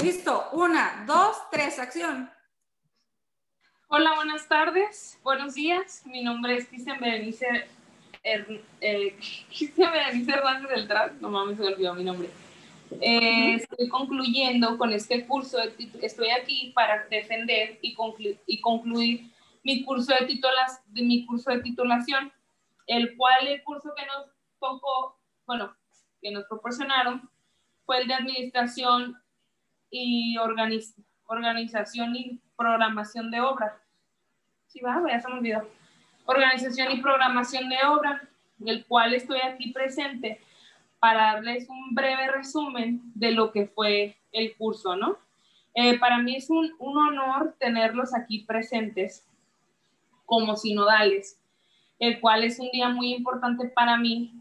[0.00, 2.32] Listo, una, dos, tres, acción.
[3.96, 6.04] Hola, buenas tardes, buenos días.
[6.04, 7.46] Mi nombre es Cristian Berenice,
[8.24, 9.16] eh,
[9.56, 12.28] Cristian Berenice Hernández del TRAS, no mames, se me olvidó mi nombre.
[13.00, 15.58] Eh, estoy concluyendo con este curso,
[16.02, 17.96] estoy aquí para defender y,
[18.48, 19.30] y concluir
[19.62, 22.32] mi curso de, titulas, de mi curso de titulación,
[22.88, 24.26] el cual el curso que nos
[24.58, 25.72] tocó, bueno,
[26.20, 27.30] que nos proporcionaron
[27.86, 29.16] fue el de administración
[29.88, 33.80] y organización y programación de obra.
[36.26, 38.28] Organización y programación de obra,
[38.58, 40.40] del cual estoy aquí presente
[40.98, 45.18] para darles un breve resumen de lo que fue el curso, ¿no?
[45.74, 49.26] Eh, para mí es un, un, honor tenerlos aquí presentes
[50.24, 51.38] como sinodales,
[51.98, 54.34] el cual es un día muy importante para mí,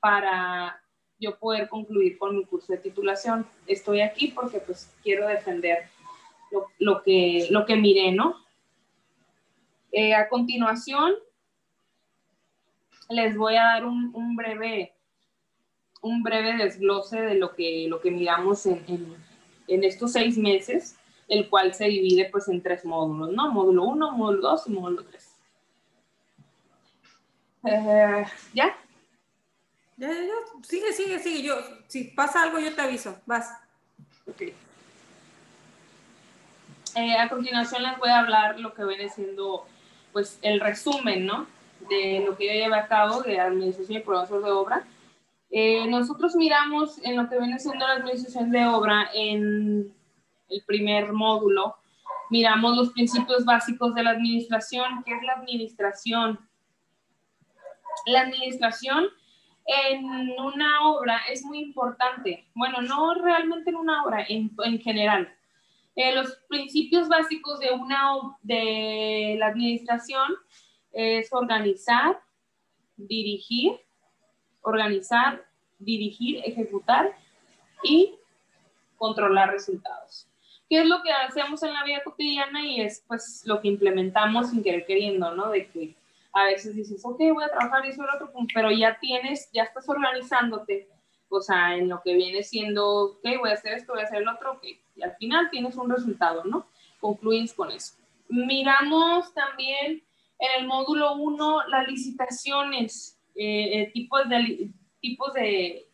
[0.00, 0.80] para
[1.18, 3.46] yo poder concluir con mi curso de titulación.
[3.66, 5.88] Estoy aquí porque pues quiero defender
[6.50, 8.45] lo, lo que, lo que miré, ¿no?
[9.98, 11.14] Eh, a continuación,
[13.08, 14.94] les voy a dar un, breve,
[16.02, 19.16] un breve desglose de lo que, lo que miramos en,
[19.66, 20.96] estos seis meses,
[21.28, 23.50] el cual se divide pues en tres módulos, ¿no?
[23.50, 25.36] Módulo 1, módulo 2 y módulo 3.
[27.64, 28.76] Eh, ¿Ya?
[29.96, 30.62] Ya, ya, ya.
[30.62, 31.42] Sigue, sigue, sigue.
[31.42, 31.54] Yo,
[31.86, 33.18] si pasa algo, yo te aviso.
[33.24, 33.50] Vas.
[34.28, 34.42] Ok.
[36.96, 39.66] Eh, a continuación les voy a hablar lo que viene siendo
[40.16, 41.46] pues el resumen, ¿no?
[41.90, 44.86] De lo que yo llevé a cabo de administración y programación de obra.
[45.50, 49.92] Eh, nosotros miramos en lo que viene siendo la administración de obra en
[50.48, 51.76] el primer módulo,
[52.30, 56.40] miramos los principios básicos de la administración, ¿qué es la administración?
[58.06, 59.08] La administración
[59.66, 60.06] en
[60.40, 62.46] una obra es muy importante.
[62.54, 65.30] Bueno, no realmente en una obra, en, en general.
[65.96, 68.12] Eh, los principios básicos de, una,
[68.42, 70.34] de la administración
[70.92, 72.20] es organizar,
[72.96, 73.80] dirigir,
[74.60, 75.42] organizar,
[75.78, 77.16] dirigir, ejecutar
[77.82, 78.14] y
[78.96, 80.28] controlar resultados.
[80.68, 82.62] ¿Qué es lo que hacemos en la vida cotidiana?
[82.66, 85.50] Y es pues lo que implementamos sin querer queriendo, ¿no?
[85.50, 85.94] De que
[86.32, 89.62] a veces dices, ok, voy a trabajar y eso el otro, pero ya tienes, ya
[89.62, 90.88] estás organizándote,
[91.30, 94.20] o sea, en lo que viene siendo, ok, voy a hacer esto, voy a hacer
[94.20, 94.64] el otro, ok,
[94.96, 96.66] y al final tienes un resultado, ¿no?
[97.00, 97.94] Concluyes con eso.
[98.28, 100.02] Miramos también
[100.38, 104.70] en el módulo 1 las licitaciones, eh, eh, tipos, de,
[105.00, 105.86] tipos de,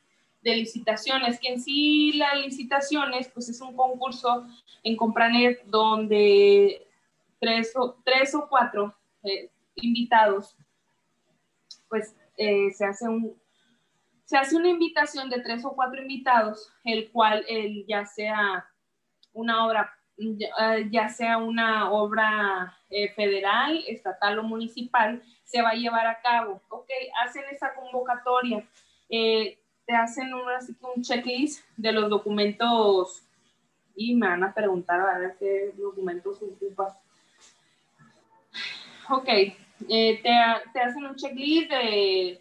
[0.43, 4.47] licitaciones, que en sí las licitaciones, pues es un concurso
[4.83, 6.87] en Compranet donde
[7.41, 10.57] tres o, tres o cuatro eh, invitados,
[11.89, 13.37] pues se hace un,
[14.25, 18.67] se hace una invitación de tres o cuatro invitados, el cual el, ya sea
[19.33, 19.93] una obra,
[20.91, 26.61] ya, sea una obra eh, federal, estatal o municipal, se va a llevar a cabo.
[26.69, 26.89] Ok,
[27.25, 28.65] hacen esa convocatoria,
[29.09, 30.43] eh, te hacen un,
[30.95, 33.23] un checklist de los documentos
[33.95, 36.97] y me van a preguntar a ver qué documentos ocupas.
[39.11, 39.57] Ok, eh,
[39.89, 40.33] te,
[40.73, 42.41] te, hacen un checklist de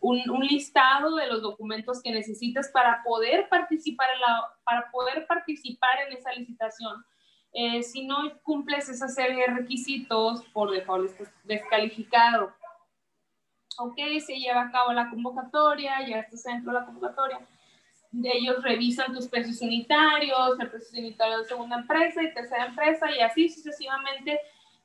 [0.00, 4.20] un, listado de los documentos que necesitas para poder participar en,
[4.64, 7.04] para poder participar en esa licitación.
[7.52, 12.52] Eh, si no cumples esa serie de requisitos, por default estás descalificado.
[13.78, 17.40] Ok, se lleva a cabo la convocatoria, ya estás dentro de la convocatoria.
[18.12, 23.20] Ellos revisan tus precios unitarios, el precio unitario de segunda empresa y tercera empresa, y
[23.20, 24.40] así sucesivamente,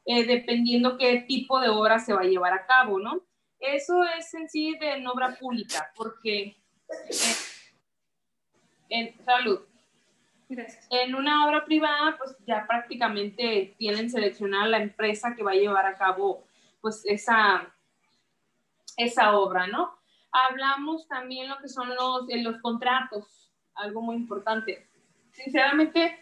[0.06, 3.22] eh, dependiendo qué tipo de obra se va a llevar a cabo, ¿no?
[3.64, 6.58] Eso es en sí de obra pública, porque
[8.90, 9.62] en, salud.
[10.50, 10.86] Gracias.
[10.92, 15.86] En una obra privada, pues ya prácticamente tienen seleccionada la empresa que va a llevar
[15.86, 16.46] a cabo
[16.82, 17.74] pues esa,
[18.98, 19.98] esa obra, ¿no?
[20.30, 24.86] Hablamos también lo que son los, los contratos, algo muy importante.
[25.32, 26.22] Sinceramente,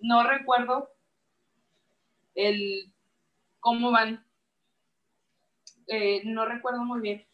[0.00, 0.90] no recuerdo
[2.36, 2.92] el
[3.58, 4.24] cómo van,
[5.86, 7.24] eh, no recuerdo muy bien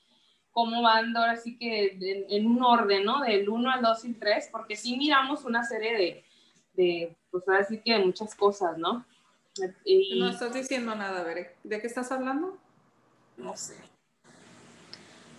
[0.50, 1.96] cómo van ahora sí que
[2.28, 3.20] en, un orden, ¿no?
[3.20, 6.24] Del 1 al 2 y 3, porque sí miramos una serie de,
[6.74, 9.06] de pues ahora sí que de muchas cosas, ¿no?
[9.84, 12.58] Y, no estás diciendo nada, ver, ¿de qué estás hablando?
[13.36, 13.76] No sé.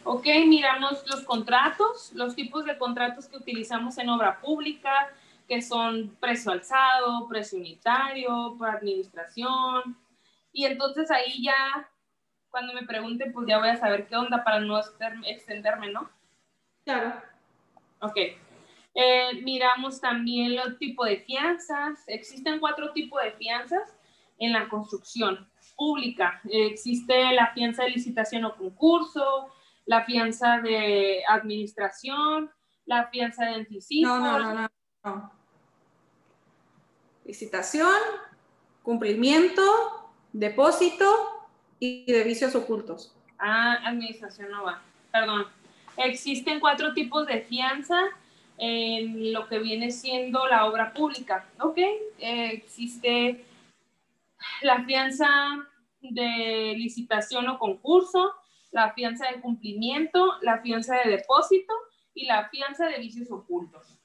[0.04, 5.12] Ok, miramos los contratos, los tipos de contratos que utilizamos en obra pública,
[5.48, 9.98] que son precio alzado, precio unitario, por administración.
[10.54, 11.90] Y entonces ahí ya
[12.52, 14.80] cuando me pregunten, pues ya voy a saber qué onda para no
[15.26, 16.10] extenderme, ¿no?
[16.84, 17.22] Claro.
[18.02, 18.18] Ok.
[18.96, 22.04] Eh, miramos también los tipos de fianzas.
[22.08, 23.96] Existen cuatro tipos de fianzas
[24.38, 26.42] en la construcción pública.
[26.44, 29.50] existe la fianza de licitación o concurso,
[29.86, 32.52] la fianza de administración,
[32.86, 34.10] la fianza de anticipo.
[34.10, 34.70] No, no, no, no.
[35.04, 35.32] no.
[37.24, 37.96] Licitación,
[38.82, 39.62] cumplimiento,
[40.34, 41.39] depósito
[41.80, 43.14] y de vicios ocultos.
[43.38, 44.82] Ah, administración no va.
[45.12, 45.48] Perdón.
[45.98, 48.00] Existen cuatro tipos de fianza
[48.58, 51.46] en lo que viene siendo la obra pública.
[51.62, 51.78] Ok,
[52.20, 53.46] existe
[54.62, 55.28] la fianza
[56.02, 58.34] de licitación o concurso,
[58.72, 61.74] la fianza de cumplimiento, la fianza de depósito
[62.14, 64.00] y la fianza de vicios ocultos.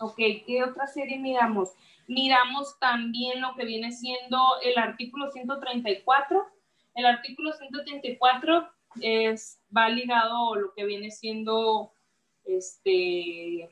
[0.00, 0.16] Ok,
[0.46, 1.70] ¿qué otra serie miramos?
[2.06, 6.46] Miramos también lo que viene siendo el artículo 134.
[6.94, 8.68] El artículo 134
[9.00, 11.92] es, va ligado a lo que viene siendo
[12.44, 13.70] este,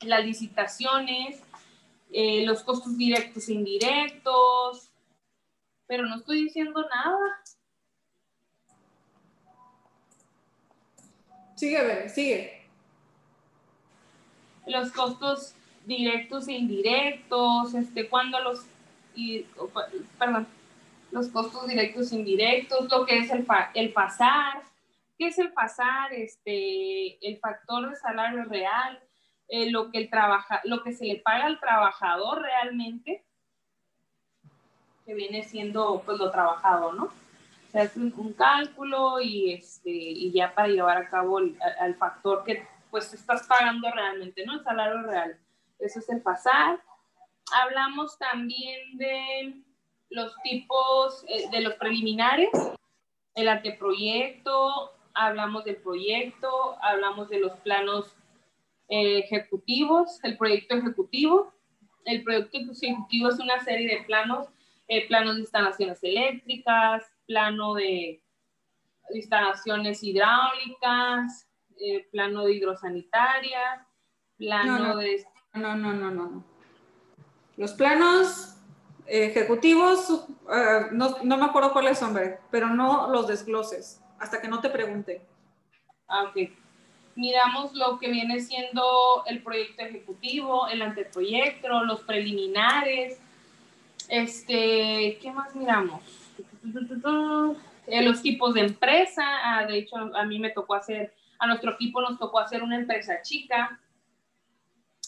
[0.00, 1.42] las licitaciones,
[2.12, 4.90] eh, los costos directos e indirectos,
[5.86, 7.42] pero no estoy diciendo nada.
[11.56, 12.66] Sigue, sigue.
[14.66, 15.54] Los costos
[15.96, 18.64] directos e indirectos, este, cuando los,
[19.14, 19.44] y,
[20.18, 20.46] perdón,
[21.10, 23.44] los costos directos e indirectos, lo que es el,
[23.74, 24.62] el pasar,
[25.18, 29.00] qué es el pasar, este, el factor de salario real,
[29.48, 33.24] eh, lo, que el trabaja, lo que se le paga al trabajador realmente,
[35.04, 37.08] que viene siendo pues lo trabajado, ¿no?
[37.72, 41.56] Se hace un, cálculo y, este, y ya para llevar a cabo el,
[41.98, 44.54] factor que pues estás pagando realmente, ¿no?
[44.54, 45.36] El salario real
[45.80, 46.82] eso es el pasar.
[47.52, 49.62] Hablamos también de
[50.10, 52.50] los tipos, eh, de los preliminares,
[53.34, 58.16] el anteproyecto, hablamos del proyecto, hablamos de los planos
[58.88, 61.52] eh, ejecutivos, el proyecto ejecutivo.
[62.04, 64.48] El proyecto ejecutivo es una serie de planos,
[64.88, 68.22] eh, planos de instalaciones eléctricas, plano de
[69.14, 71.46] instalaciones hidráulicas,
[72.10, 73.86] plano de hidrosanitaria,
[74.36, 75.24] plano de
[75.54, 76.44] no, no, no, no.
[77.56, 78.56] Los planos
[79.06, 82.18] ejecutivos, eh, no, me acuerdo cuáles son,
[82.50, 85.20] pero no los desgloses, hasta que no te pregunte.
[86.08, 86.50] Ah, ok.
[87.16, 93.20] Miramos lo que viene siendo el proyecto ejecutivo, el anteproyecto, los preliminares.
[94.08, 96.00] Este, ¿qué más miramos?
[97.86, 99.24] Eh, los tipos de empresa.
[99.42, 102.76] Ah, de hecho, a mí me tocó hacer, a nuestro equipo nos tocó hacer una
[102.76, 103.78] empresa chica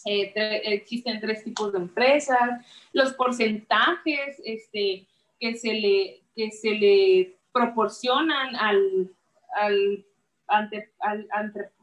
[0.05, 0.33] eh,
[0.65, 5.07] existen tres tipos de empresas, los porcentajes este,
[5.39, 9.11] que, se le, que se le proporcionan al,
[9.55, 10.05] al,
[10.49, 11.29] ante, al,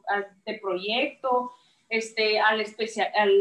[0.07, 1.51] anteproyecto,
[1.89, 3.31] este, al, especial, al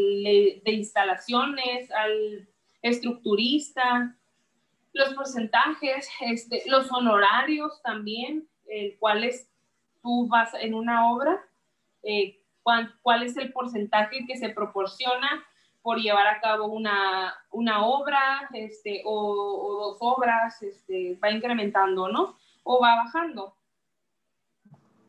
[0.64, 2.48] de instalaciones, al
[2.82, 4.16] estructurista,
[4.92, 9.48] los porcentajes, este, los honorarios también, el cuales
[10.02, 11.44] tú vas en una obra,
[12.02, 12.37] eh,
[13.02, 15.44] cuál, es el porcentaje que se proporciona
[15.82, 17.34] por llevar a cabo una,
[17.84, 22.36] obra este, o, dos obras, este, va incrementando, ¿no?
[22.64, 23.54] O va bajando,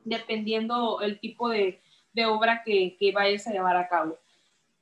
[0.04, 1.82] dependiendo el tipo de,
[2.28, 4.18] obra que, que, vayas a llevar a cabo.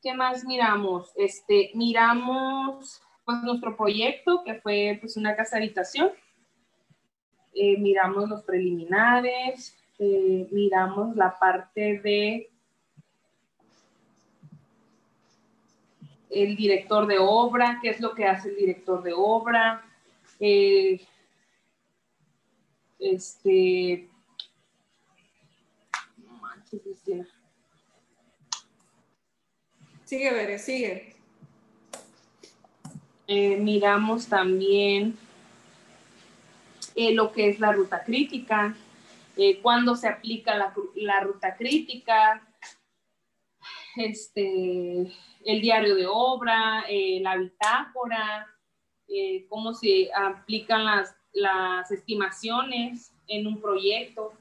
[0.01, 1.11] ¿Qué más miramos?
[1.15, 6.11] Este, miramos pues, nuestro proyecto, que fue pues, una casa habitación.
[7.53, 12.49] Eh, miramos los preliminares, eh, miramos la parte de
[16.29, 19.83] el director de obra, qué es lo que hace el director de obra,
[20.39, 21.01] eh,
[22.99, 24.09] este,
[26.17, 26.81] no manches,
[30.03, 31.15] Sigue, Bere, sigue.
[33.27, 35.17] Eh, miramos también
[36.95, 38.73] eh, lo que es la ruta crítica,
[39.35, 42.46] eh, cuándo se aplica la, la, ruta crítica,
[43.97, 45.11] este,
[45.45, 46.83] el diario de obra,
[47.21, 48.47] la bitácora,
[49.49, 54.33] cómo se aplican las, las estimaciones en un proyecto,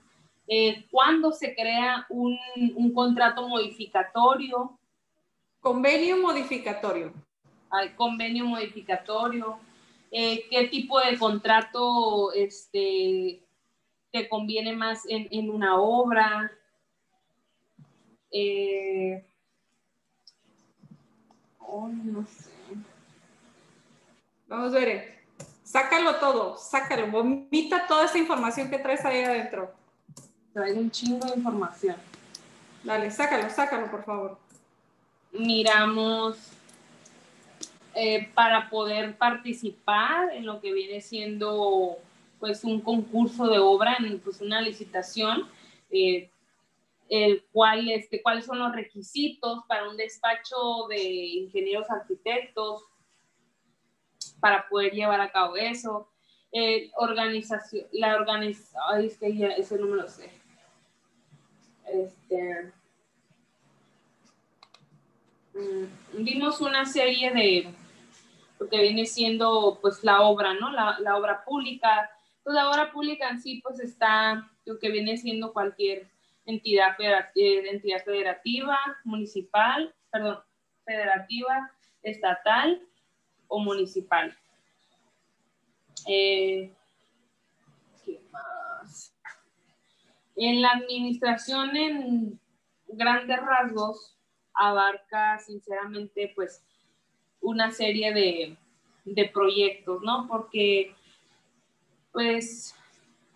[0.90, 2.38] cuándo se crea un,
[2.74, 4.78] un contrato modificatorio.
[5.60, 7.12] Convenio modificatorio.
[7.70, 9.58] Hay convenio modificatorio.
[10.10, 13.42] Eh, ¿Qué tipo de contrato este,
[14.12, 16.50] te conviene más en, en una obra?
[18.30, 19.26] Eh,
[21.66, 22.50] oh, no sé.
[24.48, 25.16] Vamos a ver.
[25.62, 29.74] Sácalo todo, sácalo, vomita toda esa información que traes ahí adentro.
[30.52, 31.96] Traigo un chingo de información.
[32.84, 34.38] Dale, sácalo, sácalo, por favor.
[35.32, 36.38] Miramos
[37.94, 41.98] eh, para poder participar en lo que viene siendo
[42.38, 45.48] pues un concurso de obra, en pues una licitación,
[45.90, 46.30] eh,
[47.08, 52.84] el cual, este, cuáles son los requisitos para un despacho de ingenieros arquitectos
[54.40, 56.08] para poder llevar a cabo eso.
[56.52, 60.30] Eh, organización, la organización, ay, es que ya ese no me lo sé.
[61.86, 62.72] Este,
[65.54, 67.74] mm, vimos una serie de,
[68.58, 70.70] lo que viene siendo pues la obra, ¿no?
[70.70, 72.10] La, la obra pública.
[72.42, 76.08] Pues la obra pública en sí pues está lo que viene siendo cualquier
[76.46, 80.38] entidad, eh, entidad federativa, municipal, perdón,
[80.84, 81.70] federativa,
[82.02, 82.80] estatal
[83.48, 84.36] o municipal.
[86.08, 86.72] Eh,
[88.04, 89.12] ¿Qué más?
[90.36, 92.40] En la administración, en
[92.88, 94.16] grandes rasgos,
[94.54, 96.64] abarca sinceramente pues
[97.40, 98.56] una serie de,
[99.04, 100.26] de proyectos, ¿no?
[100.28, 100.94] Porque,
[102.12, 102.74] pues,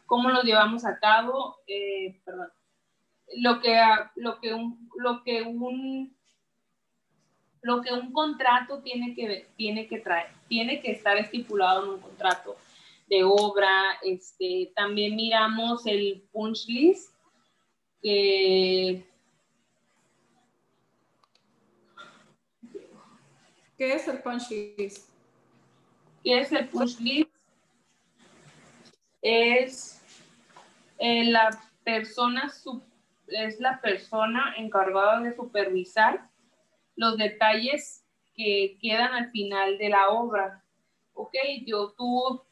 [0.06, 1.58] ¿cómo los llevamos a cabo?
[1.66, 2.50] Eh, perdón.
[3.36, 3.81] Lo que,
[4.16, 6.15] lo que un, lo que un
[7.62, 12.01] lo que un contrato tiene que, tiene que traer, tiene que estar estipulado en un
[12.01, 12.57] contrato
[13.07, 13.70] de obra.
[14.02, 17.12] Este, también miramos el punch list,
[18.02, 19.05] que
[23.81, 25.09] ¿Qué es el punch list?
[26.23, 27.31] ¿Qué es el punch list?
[29.23, 30.02] Es
[30.98, 31.48] eh, la
[31.82, 32.52] persona
[33.31, 36.28] es la persona encargada de supervisar
[36.97, 38.05] los detalles
[38.35, 40.62] que quedan al final de la obra.
[41.15, 41.35] Ok,
[41.66, 42.43] yo tú,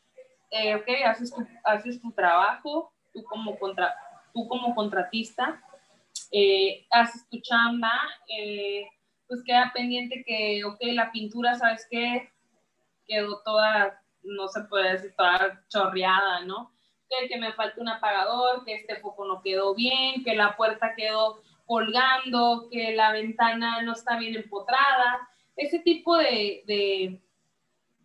[0.51, 3.95] eh, ok, haces tu, haces tu trabajo, tú como, contra,
[4.33, 5.63] tú como contratista,
[6.31, 7.93] eh, haces tu chamba,
[8.29, 8.87] eh,
[9.27, 12.31] pues queda pendiente que, ok, la pintura, ¿sabes qué?
[13.07, 16.73] Quedó toda, no se puede decir, toda chorreada, ¿no?
[17.09, 20.94] Que, que me falta un apagador, que este foco no quedó bien, que la puerta
[20.94, 25.28] quedó colgando, que la ventana no está bien empotrada.
[25.56, 27.20] Ese tipo de, de,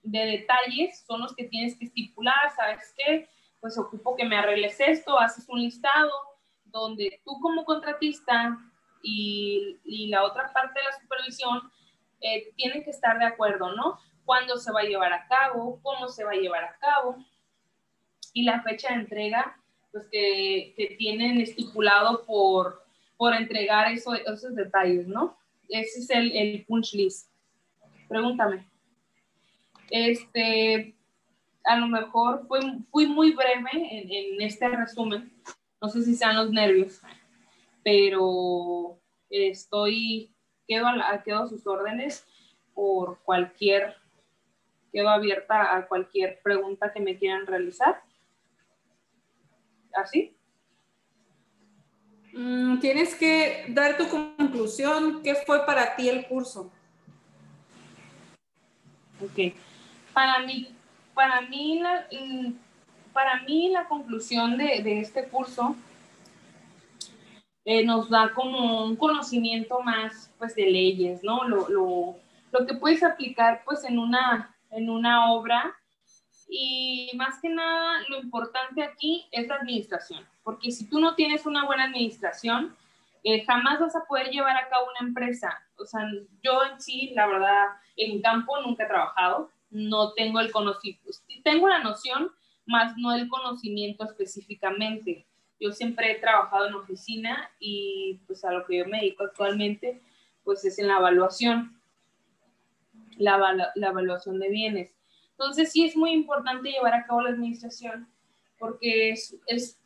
[0.03, 3.30] de detalles son los que tienes que estipular, ¿sabes qué?
[3.59, 6.11] Pues ocupo que me arregles esto, haces un listado
[6.65, 8.57] donde tú como contratista
[9.01, 11.71] y, la otra parte de la supervisión
[12.21, 13.99] eh, tienen que estar de acuerdo, ¿no?
[14.25, 17.17] Cuándo se va a llevar a cabo, cómo se va a llevar a cabo
[18.34, 19.57] y la fecha de entrega,
[19.91, 22.84] pues que, que tienen estipulado por,
[23.15, 25.38] por entregar eso, esos detalles, ¿no?
[25.69, 27.30] Ese es el, el punch list.
[28.07, 28.68] Pregúntame.
[29.89, 30.95] Este,
[31.64, 32.60] a lo mejor fue,
[32.91, 35.31] fui muy breve en, en este resumen.
[35.81, 37.01] No sé si sean los nervios
[37.84, 38.97] pero
[39.30, 40.34] estoy,
[40.68, 42.26] quedo a, quedo a sus órdenes
[42.73, 43.95] por cualquier,
[44.91, 48.01] quedo abierta a cualquier pregunta que me quieran realizar.
[49.94, 50.36] ¿Así?
[52.34, 55.22] Mm, tienes que dar tu conclusión.
[55.24, 56.72] ¿Qué fue para ti el curso?
[59.22, 59.53] Ok.
[60.14, 60.76] Para mí,
[61.14, 62.53] para mí, la, mm,
[63.14, 65.76] para mí la conclusión de, de este curso
[67.65, 71.48] eh, nos da como un conocimiento más pues de leyes, ¿no?
[71.48, 72.15] Lo, lo,
[72.52, 75.74] lo, que puedes aplicar pues en una, en una obra
[76.55, 81.47] y más que nada lo importante aquí es la administración, porque si tú no tienes
[81.47, 82.75] una buena administración,
[83.23, 85.63] eh, jamás vas a poder llevar a cabo una empresa.
[85.80, 86.01] O sea,
[86.43, 91.09] yo en sí, la verdad, en campo nunca he trabajado, no tengo el conocimiento,
[91.43, 92.31] tengo la noción,
[92.67, 95.25] más no el conocimiento específicamente.
[95.59, 100.03] Yo siempre he trabajado en oficina y pues a lo que yo me dedico actualmente,
[100.43, 101.81] pues es en la evaluación,
[103.17, 105.02] la, la evaluación de bienes.
[105.38, 108.07] Entonces sí es muy importante llevar a cabo la administración
[108.60, 109.80] porque es, es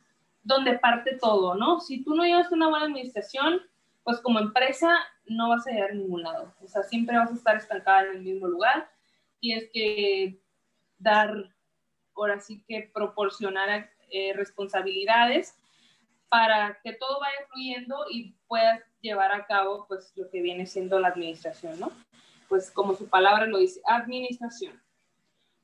[0.44, 1.80] donde parte todo, ¿no?
[1.80, 3.62] Si tú no llevas una buena administración,
[4.04, 6.54] pues como empresa no vas a llegar a ningún lado.
[6.64, 8.90] O sea, siempre vas a estar estancada en el mismo lugar.
[9.40, 10.40] Tienes que
[10.98, 11.54] dar,
[12.16, 15.58] ahora sí que proporcionar eh, responsabilidades
[16.30, 21.00] para que todo vaya fluyendo y puedas llevar a cabo pues lo que viene siendo
[21.00, 21.92] la administración, ¿no?
[22.48, 24.82] Pues como su palabra lo dice, administración.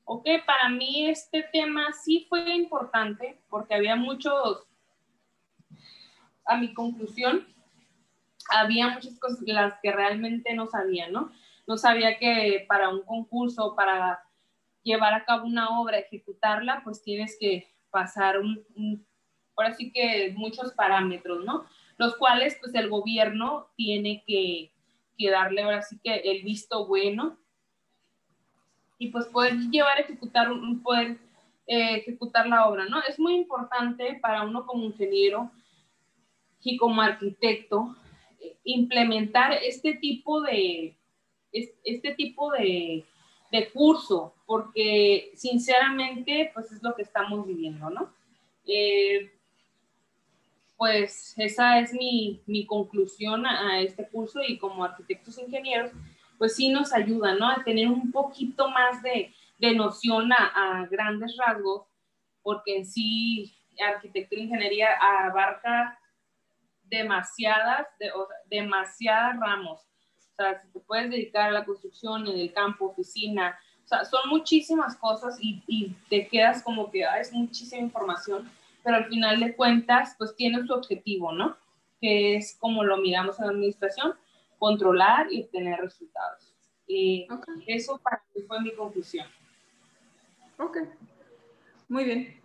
[0.06, 4.66] Ok, para mí este tema sí fue importante porque había muchos,
[6.44, 7.46] a mi conclusión,
[8.50, 11.32] había muchas cosas las que realmente no sabía, ¿no?
[11.66, 14.22] No sabía que para un concurso, para
[14.82, 19.06] llevar a cabo una obra, ejecutarla, pues tienes que pasar un,
[19.56, 21.64] ahora sí que muchos parámetros, ¿no?
[21.96, 24.74] Los cuales pues el gobierno tiene que,
[25.16, 27.38] que darle ahora sí que el visto bueno
[28.98, 30.48] y pues poder llevar a ejecutar,
[30.82, 31.18] poder
[31.66, 33.00] eh, ejecutar la obra, ¿no?
[33.08, 35.50] Es muy importante para uno como ingeniero
[36.62, 37.96] y como arquitecto
[38.64, 40.96] implementar este tipo de,
[41.52, 43.04] este tipo de,
[43.52, 48.12] de curso, porque sinceramente, pues es lo que estamos viviendo, ¿no?
[48.66, 49.30] Eh,
[50.76, 55.92] pues esa es mi, mi conclusión a, este curso y como arquitectos ingenieros,
[56.44, 57.48] pues sí nos ayuda, ¿no?
[57.48, 61.86] A tener un poquito más de, de noción a, a, grandes rasgos,
[62.42, 65.98] porque en sí arquitectura e ingeniería abarca
[66.82, 69.80] demasiadas, de, o sea, demasiadas ramos.
[69.80, 74.04] O sea, si te puedes dedicar a la construcción en el campo, oficina, o sea,
[74.04, 78.50] son muchísimas cosas y, y te quedas como que ah, es muchísima información,
[78.82, 81.56] pero al final de cuentas, pues tiene su objetivo, ¿no?
[82.02, 84.12] Que es como lo miramos en la administración,
[84.58, 86.54] controlar y obtener resultados.
[86.86, 87.64] Y okay.
[87.66, 89.26] eso para mí fue mi conclusión.
[90.58, 90.78] Ok,
[91.88, 92.40] muy bien.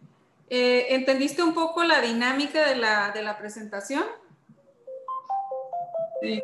[0.49, 4.03] Eh, ¿Entendiste un poco la dinámica de la, de la presentación?
[6.21, 6.43] Sí.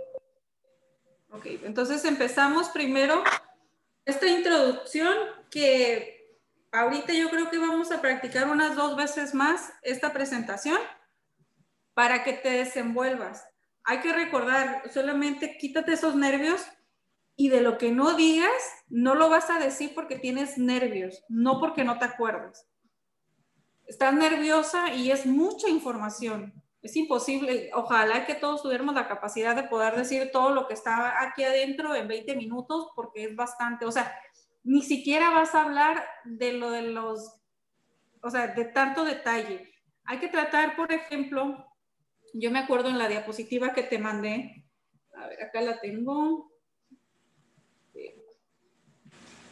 [1.31, 3.23] Ok, entonces empezamos primero
[4.05, 5.13] esta introducción
[5.49, 6.39] que
[6.71, 10.77] ahorita yo creo que vamos a practicar unas dos veces más esta presentación
[11.93, 13.45] para que te desenvuelvas.
[13.85, 16.65] Hay que recordar, solamente quítate esos nervios
[17.35, 18.51] y de lo que no digas,
[18.89, 22.67] no lo vas a decir porque tienes nervios, no porque no te acuerdas.
[23.85, 29.63] Estás nerviosa y es mucha información es imposible, ojalá que todos tuviéramos la capacidad de
[29.63, 33.91] poder decir todo lo que está aquí adentro en 20 minutos, porque es bastante, o
[33.91, 34.15] sea,
[34.63, 37.41] ni siquiera vas a hablar de lo de los,
[38.21, 39.73] o sea, de tanto detalle.
[40.03, 41.65] Hay que tratar, por ejemplo,
[42.37, 44.65] yo me acuerdo en la diapositiva que te mandé,
[45.13, 46.51] a ver, acá la tengo.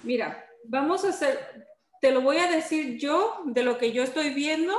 [0.04, 1.66] Mira, vamos a hacer,
[2.02, 4.76] te lo voy a decir yo de lo que yo estoy viendo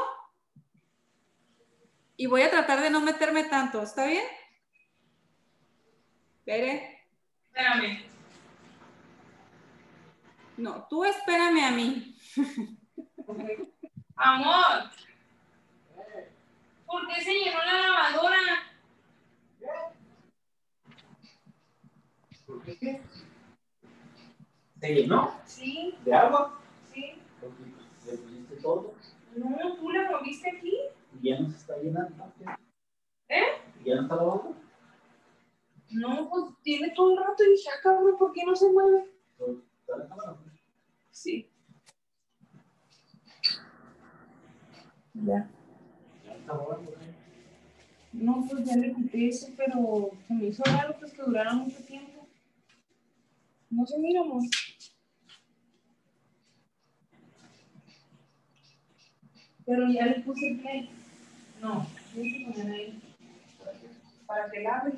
[2.19, 4.25] y voy a tratar de no meterme tanto, ¿está bien?
[6.45, 7.07] Pere.
[7.47, 8.05] Espérame.
[10.59, 12.19] No, tú espérame a mí.
[14.17, 14.91] Amor.
[16.95, 18.39] ¿Por qué se llenó la lavadora?
[22.47, 23.03] ¿Por qué
[24.81, 25.35] ¿Se llenó?
[25.45, 25.99] Sí.
[26.05, 26.61] ¿De agua?
[26.93, 27.21] Sí.
[28.07, 28.95] ¿Le pusiste todo?
[29.35, 30.79] No, tú la moviste aquí.
[31.21, 32.33] ¿Y ya no se está llenando?
[33.29, 33.43] ¿Eh?
[33.81, 34.57] ¿Y ya no está lavando?
[35.91, 39.11] No, pues tiene todo el rato y ah, cabrón, ¿por qué no se mueve?
[39.81, 40.37] ¿Está la cámara?
[41.11, 41.51] Sí.
[45.15, 45.51] Ya.
[48.13, 51.83] No, pues ya le quité eso, pero se me hizo raro pues que durara mucho
[51.85, 52.27] tiempo.
[53.71, 54.43] No se mira, amor.
[59.67, 60.91] Pero ya le puse el play.
[61.61, 63.03] No, tienes que poner ahí.
[64.27, 64.95] Para que la abre.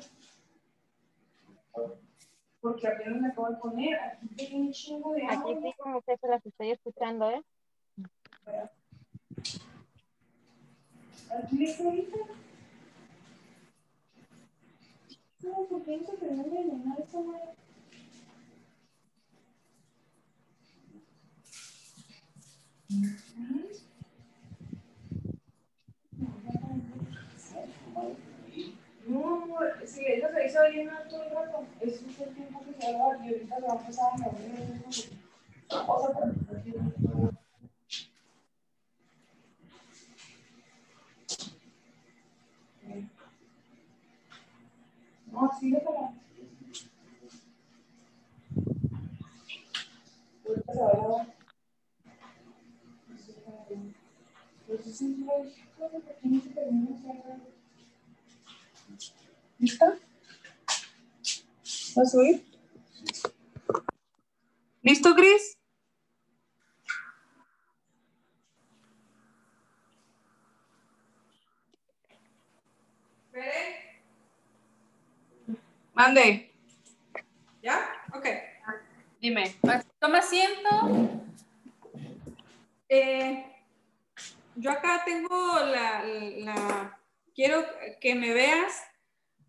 [2.59, 3.99] Porque apenas me acabo de poner.
[3.99, 5.51] Aquí tengo un chingo de agua.
[5.51, 7.41] Aquí sí, como que se las estoy escuchando, ¿eh?
[29.43, 32.93] Amor, si ella se hizo bien todo el rato, eso es el tiempo que se
[32.93, 33.77] va a y ahorita le va a
[36.97, 37.37] mismo.
[45.37, 45.79] Amor, sigue
[61.95, 62.17] ¿Vas a
[64.81, 65.57] ¿Listo, Cris?
[75.97, 76.53] Mande.
[77.63, 77.89] ¿Ya?
[78.13, 78.25] Ok.
[79.19, 79.55] Dime.
[79.99, 80.69] Toma asiento.
[82.87, 83.43] Eh,
[84.55, 86.99] yo acá tengo la, la-
[87.33, 87.65] quiero
[87.99, 88.83] que me veas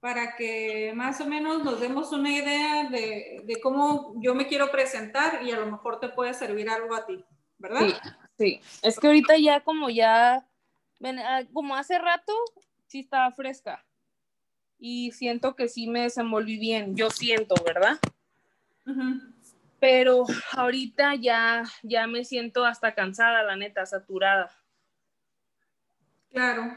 [0.01, 4.71] para que más o menos nos demos una idea de, de cómo yo me quiero
[4.71, 7.23] presentar y a lo mejor te puede servir algo a ti,
[7.59, 7.81] ¿verdad?
[7.81, 7.95] Sí,
[8.39, 8.61] sí.
[8.83, 10.47] Es que ahorita ya como ya,
[11.05, 12.33] ah, como hace rato,
[12.87, 13.85] sí estaba fresca.
[14.79, 16.97] Y siento que sí me desenvolví bien.
[16.97, 17.99] Yo siento, ¿verdad?
[19.81, 24.51] Pero ahorita ya, ya me siento hasta cansada, la neta, saturada.
[26.31, 26.77] Claro.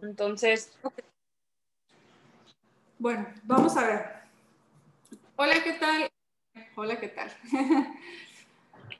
[0.00, 0.72] Entonces,
[3.02, 4.06] Bueno, vamos a ver.
[5.34, 6.08] Hola, ¿qué tal?
[6.76, 7.32] Hola, ¿qué tal?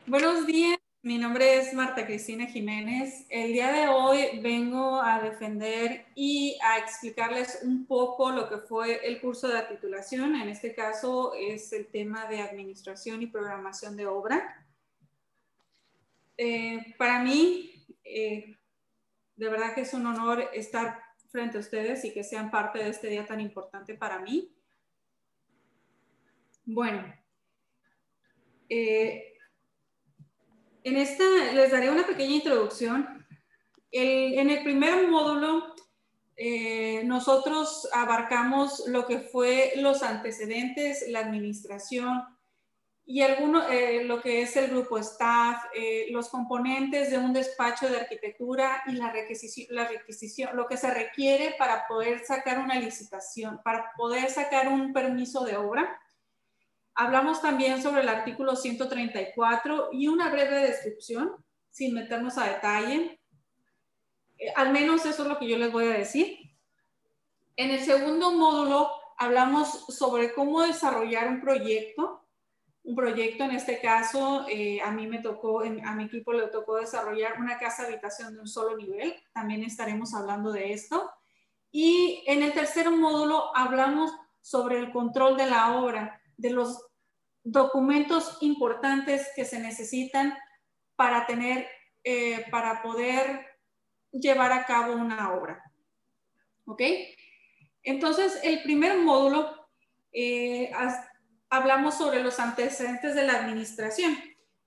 [0.09, 3.27] Buenos días, mi nombre es Marta Cristina Jiménez.
[3.29, 9.05] El día de hoy vengo a defender y a explicarles un poco lo que fue
[9.05, 10.37] el curso de titulación.
[10.37, 14.65] En este caso es el tema de administración y programación de obra.
[16.37, 18.57] Eh, para mí, eh,
[19.35, 22.91] de verdad que es un honor estar frente a ustedes y que sean parte de
[22.91, 24.55] este día tan importante para mí.
[26.65, 27.13] Bueno,
[28.69, 29.32] eh,
[30.85, 33.27] en esta les daré una pequeña introducción.
[33.91, 35.75] En el primer módulo,
[36.37, 42.25] eh, nosotros abarcamos lo que fue los antecedentes, la administración
[43.05, 47.89] y alguno, eh, lo que es el grupo staff, eh, los componentes de un despacho
[47.89, 53.93] de arquitectura y la requisición, lo que se requiere para poder sacar una licitación, para
[53.97, 56.01] poder sacar un permiso de obra.
[56.95, 61.33] Hablamos también sobre el artículo 134 y una breve descripción,
[61.71, 63.21] sin meternos a detalle.
[64.39, 66.39] Eh, al menos eso es lo que yo les voy a decir.
[67.57, 72.27] En el segundo módulo hablamos sobre cómo desarrollar un proyecto.
[72.85, 76.77] Un proyecto, en este caso, eh, a mí me tocó, a mi equipo le tocó
[76.77, 79.15] desarrollar una casa habitación de un solo nivel.
[79.33, 81.11] También estaremos hablando de esto.
[81.71, 86.87] Y en el tercer módulo hablamos sobre el control de la obra, de los
[87.45, 90.35] documentos importantes que se necesitan
[90.97, 91.67] para tener,
[92.05, 93.47] eh, para poder
[94.13, 95.63] llevar a cabo una obra.
[96.67, 96.83] ¿Ok?
[97.83, 99.69] Entonces, el primer módulo,
[100.13, 100.71] eh,
[101.51, 104.17] hablamos sobre los antecedentes de la administración.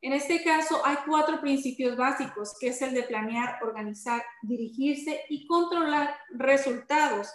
[0.02, 5.48] En este caso, hay cuatro principios básicos, que es el de planear, organizar, dirigirse y
[5.48, 7.30] controlar resultados.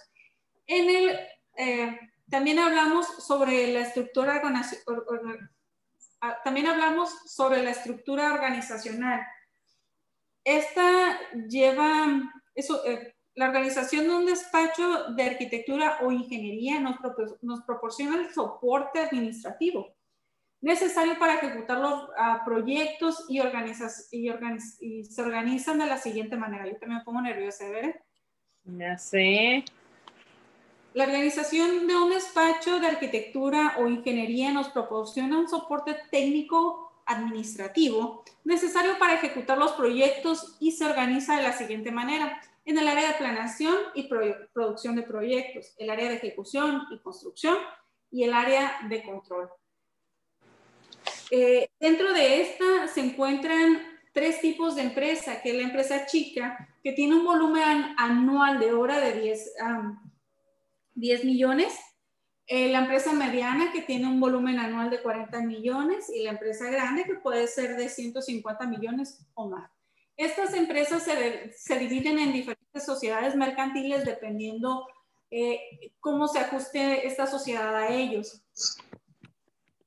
[0.66, 1.18] En el,
[1.56, 1.98] eh,
[2.30, 5.50] también hablamos sobre la estructura organizacional.
[6.44, 9.20] También hablamos sobre la estructura organizacional.
[10.44, 16.96] Esta lleva, eso, eh, la organización de un despacho de arquitectura o ingeniería nos,
[17.42, 19.94] nos proporciona el soporte administrativo
[20.62, 25.96] necesario para ejecutar los ah, proyectos y, organizas- y, organiz- y se organizan de la
[25.96, 26.66] siguiente manera.
[26.66, 28.02] Yo también me pongo nerviosa, ¿ver?
[28.64, 29.64] ya sé.
[30.92, 38.24] La organización de un despacho de arquitectura o ingeniería nos proporciona un soporte técnico administrativo
[38.42, 42.40] necesario para ejecutar los proyectos y se organiza de la siguiente manera.
[42.64, 44.08] En el área de planeación y
[44.52, 47.56] producción de proyectos, el área de ejecución y construcción
[48.10, 49.48] y el área de control.
[51.30, 53.80] Eh, dentro de esta se encuentran
[54.12, 58.72] tres tipos de empresa, que es la empresa chica, que tiene un volumen anual de
[58.72, 60.09] hora de 10, am,
[61.00, 61.74] 10 millones,
[62.46, 66.68] eh, la empresa mediana que tiene un volumen anual de 40 millones y la empresa
[66.70, 69.70] grande que puede ser de 150 millones o más.
[70.16, 74.86] Estas empresas se, se dividen en diferentes sociedades mercantiles dependiendo
[75.30, 75.60] eh,
[76.00, 78.42] cómo se ajuste esta sociedad a ellos.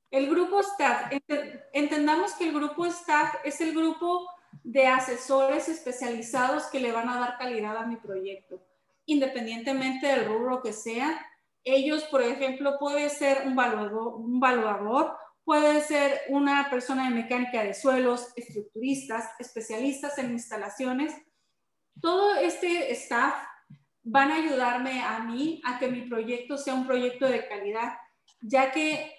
[0.09, 4.27] El grupo staff, ente- entendamos que el grupo staff es el grupo
[4.63, 8.63] de asesores especializados que le van a dar calidad a mi proyecto,
[9.05, 11.25] independientemente del rubro que sea.
[11.63, 17.63] Ellos, por ejemplo, puede ser un valuador, un valuador, puede ser una persona de mecánica
[17.63, 21.13] de suelos, estructuristas, especialistas en instalaciones.
[22.01, 23.33] Todo este staff
[24.03, 27.93] van a ayudarme a mí a que mi proyecto sea un proyecto de calidad,
[28.41, 29.13] ya que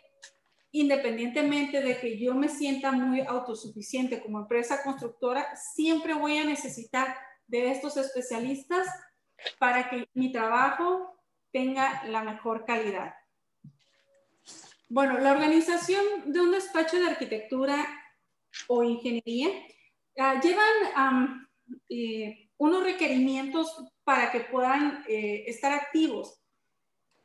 [0.73, 7.17] independientemente de que yo me sienta muy autosuficiente como empresa constructora, siempre voy a necesitar
[7.47, 8.87] de estos especialistas
[9.59, 11.21] para que mi trabajo
[11.53, 13.15] tenga la mejor calidad.
[14.89, 17.87] Bueno, la organización de un despacho de arquitectura
[18.69, 19.49] o ingeniería
[20.19, 21.49] ah, llevan
[21.89, 26.41] eh, unos requerimientos para que puedan eh, estar activos.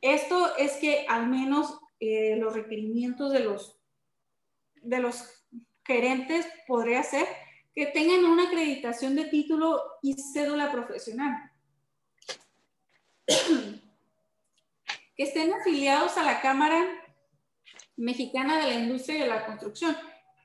[0.00, 3.78] Esto es que al menos eh, los requerimientos de los,
[4.76, 5.46] de los
[5.84, 7.26] gerentes podría ser
[7.74, 11.49] que tengan una acreditación de título y cédula profesional.
[15.16, 16.84] que estén afiliados a la Cámara
[17.96, 19.96] Mexicana de la Industria y de la Construcción.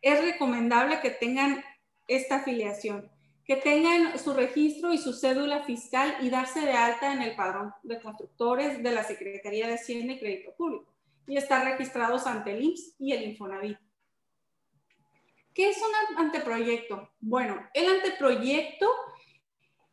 [0.02, 1.64] Es recomendable que tengan
[2.08, 3.10] esta afiliación,
[3.46, 7.74] que tengan su registro y su cédula fiscal y darse de alta en el padrón
[7.84, 10.94] de constructores de la Secretaría de Hacienda y Crédito Público
[11.28, 13.78] y estar registrados ante el IMSS y el Infonavit.
[15.54, 17.10] ¿Qué es un anteproyecto?
[17.22, 18.88] Bueno, el anteproyecto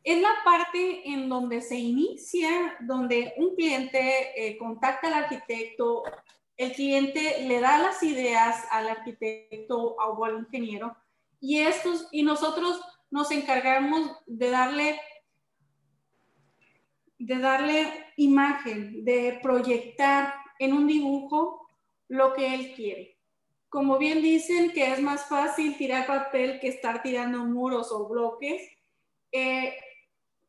[0.03, 6.03] es la parte en donde se inicia, donde un cliente eh, contacta al arquitecto,
[6.57, 10.95] el cliente le da las ideas al arquitecto o al ingeniero
[11.39, 14.99] y, estos, y nosotros nos encargamos de darle,
[17.17, 21.67] de darle imagen, de proyectar en un dibujo
[22.09, 23.17] lo que él quiere.
[23.69, 28.69] Como bien dicen que es más fácil tirar papel que estar tirando muros o bloques,
[29.31, 29.75] eh,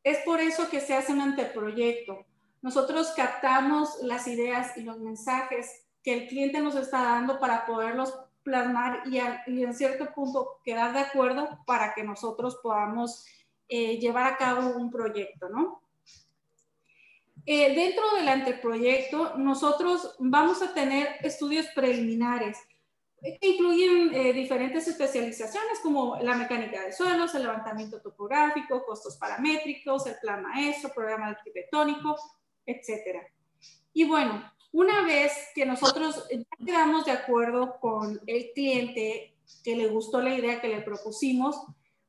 [0.04, 2.26] es por eso que se hace un anteproyecto.
[2.62, 8.14] Nosotros captamos las ideas y los mensajes que el cliente nos está dando para poderlos
[8.42, 13.24] plasmar y, en cierto punto quedar de acuerdo para que nosotros podamos
[13.68, 15.80] eh, llevar a cabo un proyecto, ¿no?
[17.46, 22.58] Eh, dentro del anteproyecto, nosotros vamos a tener estudios preliminares
[23.40, 30.16] incluyen eh, diferentes especializaciones como la mecánica de suelos, el levantamiento topográfico, costos paramétricos, el
[30.20, 32.16] plan maestro, programa arquitectónico,
[32.66, 33.22] etc.
[33.92, 36.26] Y bueno, una vez que nosotros
[36.64, 41.56] quedamos de acuerdo con el cliente, que le gustó la idea que le propusimos,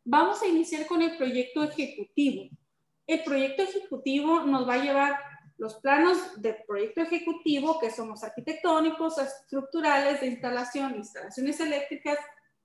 [0.04, 2.50] vamos a iniciar con el proyecto ejecutivo.
[3.08, 5.20] El proyecto ejecutivo nos va a llevar
[5.58, 12.18] los planos de proyecto ejecutivo, que son los arquitectónicos, estructurales, de instalación, instalaciones eléctricas,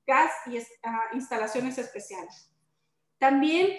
[0.06, 2.50] gas y ah, instalaciones especiales.
[3.18, 3.78] También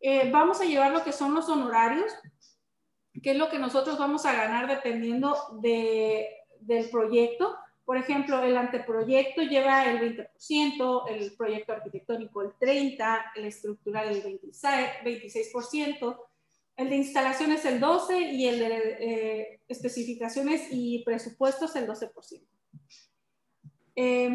[0.00, 2.12] eh, vamos a llevar lo que son los honorarios,
[3.20, 6.28] que es lo que nosotros vamos a ganar dependiendo de,
[6.60, 7.56] del proyecto.
[7.84, 14.22] Por ejemplo, el anteproyecto lleva el 20%, el proyecto arquitectónico el 30%, el estructural el
[14.22, 16.16] 26%, 26%
[16.82, 22.42] el de instalaciones el 12 y el de eh, especificaciones y presupuestos el 12%.
[23.94, 24.34] Eh,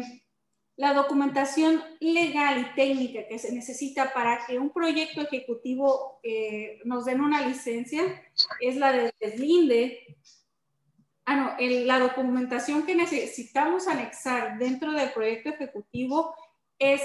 [0.76, 7.04] la documentación legal y técnica que se necesita para que un proyecto ejecutivo eh, nos
[7.04, 8.02] den una licencia
[8.60, 10.16] es la de deslinde.
[11.24, 16.34] Ah, no, la documentación que necesitamos anexar dentro del proyecto ejecutivo
[16.78, 17.02] es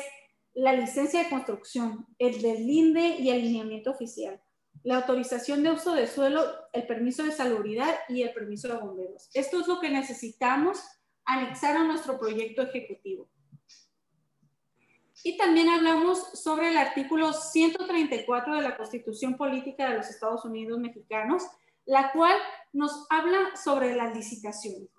[0.53, 4.39] la licencia de construcción, el deslinde y el lineamiento oficial
[4.83, 6.43] la autorización de uso de suelo,
[6.73, 9.29] el permiso de salubridad y el permiso de bomberos.
[9.33, 10.83] Esto es lo que necesitamos
[11.25, 13.29] anexar a nuestro proyecto ejecutivo.
[15.23, 20.79] Y también hablamos sobre el artículo 134 de la Constitución Política de los Estados Unidos
[20.79, 21.43] Mexicanos,
[21.85, 22.37] la cual
[22.73, 24.89] nos habla sobre las licitaciones.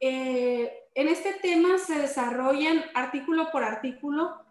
[0.00, 4.44] Eh, en este tema se desarrollan artículo por artículo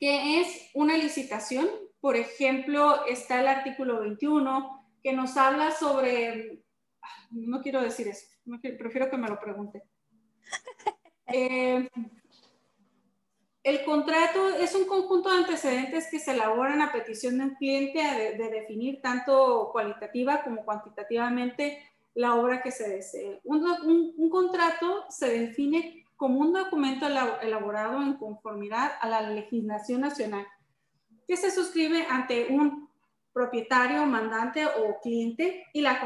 [0.00, 1.68] qué es una licitación,
[2.04, 6.62] por ejemplo, está el artículo 21 que nos habla sobre,
[7.30, 8.26] no quiero decir eso,
[8.60, 9.82] prefiero que me lo pregunte.
[11.26, 11.88] Eh,
[13.62, 17.98] el contrato es un conjunto de antecedentes que se elaboran a petición de un cliente
[18.36, 21.78] de, definir tanto cualitativa como cuantitativamente
[22.12, 23.40] la obra que se desee.
[23.44, 30.46] un, contrato se define como un documento elaborado en conformidad a la legislación nacional
[31.26, 32.88] que se suscribe ante un
[33.32, 36.00] propietario, mandante o cliente y la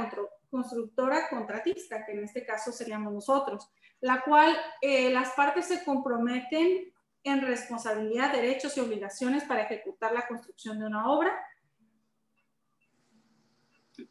[0.50, 3.70] constructora contratista, que en este caso seríamos nosotros,
[4.00, 6.92] la cual eh, las partes se comprometen
[7.24, 11.38] en responsabilidad, derechos y obligaciones para ejecutar la construcción de una obra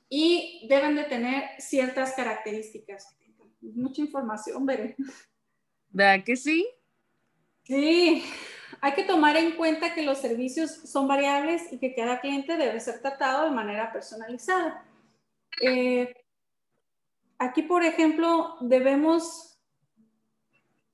[0.09, 3.17] y deben de tener ciertas características.
[3.61, 4.95] Mucha información, veré.
[5.89, 6.67] ¿Verdad que sí?
[7.63, 8.23] Sí,
[8.81, 12.79] hay que tomar en cuenta que los servicios son variables y que cada cliente debe
[12.79, 14.85] ser tratado de manera personalizada.
[15.61, 16.13] Eh,
[17.37, 19.59] aquí, por ejemplo, debemos,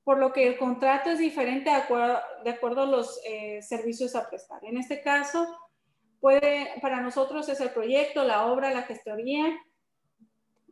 [0.03, 4.15] por lo que el contrato es diferente de acuerdo, de acuerdo a los eh, servicios
[4.15, 4.63] a prestar.
[4.63, 5.47] En este caso,
[6.23, 9.59] Puede, para nosotros es el proyecto, la obra, la gestoría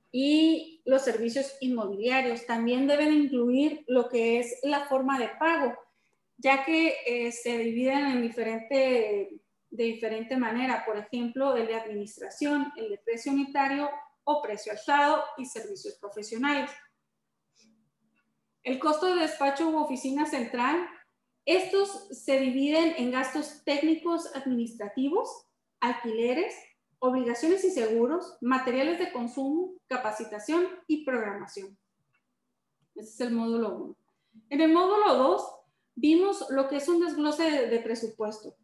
[0.09, 2.45] y los servicios inmobiliarios.
[2.45, 5.77] También deben incluir lo que es la forma de pago,
[6.41, 10.83] ya que eh, se dividen en diferente, de diferente manera.
[10.85, 13.89] Por ejemplo, el de administración, el de precio unitario
[14.23, 16.71] o precio alzado y servicios profesionales.
[18.63, 20.87] El costo de despacho u oficina central,
[21.45, 25.47] estos se dividen en gastos técnicos administrativos,
[25.79, 26.55] alquileres,
[26.99, 31.77] obligaciones y seguros, materiales de consumo, capacitación y programación.
[32.95, 33.95] Ese es el módulo 1.
[34.49, 35.60] En el módulo 2
[36.01, 38.55] vimos lo que es un desglose de, de presupuesto,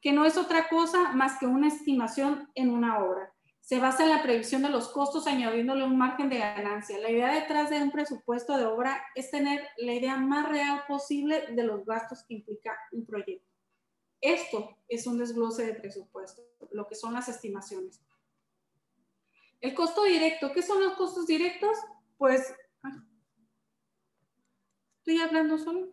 [0.00, 3.32] que no es otra cosa más que una estimación en una obra
[3.70, 6.98] se basa en la previsión de los costos añadiéndole un margen de ganancia.
[6.98, 11.46] La idea detrás de un presupuesto de obra es tener la idea más real posible
[11.52, 13.48] de los gastos que implica un proyecto.
[14.20, 16.42] Esto es un desglose de presupuesto,
[16.72, 18.00] lo que son las estimaciones.
[19.60, 21.78] El costo directo, ¿qué son los costos directos?
[22.18, 22.52] Pues,
[22.82, 23.04] ah,
[24.98, 25.92] estoy hablando solo.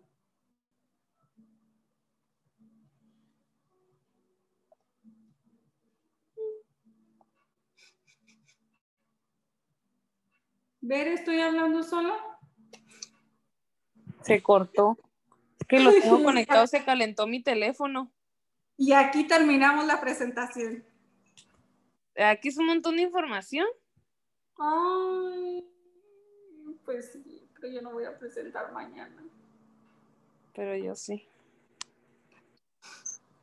[10.87, 12.15] Ver, estoy hablando solo.
[14.21, 14.97] Se cortó.
[15.59, 18.09] Es que lo tengo conectado, se calentó mi teléfono.
[18.77, 20.85] Y aquí terminamos la presentación.
[22.15, 23.67] Aquí es un montón de información.
[24.57, 25.67] Ay,
[26.85, 29.21] pues sí, pero yo no voy a presentar mañana.
[30.55, 31.27] Pero yo sí.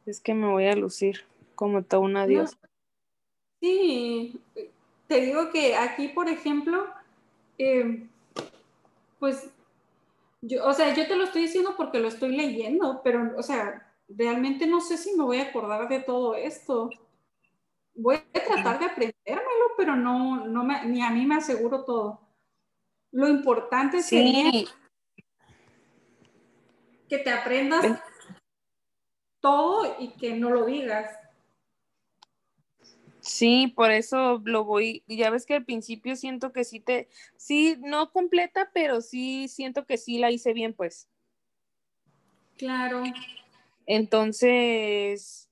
[0.07, 2.57] Es que me voy a lucir como toda una diosa.
[3.61, 4.41] Sí,
[5.09, 6.87] te digo que aquí, por ejemplo,
[7.59, 8.09] eh,
[9.19, 9.51] pues,
[10.43, 13.95] yo, o sea, yo te lo estoy diciendo porque lo estoy leyendo, pero, o sea,
[14.09, 16.91] realmente no sé si me voy a acordar de todo esto.
[17.95, 22.21] Voy a tratar de aprendérmelo, pero no, no me, ni a mí me aseguro todo.
[23.13, 24.51] Lo importante sería
[27.09, 28.03] que te aprendas
[29.41, 31.11] todo y que no lo digas.
[33.25, 37.79] Sí, por eso lo voy, ya ves que al principio siento que sí te, sí,
[37.81, 41.09] no completa, pero sí siento que sí la hice bien, pues.
[42.59, 43.03] Claro.
[43.87, 45.49] Entonces,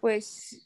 [0.00, 0.64] pues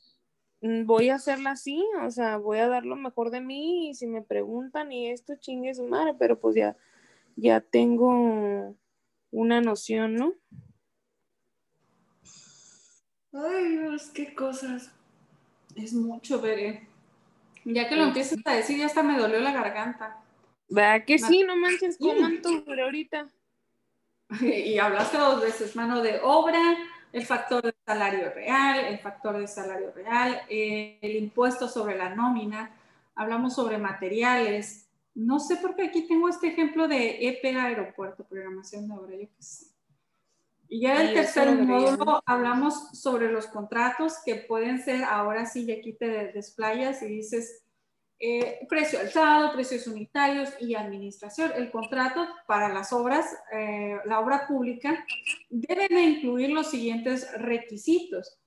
[0.60, 3.94] mm, voy a hacerla así, o sea, voy a dar lo mejor de mí y
[3.94, 6.77] si me preguntan y esto chingue su madre, pero pues ya,
[7.35, 8.77] ya tengo
[9.31, 10.35] una noción, ¿no?
[13.32, 14.93] Ay, Dios, qué cosas.
[15.78, 16.88] Es mucho, Bere.
[17.64, 20.20] Ya que lo empiezas a decir, ya hasta me dolió la garganta.
[20.68, 21.44] ¿Verdad que sí?
[21.44, 23.28] No manches, coman pero ahorita.
[24.40, 26.60] Y hablaste dos veces, mano de obra,
[27.12, 32.14] el factor de salario real, el factor de salario real, eh, el impuesto sobre la
[32.14, 32.76] nómina,
[33.14, 34.86] hablamos sobre materiales.
[35.14, 39.28] No sé por qué aquí tengo este ejemplo de EP Aeropuerto, programación de obra, yo
[39.34, 39.77] qué sé.
[40.69, 45.73] Y ya el tercer módulo hablamos sobre los contratos que pueden ser, ahora sí, y
[45.73, 47.65] aquí te desplayas y dices
[48.20, 51.53] eh, precio alzado, precios unitarios y administración.
[51.55, 55.07] El contrato para las obras, eh, la obra pública,
[55.49, 58.39] debe de incluir los siguientes requisitos.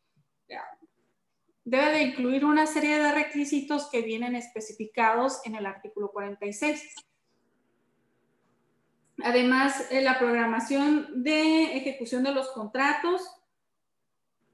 [1.64, 6.96] Debe de incluir una serie de requisitos que vienen especificados en el artículo 46
[9.24, 13.22] Además, eh, la programación de ejecución de los contratos,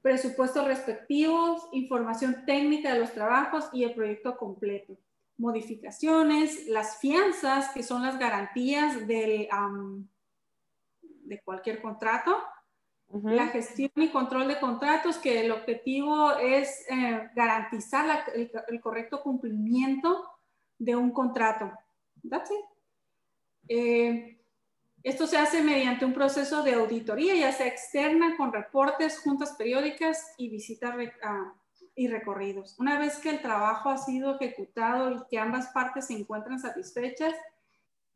[0.02, 4.98] presupuestos respectivos, información técnica de los trabajos y el proyecto completo.
[5.36, 9.48] Modificaciones, las fianzas, que son las garantías del,
[11.00, 12.36] de cualquier contrato.
[13.22, 20.28] La gestión y control de contratos, que el objetivo es eh, garantizar el, correcto cumplimiento
[20.78, 21.72] de un contrato.
[22.28, 22.64] That's it.
[23.68, 24.37] Eh,
[25.02, 30.34] esto se hace mediante un proceso de auditoría, ya sea externa, con reportes, juntas periódicas
[30.36, 31.54] y visitas ah,
[31.94, 32.78] y recorridos.
[32.78, 37.34] Una vez que el trabajo ha sido ejecutado y que ambas partes se encuentran satisfechas,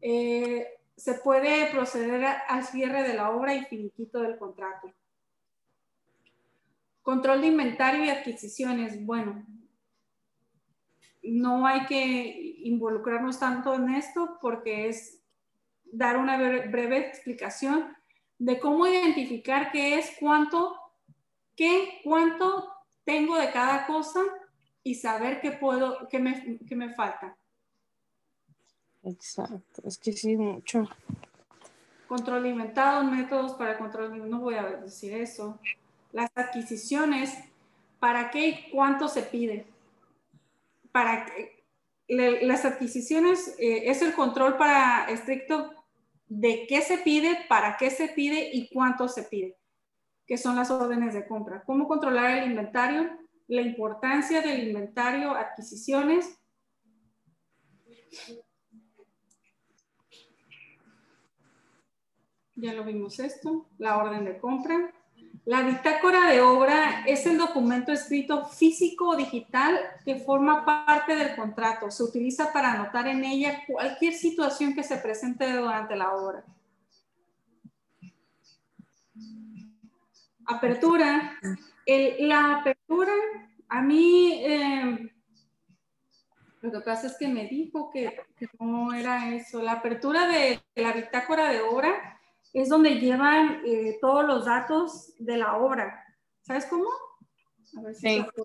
[0.00, 4.92] eh, se puede proceder al cierre de la obra y finiquito del contrato.
[7.02, 9.04] Control de inventario y adquisiciones.
[9.04, 9.44] Bueno,
[11.22, 15.21] no hay que involucrarnos tanto en esto porque es
[15.92, 17.94] dar una breve explicación
[18.38, 20.76] de cómo identificar qué es, cuánto,
[21.54, 22.72] qué, cuánto
[23.04, 24.20] tengo de cada cosa
[24.82, 27.36] y saber qué puedo, qué me, qué me falta.
[29.04, 30.88] Exacto, es que sí, mucho.
[32.08, 35.58] Control inventado, métodos para control, no voy a decir eso.
[36.12, 37.36] Las adquisiciones,
[37.98, 39.66] ¿para qué y cuánto se pide?
[40.90, 41.26] Para
[42.08, 45.81] le- las adquisiciones eh, es el control para estricto
[46.34, 49.58] de qué se pide, para qué se pide y cuánto se pide,
[50.26, 51.62] que son las órdenes de compra.
[51.64, 53.18] Cómo controlar el inventario,
[53.48, 56.38] la importancia del inventario, adquisiciones.
[62.54, 64.90] Ya lo vimos esto, la orden de compra.
[65.44, 71.34] La bitácora de obra es el documento escrito físico o digital que forma parte del
[71.34, 71.90] contrato.
[71.90, 76.44] Se utiliza para anotar en ella cualquier situación que se presente durante la obra.
[80.46, 81.36] Apertura.
[82.20, 83.12] La apertura,
[83.68, 85.12] a mí, eh,
[86.60, 89.60] lo que pasa es que me dijo que, que no era eso.
[89.60, 92.20] La apertura de la bitácora de obra
[92.52, 96.04] es donde llevan eh, todos los datos de la obra.
[96.42, 96.86] ¿Sabes cómo?
[97.78, 98.18] A ver si Sí.
[98.36, 98.44] lo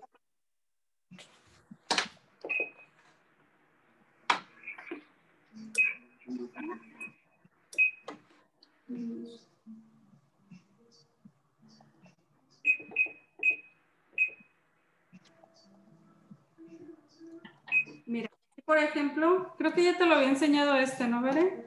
[18.06, 18.30] Mira,
[18.64, 21.66] por ejemplo, creo que ya te lo había enseñado este, ¿no, Veré?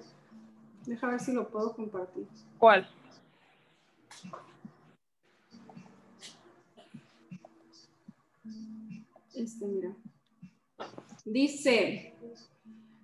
[0.85, 2.27] Deja ver si lo puedo compartir.
[2.57, 2.87] ¿Cuál?
[9.33, 9.95] Este, mira.
[11.25, 12.15] Dice,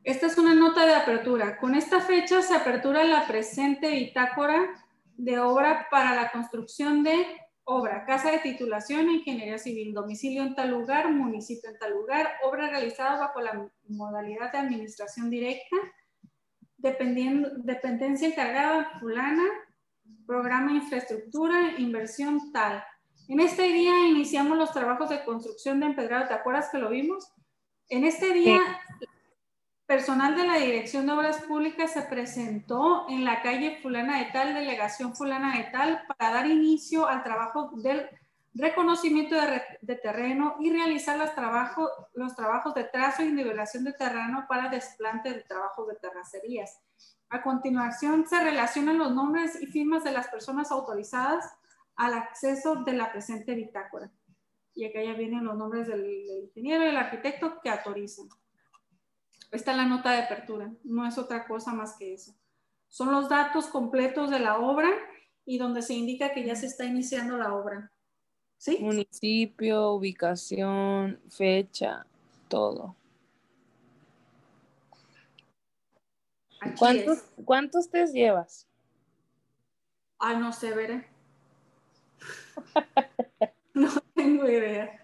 [0.04, 1.58] esta es una nota de apertura.
[1.58, 4.86] Con esta fecha se apertura la presente bitácora
[5.16, 7.26] de obra para la construcción de
[7.64, 12.70] obra, casa de titulación, ingeniería civil, domicilio en tal lugar, municipio en tal lugar, obra
[12.70, 15.76] realizada bajo la modalidad de administración directa,
[16.78, 19.44] dependiendo, dependencia encargada fulana,
[20.26, 22.84] programa de infraestructura, inversión tal.
[23.28, 26.28] En este día iniciamos los trabajos de construcción de empedrado.
[26.28, 27.34] ¿Te acuerdas que lo vimos?
[27.90, 28.60] En este día,
[29.86, 34.54] personal de la Dirección de Obras Públicas se presentó en la calle fulana de tal,
[34.54, 38.08] delegación fulana de tal, para dar inicio al trabajo del
[38.58, 43.84] reconocimiento de, re- de terreno y realizar los, trabajo- los trabajos de trazo y nivelación
[43.84, 46.80] de terreno para desplante de trabajos de terracerías.
[47.30, 51.46] A continuación, se relacionan los nombres y firmas de las personas autorizadas
[51.96, 54.10] al acceso de la presente bitácora.
[54.74, 56.06] Y acá ya vienen los nombres del,
[56.44, 58.30] ingeniero y el arquitecto que autorizan.
[59.52, 62.34] Esta es la nota de apertura, no es otra cosa más que eso.
[62.88, 64.90] Son los datos completos de la obra
[65.46, 67.92] y donde se indica que ya se está iniciando la obra.
[68.58, 68.80] ¿Sí?
[68.82, 72.06] Municipio, ubicación, fecha,
[72.48, 72.96] todo.
[76.60, 77.26] Aquí ¿Cuántos, es.
[77.46, 78.68] ¿cuántos test llevas?
[80.20, 81.08] Ay, no sé, veré.
[83.74, 85.04] no tengo idea.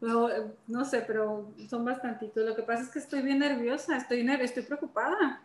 [0.00, 0.28] No,
[0.66, 2.44] no sé, pero son bastantitos.
[2.44, 5.42] Lo que pasa es que estoy bien nerviosa, estoy, estoy preocupada.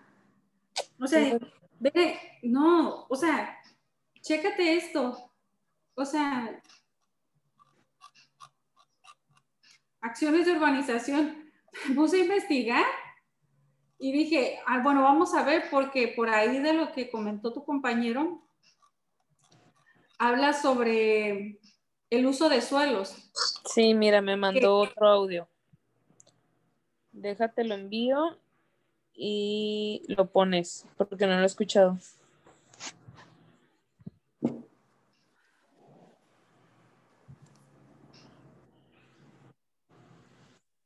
[0.99, 1.37] O sea,
[1.79, 3.57] ve, no, o sea,
[4.21, 5.31] chécate esto.
[5.95, 6.61] O sea,
[10.07, 11.51] acciones de urbanización.
[11.87, 12.85] Me puse a investigar
[13.99, 17.63] y dije, ah, bueno, vamos a ver, porque por ahí de lo que comentó tu
[17.63, 18.41] compañero,
[20.17, 21.59] habla sobre
[22.09, 23.29] el uso de suelos.
[23.65, 25.47] Sí, mira, me mandó otro audio.
[27.11, 28.37] Déjate lo envío
[29.13, 31.97] y lo pones, porque no lo he escuchado.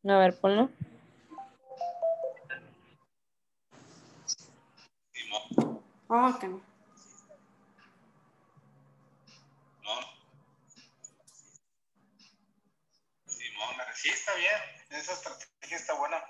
[0.03, 0.69] A ver, ponlo.
[6.09, 6.41] Oh, ok.
[9.79, 10.05] Simón.
[13.27, 14.59] Simón, sí, está bien.
[14.89, 16.21] Esa estrategia está buena.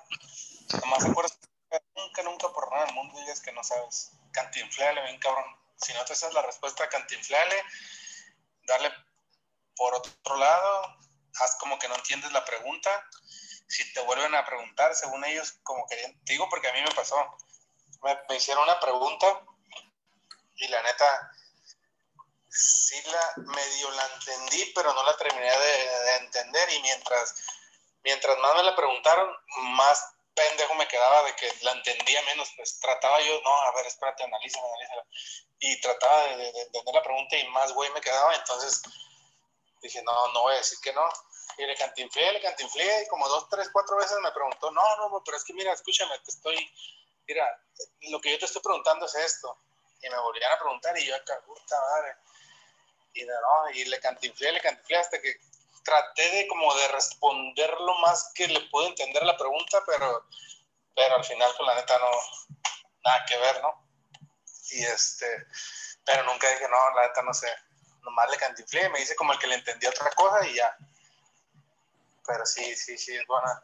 [0.81, 4.11] Nomás nunca, nunca por nada del mundo digas que no sabes.
[4.34, 5.45] Cantinfleale, bien cabrón.
[5.77, 7.56] Si no te sabes la respuesta, cantinfleale.
[8.68, 8.91] Darle
[9.77, 10.98] por otro lado.
[11.39, 13.07] Haz como que no entiendes la pregunta.
[13.72, 16.14] Si te vuelven a preguntar, según ellos, como querían.
[16.26, 17.15] Te digo porque a mí me pasó.
[18.03, 19.41] Me, me hicieron una pregunta
[20.57, 21.31] y la neta,
[22.49, 27.34] sí la medio la entendí, pero no la terminé de, de entender y mientras,
[28.03, 29.34] mientras más me la preguntaron,
[29.76, 33.85] más pendejo me quedaba de que la entendía menos, pues trataba yo, no, a ver,
[33.85, 35.06] espérate, analízala, analízala,
[35.60, 38.81] y trataba de, de- de entender la pregunta y más güey me quedaba, entonces
[39.81, 41.03] dije, no, no voy a decir que no,
[41.57, 45.21] y le cantinflé, le cantinflé, y como dos, tres, cuatro veces me preguntó, no, no,
[45.23, 46.71] pero es que mira, escúchame, te estoy,
[47.27, 47.61] mira,
[48.09, 49.57] lo que yo te estoy preguntando es esto,
[50.01, 52.15] y me volvían a preguntar y yo acá, puta madre.
[53.13, 55.35] Y, no, y le cantinflé, le cantinflé hasta que
[55.83, 60.25] traté de como de responder lo más que le pude entender la pregunta, pero,
[60.95, 62.09] pero al final, pues la neta no,
[63.03, 63.85] nada que ver, ¿no?
[64.71, 65.45] Y este,
[66.05, 67.49] pero nunca dije, no, la neta no sé,
[68.03, 70.75] nomás le cantinflé, me dice como el que le entendí otra cosa y ya.
[72.26, 73.61] Pero sí, sí, sí, es buena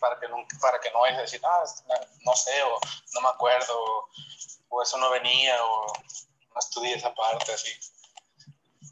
[0.00, 1.64] para que, nunca, para que no vayas a decir, ah,
[2.24, 2.78] no sé, o
[3.14, 4.08] no me acuerdo,
[4.68, 5.86] o, eso no venía, o
[6.52, 7.70] no estudié esa parte, así.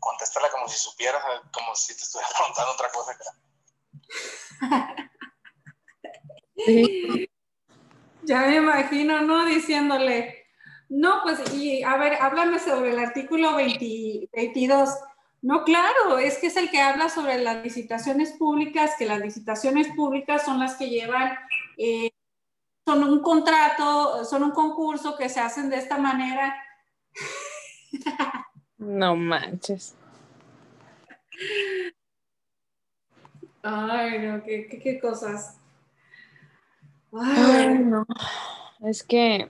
[0.01, 1.23] Contéstala como si supieras,
[1.53, 3.24] como si te estuviera preguntando otra cosa acá.
[8.23, 9.45] Ya me imagino, ¿no?
[9.45, 10.47] Diciéndole,
[10.89, 14.91] no, pues, y a ver, háblame sobre el artículo 20 22.
[15.43, 19.89] No, claro, es que es el que habla sobre las licitaciones públicas, que las licitaciones
[19.89, 21.36] públicas son las que llevan,
[21.77, 22.12] eh,
[22.86, 26.55] son un contrato, son un concurso que se hacen de esta manera.
[28.78, 29.94] No manches.
[33.62, 35.56] Ay, no, qué, qué, qué cosas.
[37.12, 38.06] Ay, Ay, no.
[38.85, 39.48] Es que,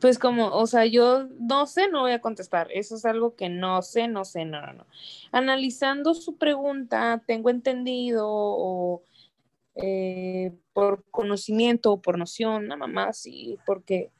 [0.00, 2.68] pues como, o sea, yo no sé, no voy a contestar.
[2.72, 4.86] Eso es algo que no sé, no sé, no, no, no.
[5.32, 9.02] Analizando su pregunta, tengo entendido o
[9.74, 14.10] eh, por conocimiento o por noción, nada más, sí, porque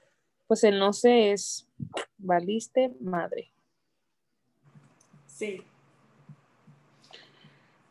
[0.46, 1.68] pues el no sé es
[2.18, 3.52] valiste madre.
[5.26, 5.62] sí.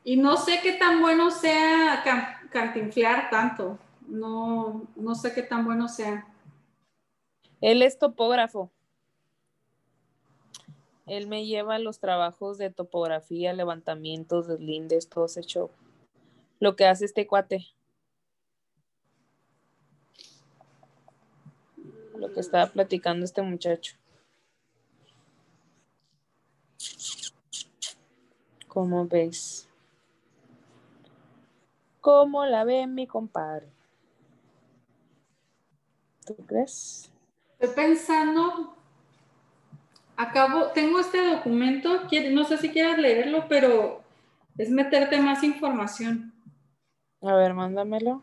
[0.04, 3.80] Y no sé qué tan bueno sea can- cantinflear tanto.
[4.08, 6.28] No, no sé qué tan bueno sea.
[7.66, 8.72] Él es topógrafo.
[11.08, 15.72] Él me lleva los trabajos de topografía, levantamientos, deslindes, todo ese show.
[16.60, 17.66] Lo que hace este cuate.
[22.16, 23.96] Lo que estaba platicando este muchacho.
[28.68, 29.68] ¿Cómo ves?
[32.00, 33.72] ¿Cómo la ve mi compadre?
[36.28, 37.12] ¿Tú crees?
[37.66, 38.76] Estoy pensando,
[40.16, 42.02] acabo, tengo este documento,
[42.32, 44.04] no sé si quieras leerlo, pero
[44.56, 46.32] es meterte más información.
[47.24, 48.22] A ver, mándamelo.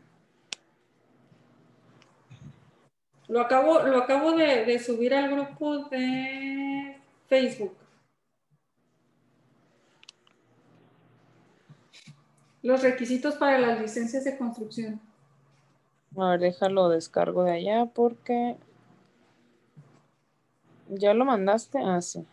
[3.27, 7.75] Lo acabo, lo acabo de, de subir al grupo de Facebook.
[12.63, 15.01] Los requisitos para las licencias de construcción.
[16.17, 18.57] A ver, déjalo descargo de allá porque.
[20.95, 21.79] ¿Ya lo mandaste?
[21.83, 22.27] Ah, sí.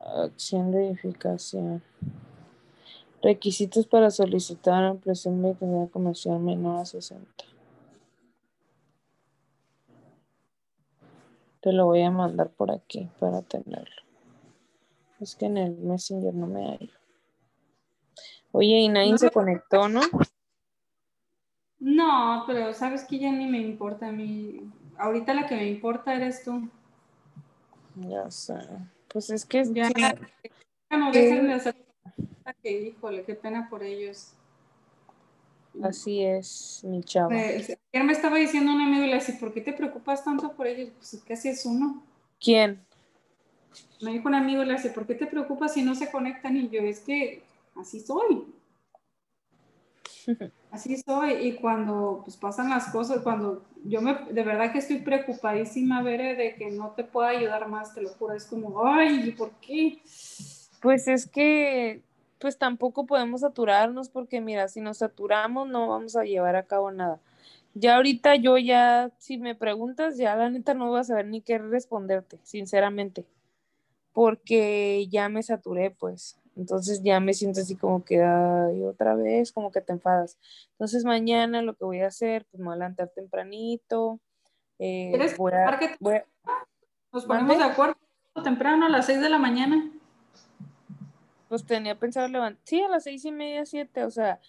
[0.00, 1.80] Acción de edificación.
[3.22, 5.54] Requisitos para solicitar ampliación de
[5.92, 7.44] comercial menor a 60.
[11.60, 14.02] Te lo voy a mandar por aquí para tenerlo.
[15.20, 17.01] Es que en el Messenger no me hallo.
[18.52, 20.02] Oye, y nadie No se conectó, ¿no?
[21.80, 24.60] No, pero sabes que ya ni me importa a mí.
[24.98, 26.68] Ahorita la que me importa eres tú.
[27.96, 28.54] Ya sé.
[29.08, 29.94] Pues es que Ya, sí,
[30.90, 31.18] no Sí.
[31.18, 31.74] dejen de hacer
[32.62, 34.34] que híjole, qué pena por ellos.
[35.82, 37.30] así es, mi chava.
[37.30, 40.52] Me- ayer me estaba diciendo un amigo y le decía, ¿por qué te preocupas tanto
[40.52, 40.90] por ellos?
[40.98, 42.02] Pues es que así es uno.
[42.38, 42.84] ¿Quién?
[44.02, 46.56] Me dijo un amigo y le decía, ¿por qué te preocupas si no se conectan?
[46.56, 47.42] Y yo, es que
[47.76, 48.46] así soy.
[50.70, 51.32] Así soy.
[51.46, 56.34] Y cuando pues pasan las cosas, cuando yo me, de verdad que estoy preocupadísima, Bere,
[56.34, 58.34] de que no te pueda ayudar más, te lo juro.
[58.34, 60.00] Es como, ay, ¿por qué?
[60.80, 62.02] Pues es que,
[62.38, 66.90] pues tampoco podemos saturarnos porque mira, si nos saturamos no vamos a llevar a cabo
[66.90, 67.20] nada.
[67.74, 71.40] Ya ahorita yo ya, si me preguntas, ya la neta no voy a saber ni
[71.40, 73.24] qué responderte, sinceramente,
[74.12, 76.41] porque ya me saturé, pues.
[76.56, 80.36] Entonces ya me siento así como que, ay, otra vez, como que te enfadas.
[80.72, 84.20] Entonces mañana lo que voy a hacer, pues me voy a levantar tempranito.
[84.78, 86.24] eh, ¿Quieres voy a- que voy a-
[87.12, 87.64] nos ponemos ¿Mande?
[87.64, 87.96] de acuerdo
[88.42, 89.90] temprano a las 6 de la mañana?
[91.48, 94.40] Pues tenía pensado levantar, sí, a las seis y media, siete, o sea,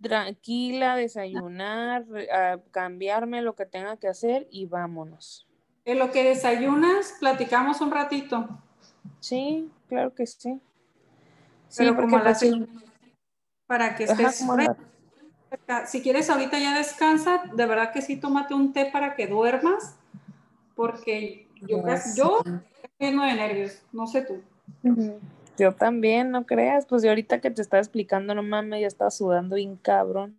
[0.00, 5.46] tranquila, desayunar, re- a cambiarme lo que tenga que hacer y vámonos.
[5.84, 8.48] En lo que desayunas, platicamos un ratito.
[9.20, 10.60] Sí, claro que sí.
[11.68, 12.44] Sí, Pero porque como pues,
[13.66, 15.86] para que ajá, estés como a la-.
[15.86, 19.96] Si quieres ahorita ya descansa, de verdad que sí, tómate un té para que duermas,
[20.74, 22.12] porque yo sé.
[22.16, 22.42] yo
[22.98, 24.42] lleno de nervios, no sé tú.
[25.58, 29.10] Yo también, no creas, pues yo ahorita que te estaba explicando, no mames, ya estaba
[29.10, 30.36] sudando bien cabrón.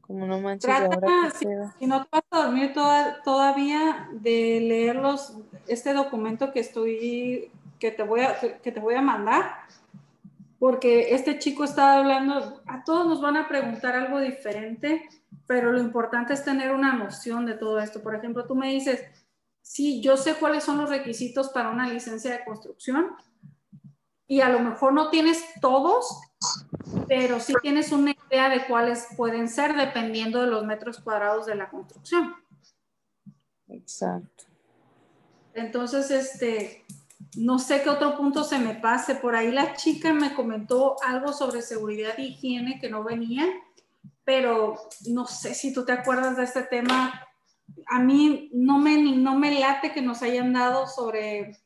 [0.00, 1.46] Como no manches, ¿y ahora Trata, qué si,
[1.78, 5.36] si no te vas a dormir toda- todavía, de leer los,
[5.68, 9.52] este documento que estoy, que te voy a, que te voy a mandar,
[10.60, 15.08] porque este chico estaba hablando, a todos nos van a preguntar algo diferente,
[15.46, 18.02] pero lo importante es tener una noción de todo esto.
[18.02, 19.02] Por ejemplo, tú me dices,
[19.62, 23.16] sí, yo sé cuáles son los requisitos para una licencia de construcción,
[24.26, 26.20] y a lo mejor no tienes todos,
[27.08, 31.54] pero sí tienes una idea de cuáles pueden ser dependiendo de los metros cuadrados de
[31.54, 32.34] la construcción.
[33.66, 34.44] Exacto.
[35.54, 36.84] Entonces, este,
[37.36, 39.14] no sé qué otro punto se me pase.
[39.14, 43.46] Por ahí la chica me comentó algo sobre seguridad e higiene que no venía,
[44.24, 44.76] pero
[45.08, 47.26] no sé si tú te acuerdas de este tema.
[47.86, 51.56] A mí no me, no me late que nos hayan dado sobre,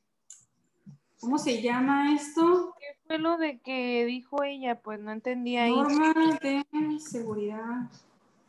[1.21, 2.75] ¿cómo se llama esto?
[2.79, 4.81] ¿Qué fue lo de que dijo ella?
[4.81, 5.75] Pues no entendí ahí.
[5.75, 6.65] Normas de
[7.01, 7.91] seguridad,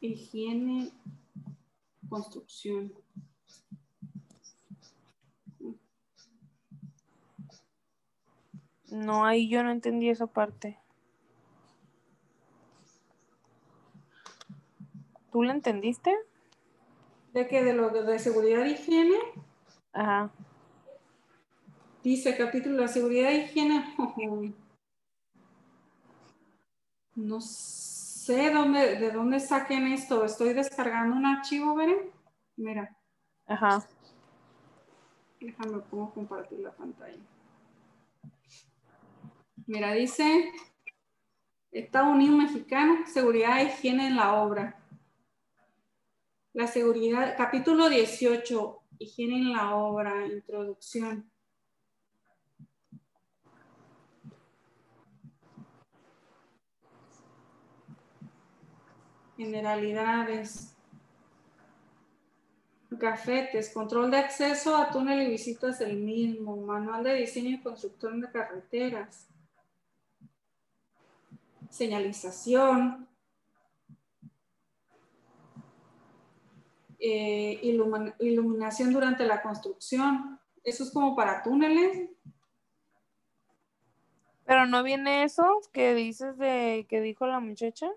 [0.02, 0.92] higiene,
[2.10, 2.92] construcción.
[8.96, 10.80] No, ahí yo no entendí esa parte.
[15.34, 16.16] ¿Tú la entendiste?
[17.34, 17.62] ¿De qué?
[17.62, 19.18] De lo de, seguridad e higiene.
[19.92, 20.32] Ajá.
[22.04, 23.84] Dice capítulo de seguridad e higiene.
[27.18, 30.26] No sé dónde, de dónde saquen esto.
[30.26, 31.96] Estoy descargando un archivo, ¿ven?
[32.58, 32.94] Mira,
[33.46, 33.88] Ajá.
[35.40, 37.24] déjame cómo compartir la pantalla.
[39.68, 40.52] Mira, dice
[41.72, 44.80] Estado Unido Mexicano, seguridad e higiene en la obra.
[46.54, 51.32] La seguridad, capítulo 18, higiene en la obra, introducción.
[59.36, 60.76] Generalidades.
[62.92, 68.22] Gafetes, control de acceso a túnel y visitas el mismo, manual de diseño y construcción
[68.22, 69.28] de carreteras,
[71.76, 73.06] señalización,
[77.00, 77.60] eh,
[78.20, 80.40] iluminación durante la construcción.
[80.64, 82.10] Eso es como para túneles.
[84.46, 87.92] Pero no viene eso que dices de que dijo la muchacha.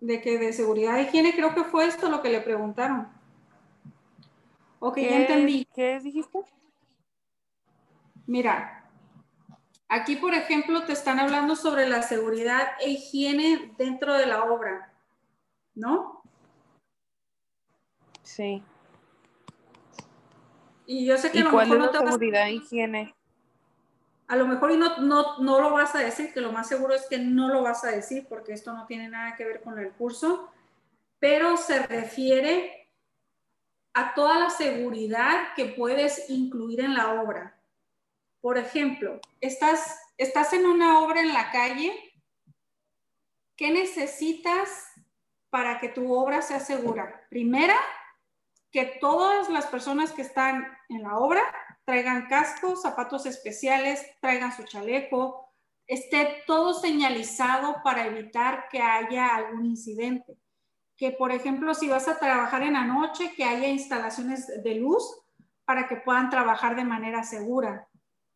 [0.00, 3.08] De que de seguridad e higiene creo que fue esto lo que le preguntaron.
[4.78, 5.66] Ok, ya entendí.
[5.74, 6.40] ¿Qué dijiste?
[8.26, 8.79] Mira,
[9.90, 14.92] aquí por ejemplo te están hablando sobre la seguridad e higiene dentro de la obra,
[15.74, 16.22] ¿no?
[18.22, 18.62] Sí.
[20.86, 22.46] Y yo sé que a ¿Y lo cuál mejor es no la te vas, seguridad
[22.48, 23.14] e higiene?
[24.28, 26.94] a lo mejor y no, no, no lo vas a decir, que lo más seguro
[26.94, 29.76] es que no lo vas a decir porque esto no tiene nada que ver con
[29.78, 30.48] el curso,
[31.18, 32.88] pero se refiere
[33.92, 37.59] a toda la seguridad que puedes incluir en la obra.
[38.40, 41.92] Por ejemplo, estás, estás en una obra en la calle,
[43.56, 44.86] ¿qué necesitas
[45.50, 47.26] para que tu obra sea segura?
[47.28, 47.76] Primera,
[48.70, 51.42] que todas las personas que están en la obra
[51.84, 55.52] traigan cascos, zapatos especiales, traigan su chaleco,
[55.86, 60.38] esté todo señalizado para evitar que haya algún incidente.
[60.96, 65.02] Que, por ejemplo, si vas a trabajar en la noche, que haya instalaciones de luz
[65.64, 67.88] para que puedan trabajar de manera segura.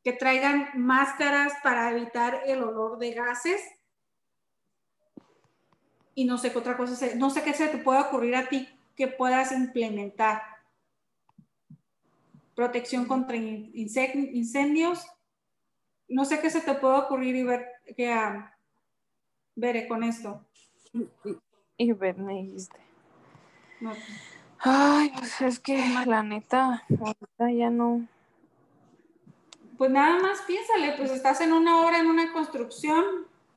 [0.05, 3.61] Que traigan máscaras para evitar el olor de gases.
[6.15, 8.49] Y no sé qué otra cosa, se- no sé qué se te pueda ocurrir a
[8.49, 10.43] ti que puedas implementar.
[12.55, 15.05] Protección contra incendios.
[16.09, 17.67] No sé qué se te puede ocurrir y ver
[17.97, 18.57] que ah,
[19.57, 20.45] veré con esto.
[21.77, 22.79] Y ver, me dijiste.
[23.81, 23.93] No.
[24.61, 25.77] Ay, pues es que
[26.07, 28.07] la neta, ahorita ya no.
[29.77, 33.05] Pues nada más piénsale, pues estás en una obra, en una construcción,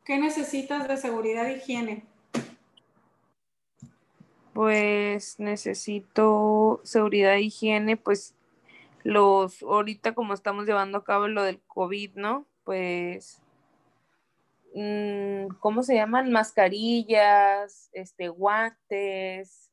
[0.04, 2.06] ¿qué necesitas de seguridad e higiene?
[4.54, 8.34] Pues necesito seguridad e higiene, pues
[9.04, 12.48] los, ahorita como estamos llevando a cabo lo del COVID, ¿no?
[12.64, 13.40] Pues,
[14.74, 16.32] mm, ¿cómo se llaman?
[16.32, 19.70] Mascarillas, este, guantes,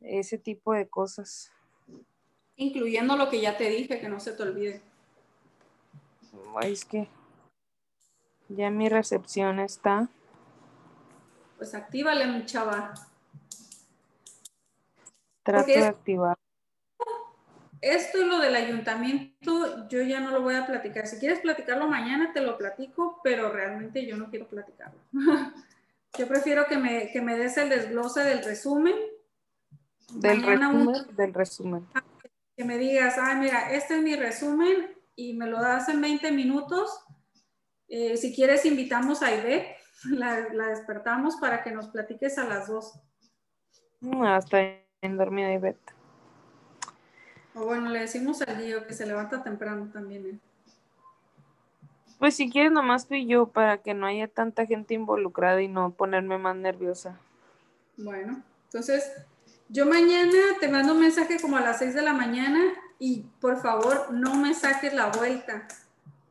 [0.00, 1.50] ese tipo de cosas.
[2.56, 4.82] Incluyendo lo que ya te dije, que no se te olvide.
[6.56, 7.08] Ay, es que
[8.48, 10.08] ya mi recepción está.
[11.56, 12.94] Pues actívale, mi chava.
[15.42, 16.36] Trato es- de activar.
[17.80, 21.06] Esto y lo del ayuntamiento, yo ya no lo voy a platicar.
[21.06, 24.98] Si quieres platicarlo mañana, te lo platico, pero realmente yo no quiero platicarlo.
[26.16, 28.94] Yo prefiero que me, que me des el desglose del resumen.
[30.12, 31.86] Del Mañana un- resumen, del resumen.
[32.56, 36.32] que me digas, ay, mira, este es mi resumen y me lo das en 20
[36.32, 36.90] minutos.
[37.88, 39.76] Eh, si quieres, invitamos a Ivette,
[40.10, 43.00] la, la despertamos para que nos platiques a las dos.
[44.00, 44.58] No, hasta
[45.00, 45.92] en dormida y vete.
[47.54, 50.26] O bueno, le decimos al Gio que se levanta temprano también.
[50.26, 50.38] ¿eh?
[52.18, 55.68] Pues si quieres nomás tú y yo para que no haya tanta gente involucrada y
[55.68, 57.18] no ponerme más nerviosa.
[57.96, 59.12] Bueno, entonces
[59.68, 62.60] yo mañana te mando un mensaje como a las 6 de la mañana
[62.98, 65.66] y por favor no me saques la vuelta.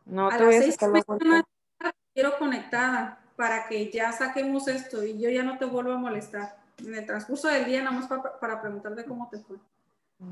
[0.05, 1.49] No a te voy a las 6 sacar de la vuelta.
[2.13, 6.57] quiero conectada para que ya saquemos esto y yo ya no te vuelvo a molestar.
[6.77, 9.57] En el transcurso del día, nada más para, para preguntarte cómo te fue.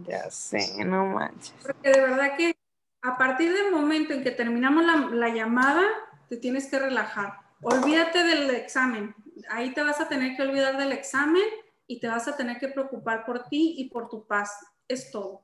[0.08, 1.54] Ya sé, no manches.
[1.62, 2.56] Porque de verdad que
[3.02, 5.84] a partir del momento en que terminamos la, la llamada,
[6.30, 7.40] te tienes que relajar.
[7.62, 9.16] Olvídate del examen.
[9.50, 11.44] Ahí te vas a tener que olvidar del examen
[11.88, 14.66] y te vas a tener que preocupar por ti y por tu paz.
[14.88, 15.44] Es todo.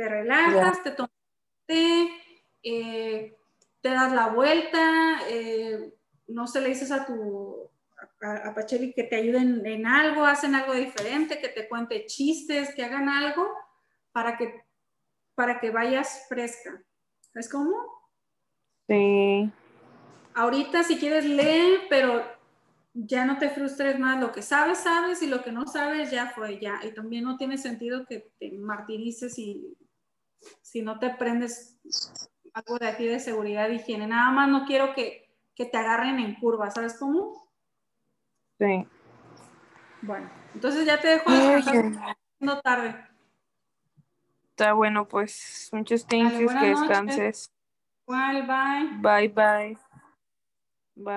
[0.00, 1.12] Te relajas, te tomas
[1.66, 2.08] té,
[2.62, 3.36] eh,
[3.82, 5.92] te das la vuelta, eh,
[6.26, 7.68] no se le dices a tu
[8.22, 12.74] a, a Pacheli que te ayuden en algo, hacen algo diferente, que te cuente chistes,
[12.74, 13.46] que hagan algo
[14.10, 14.64] para que
[15.34, 16.82] para que vayas fresca.
[17.34, 17.76] ¿Es cómo?
[18.88, 19.52] Sí.
[20.32, 22.24] Ahorita si quieres lee, pero
[22.94, 24.18] ya no te frustres más.
[24.18, 26.80] Lo que sabes, sabes y lo que no sabes ya fue ya.
[26.84, 29.76] Y también no tiene sentido que te martirices y
[30.62, 31.78] si no te prendes
[32.52, 34.06] algo de aquí de seguridad y higiene.
[34.06, 37.50] Nada más no quiero que, que te agarren en curva, ¿sabes cómo?
[38.58, 38.86] Sí.
[40.02, 41.30] Bueno, entonces ya te dejo
[42.38, 42.94] siendo tarde.
[44.50, 47.50] Está bueno, pues muchos thank que descanses.
[48.06, 48.88] Bye, bye.
[49.00, 49.78] Bye, bye.
[50.96, 51.14] Bye.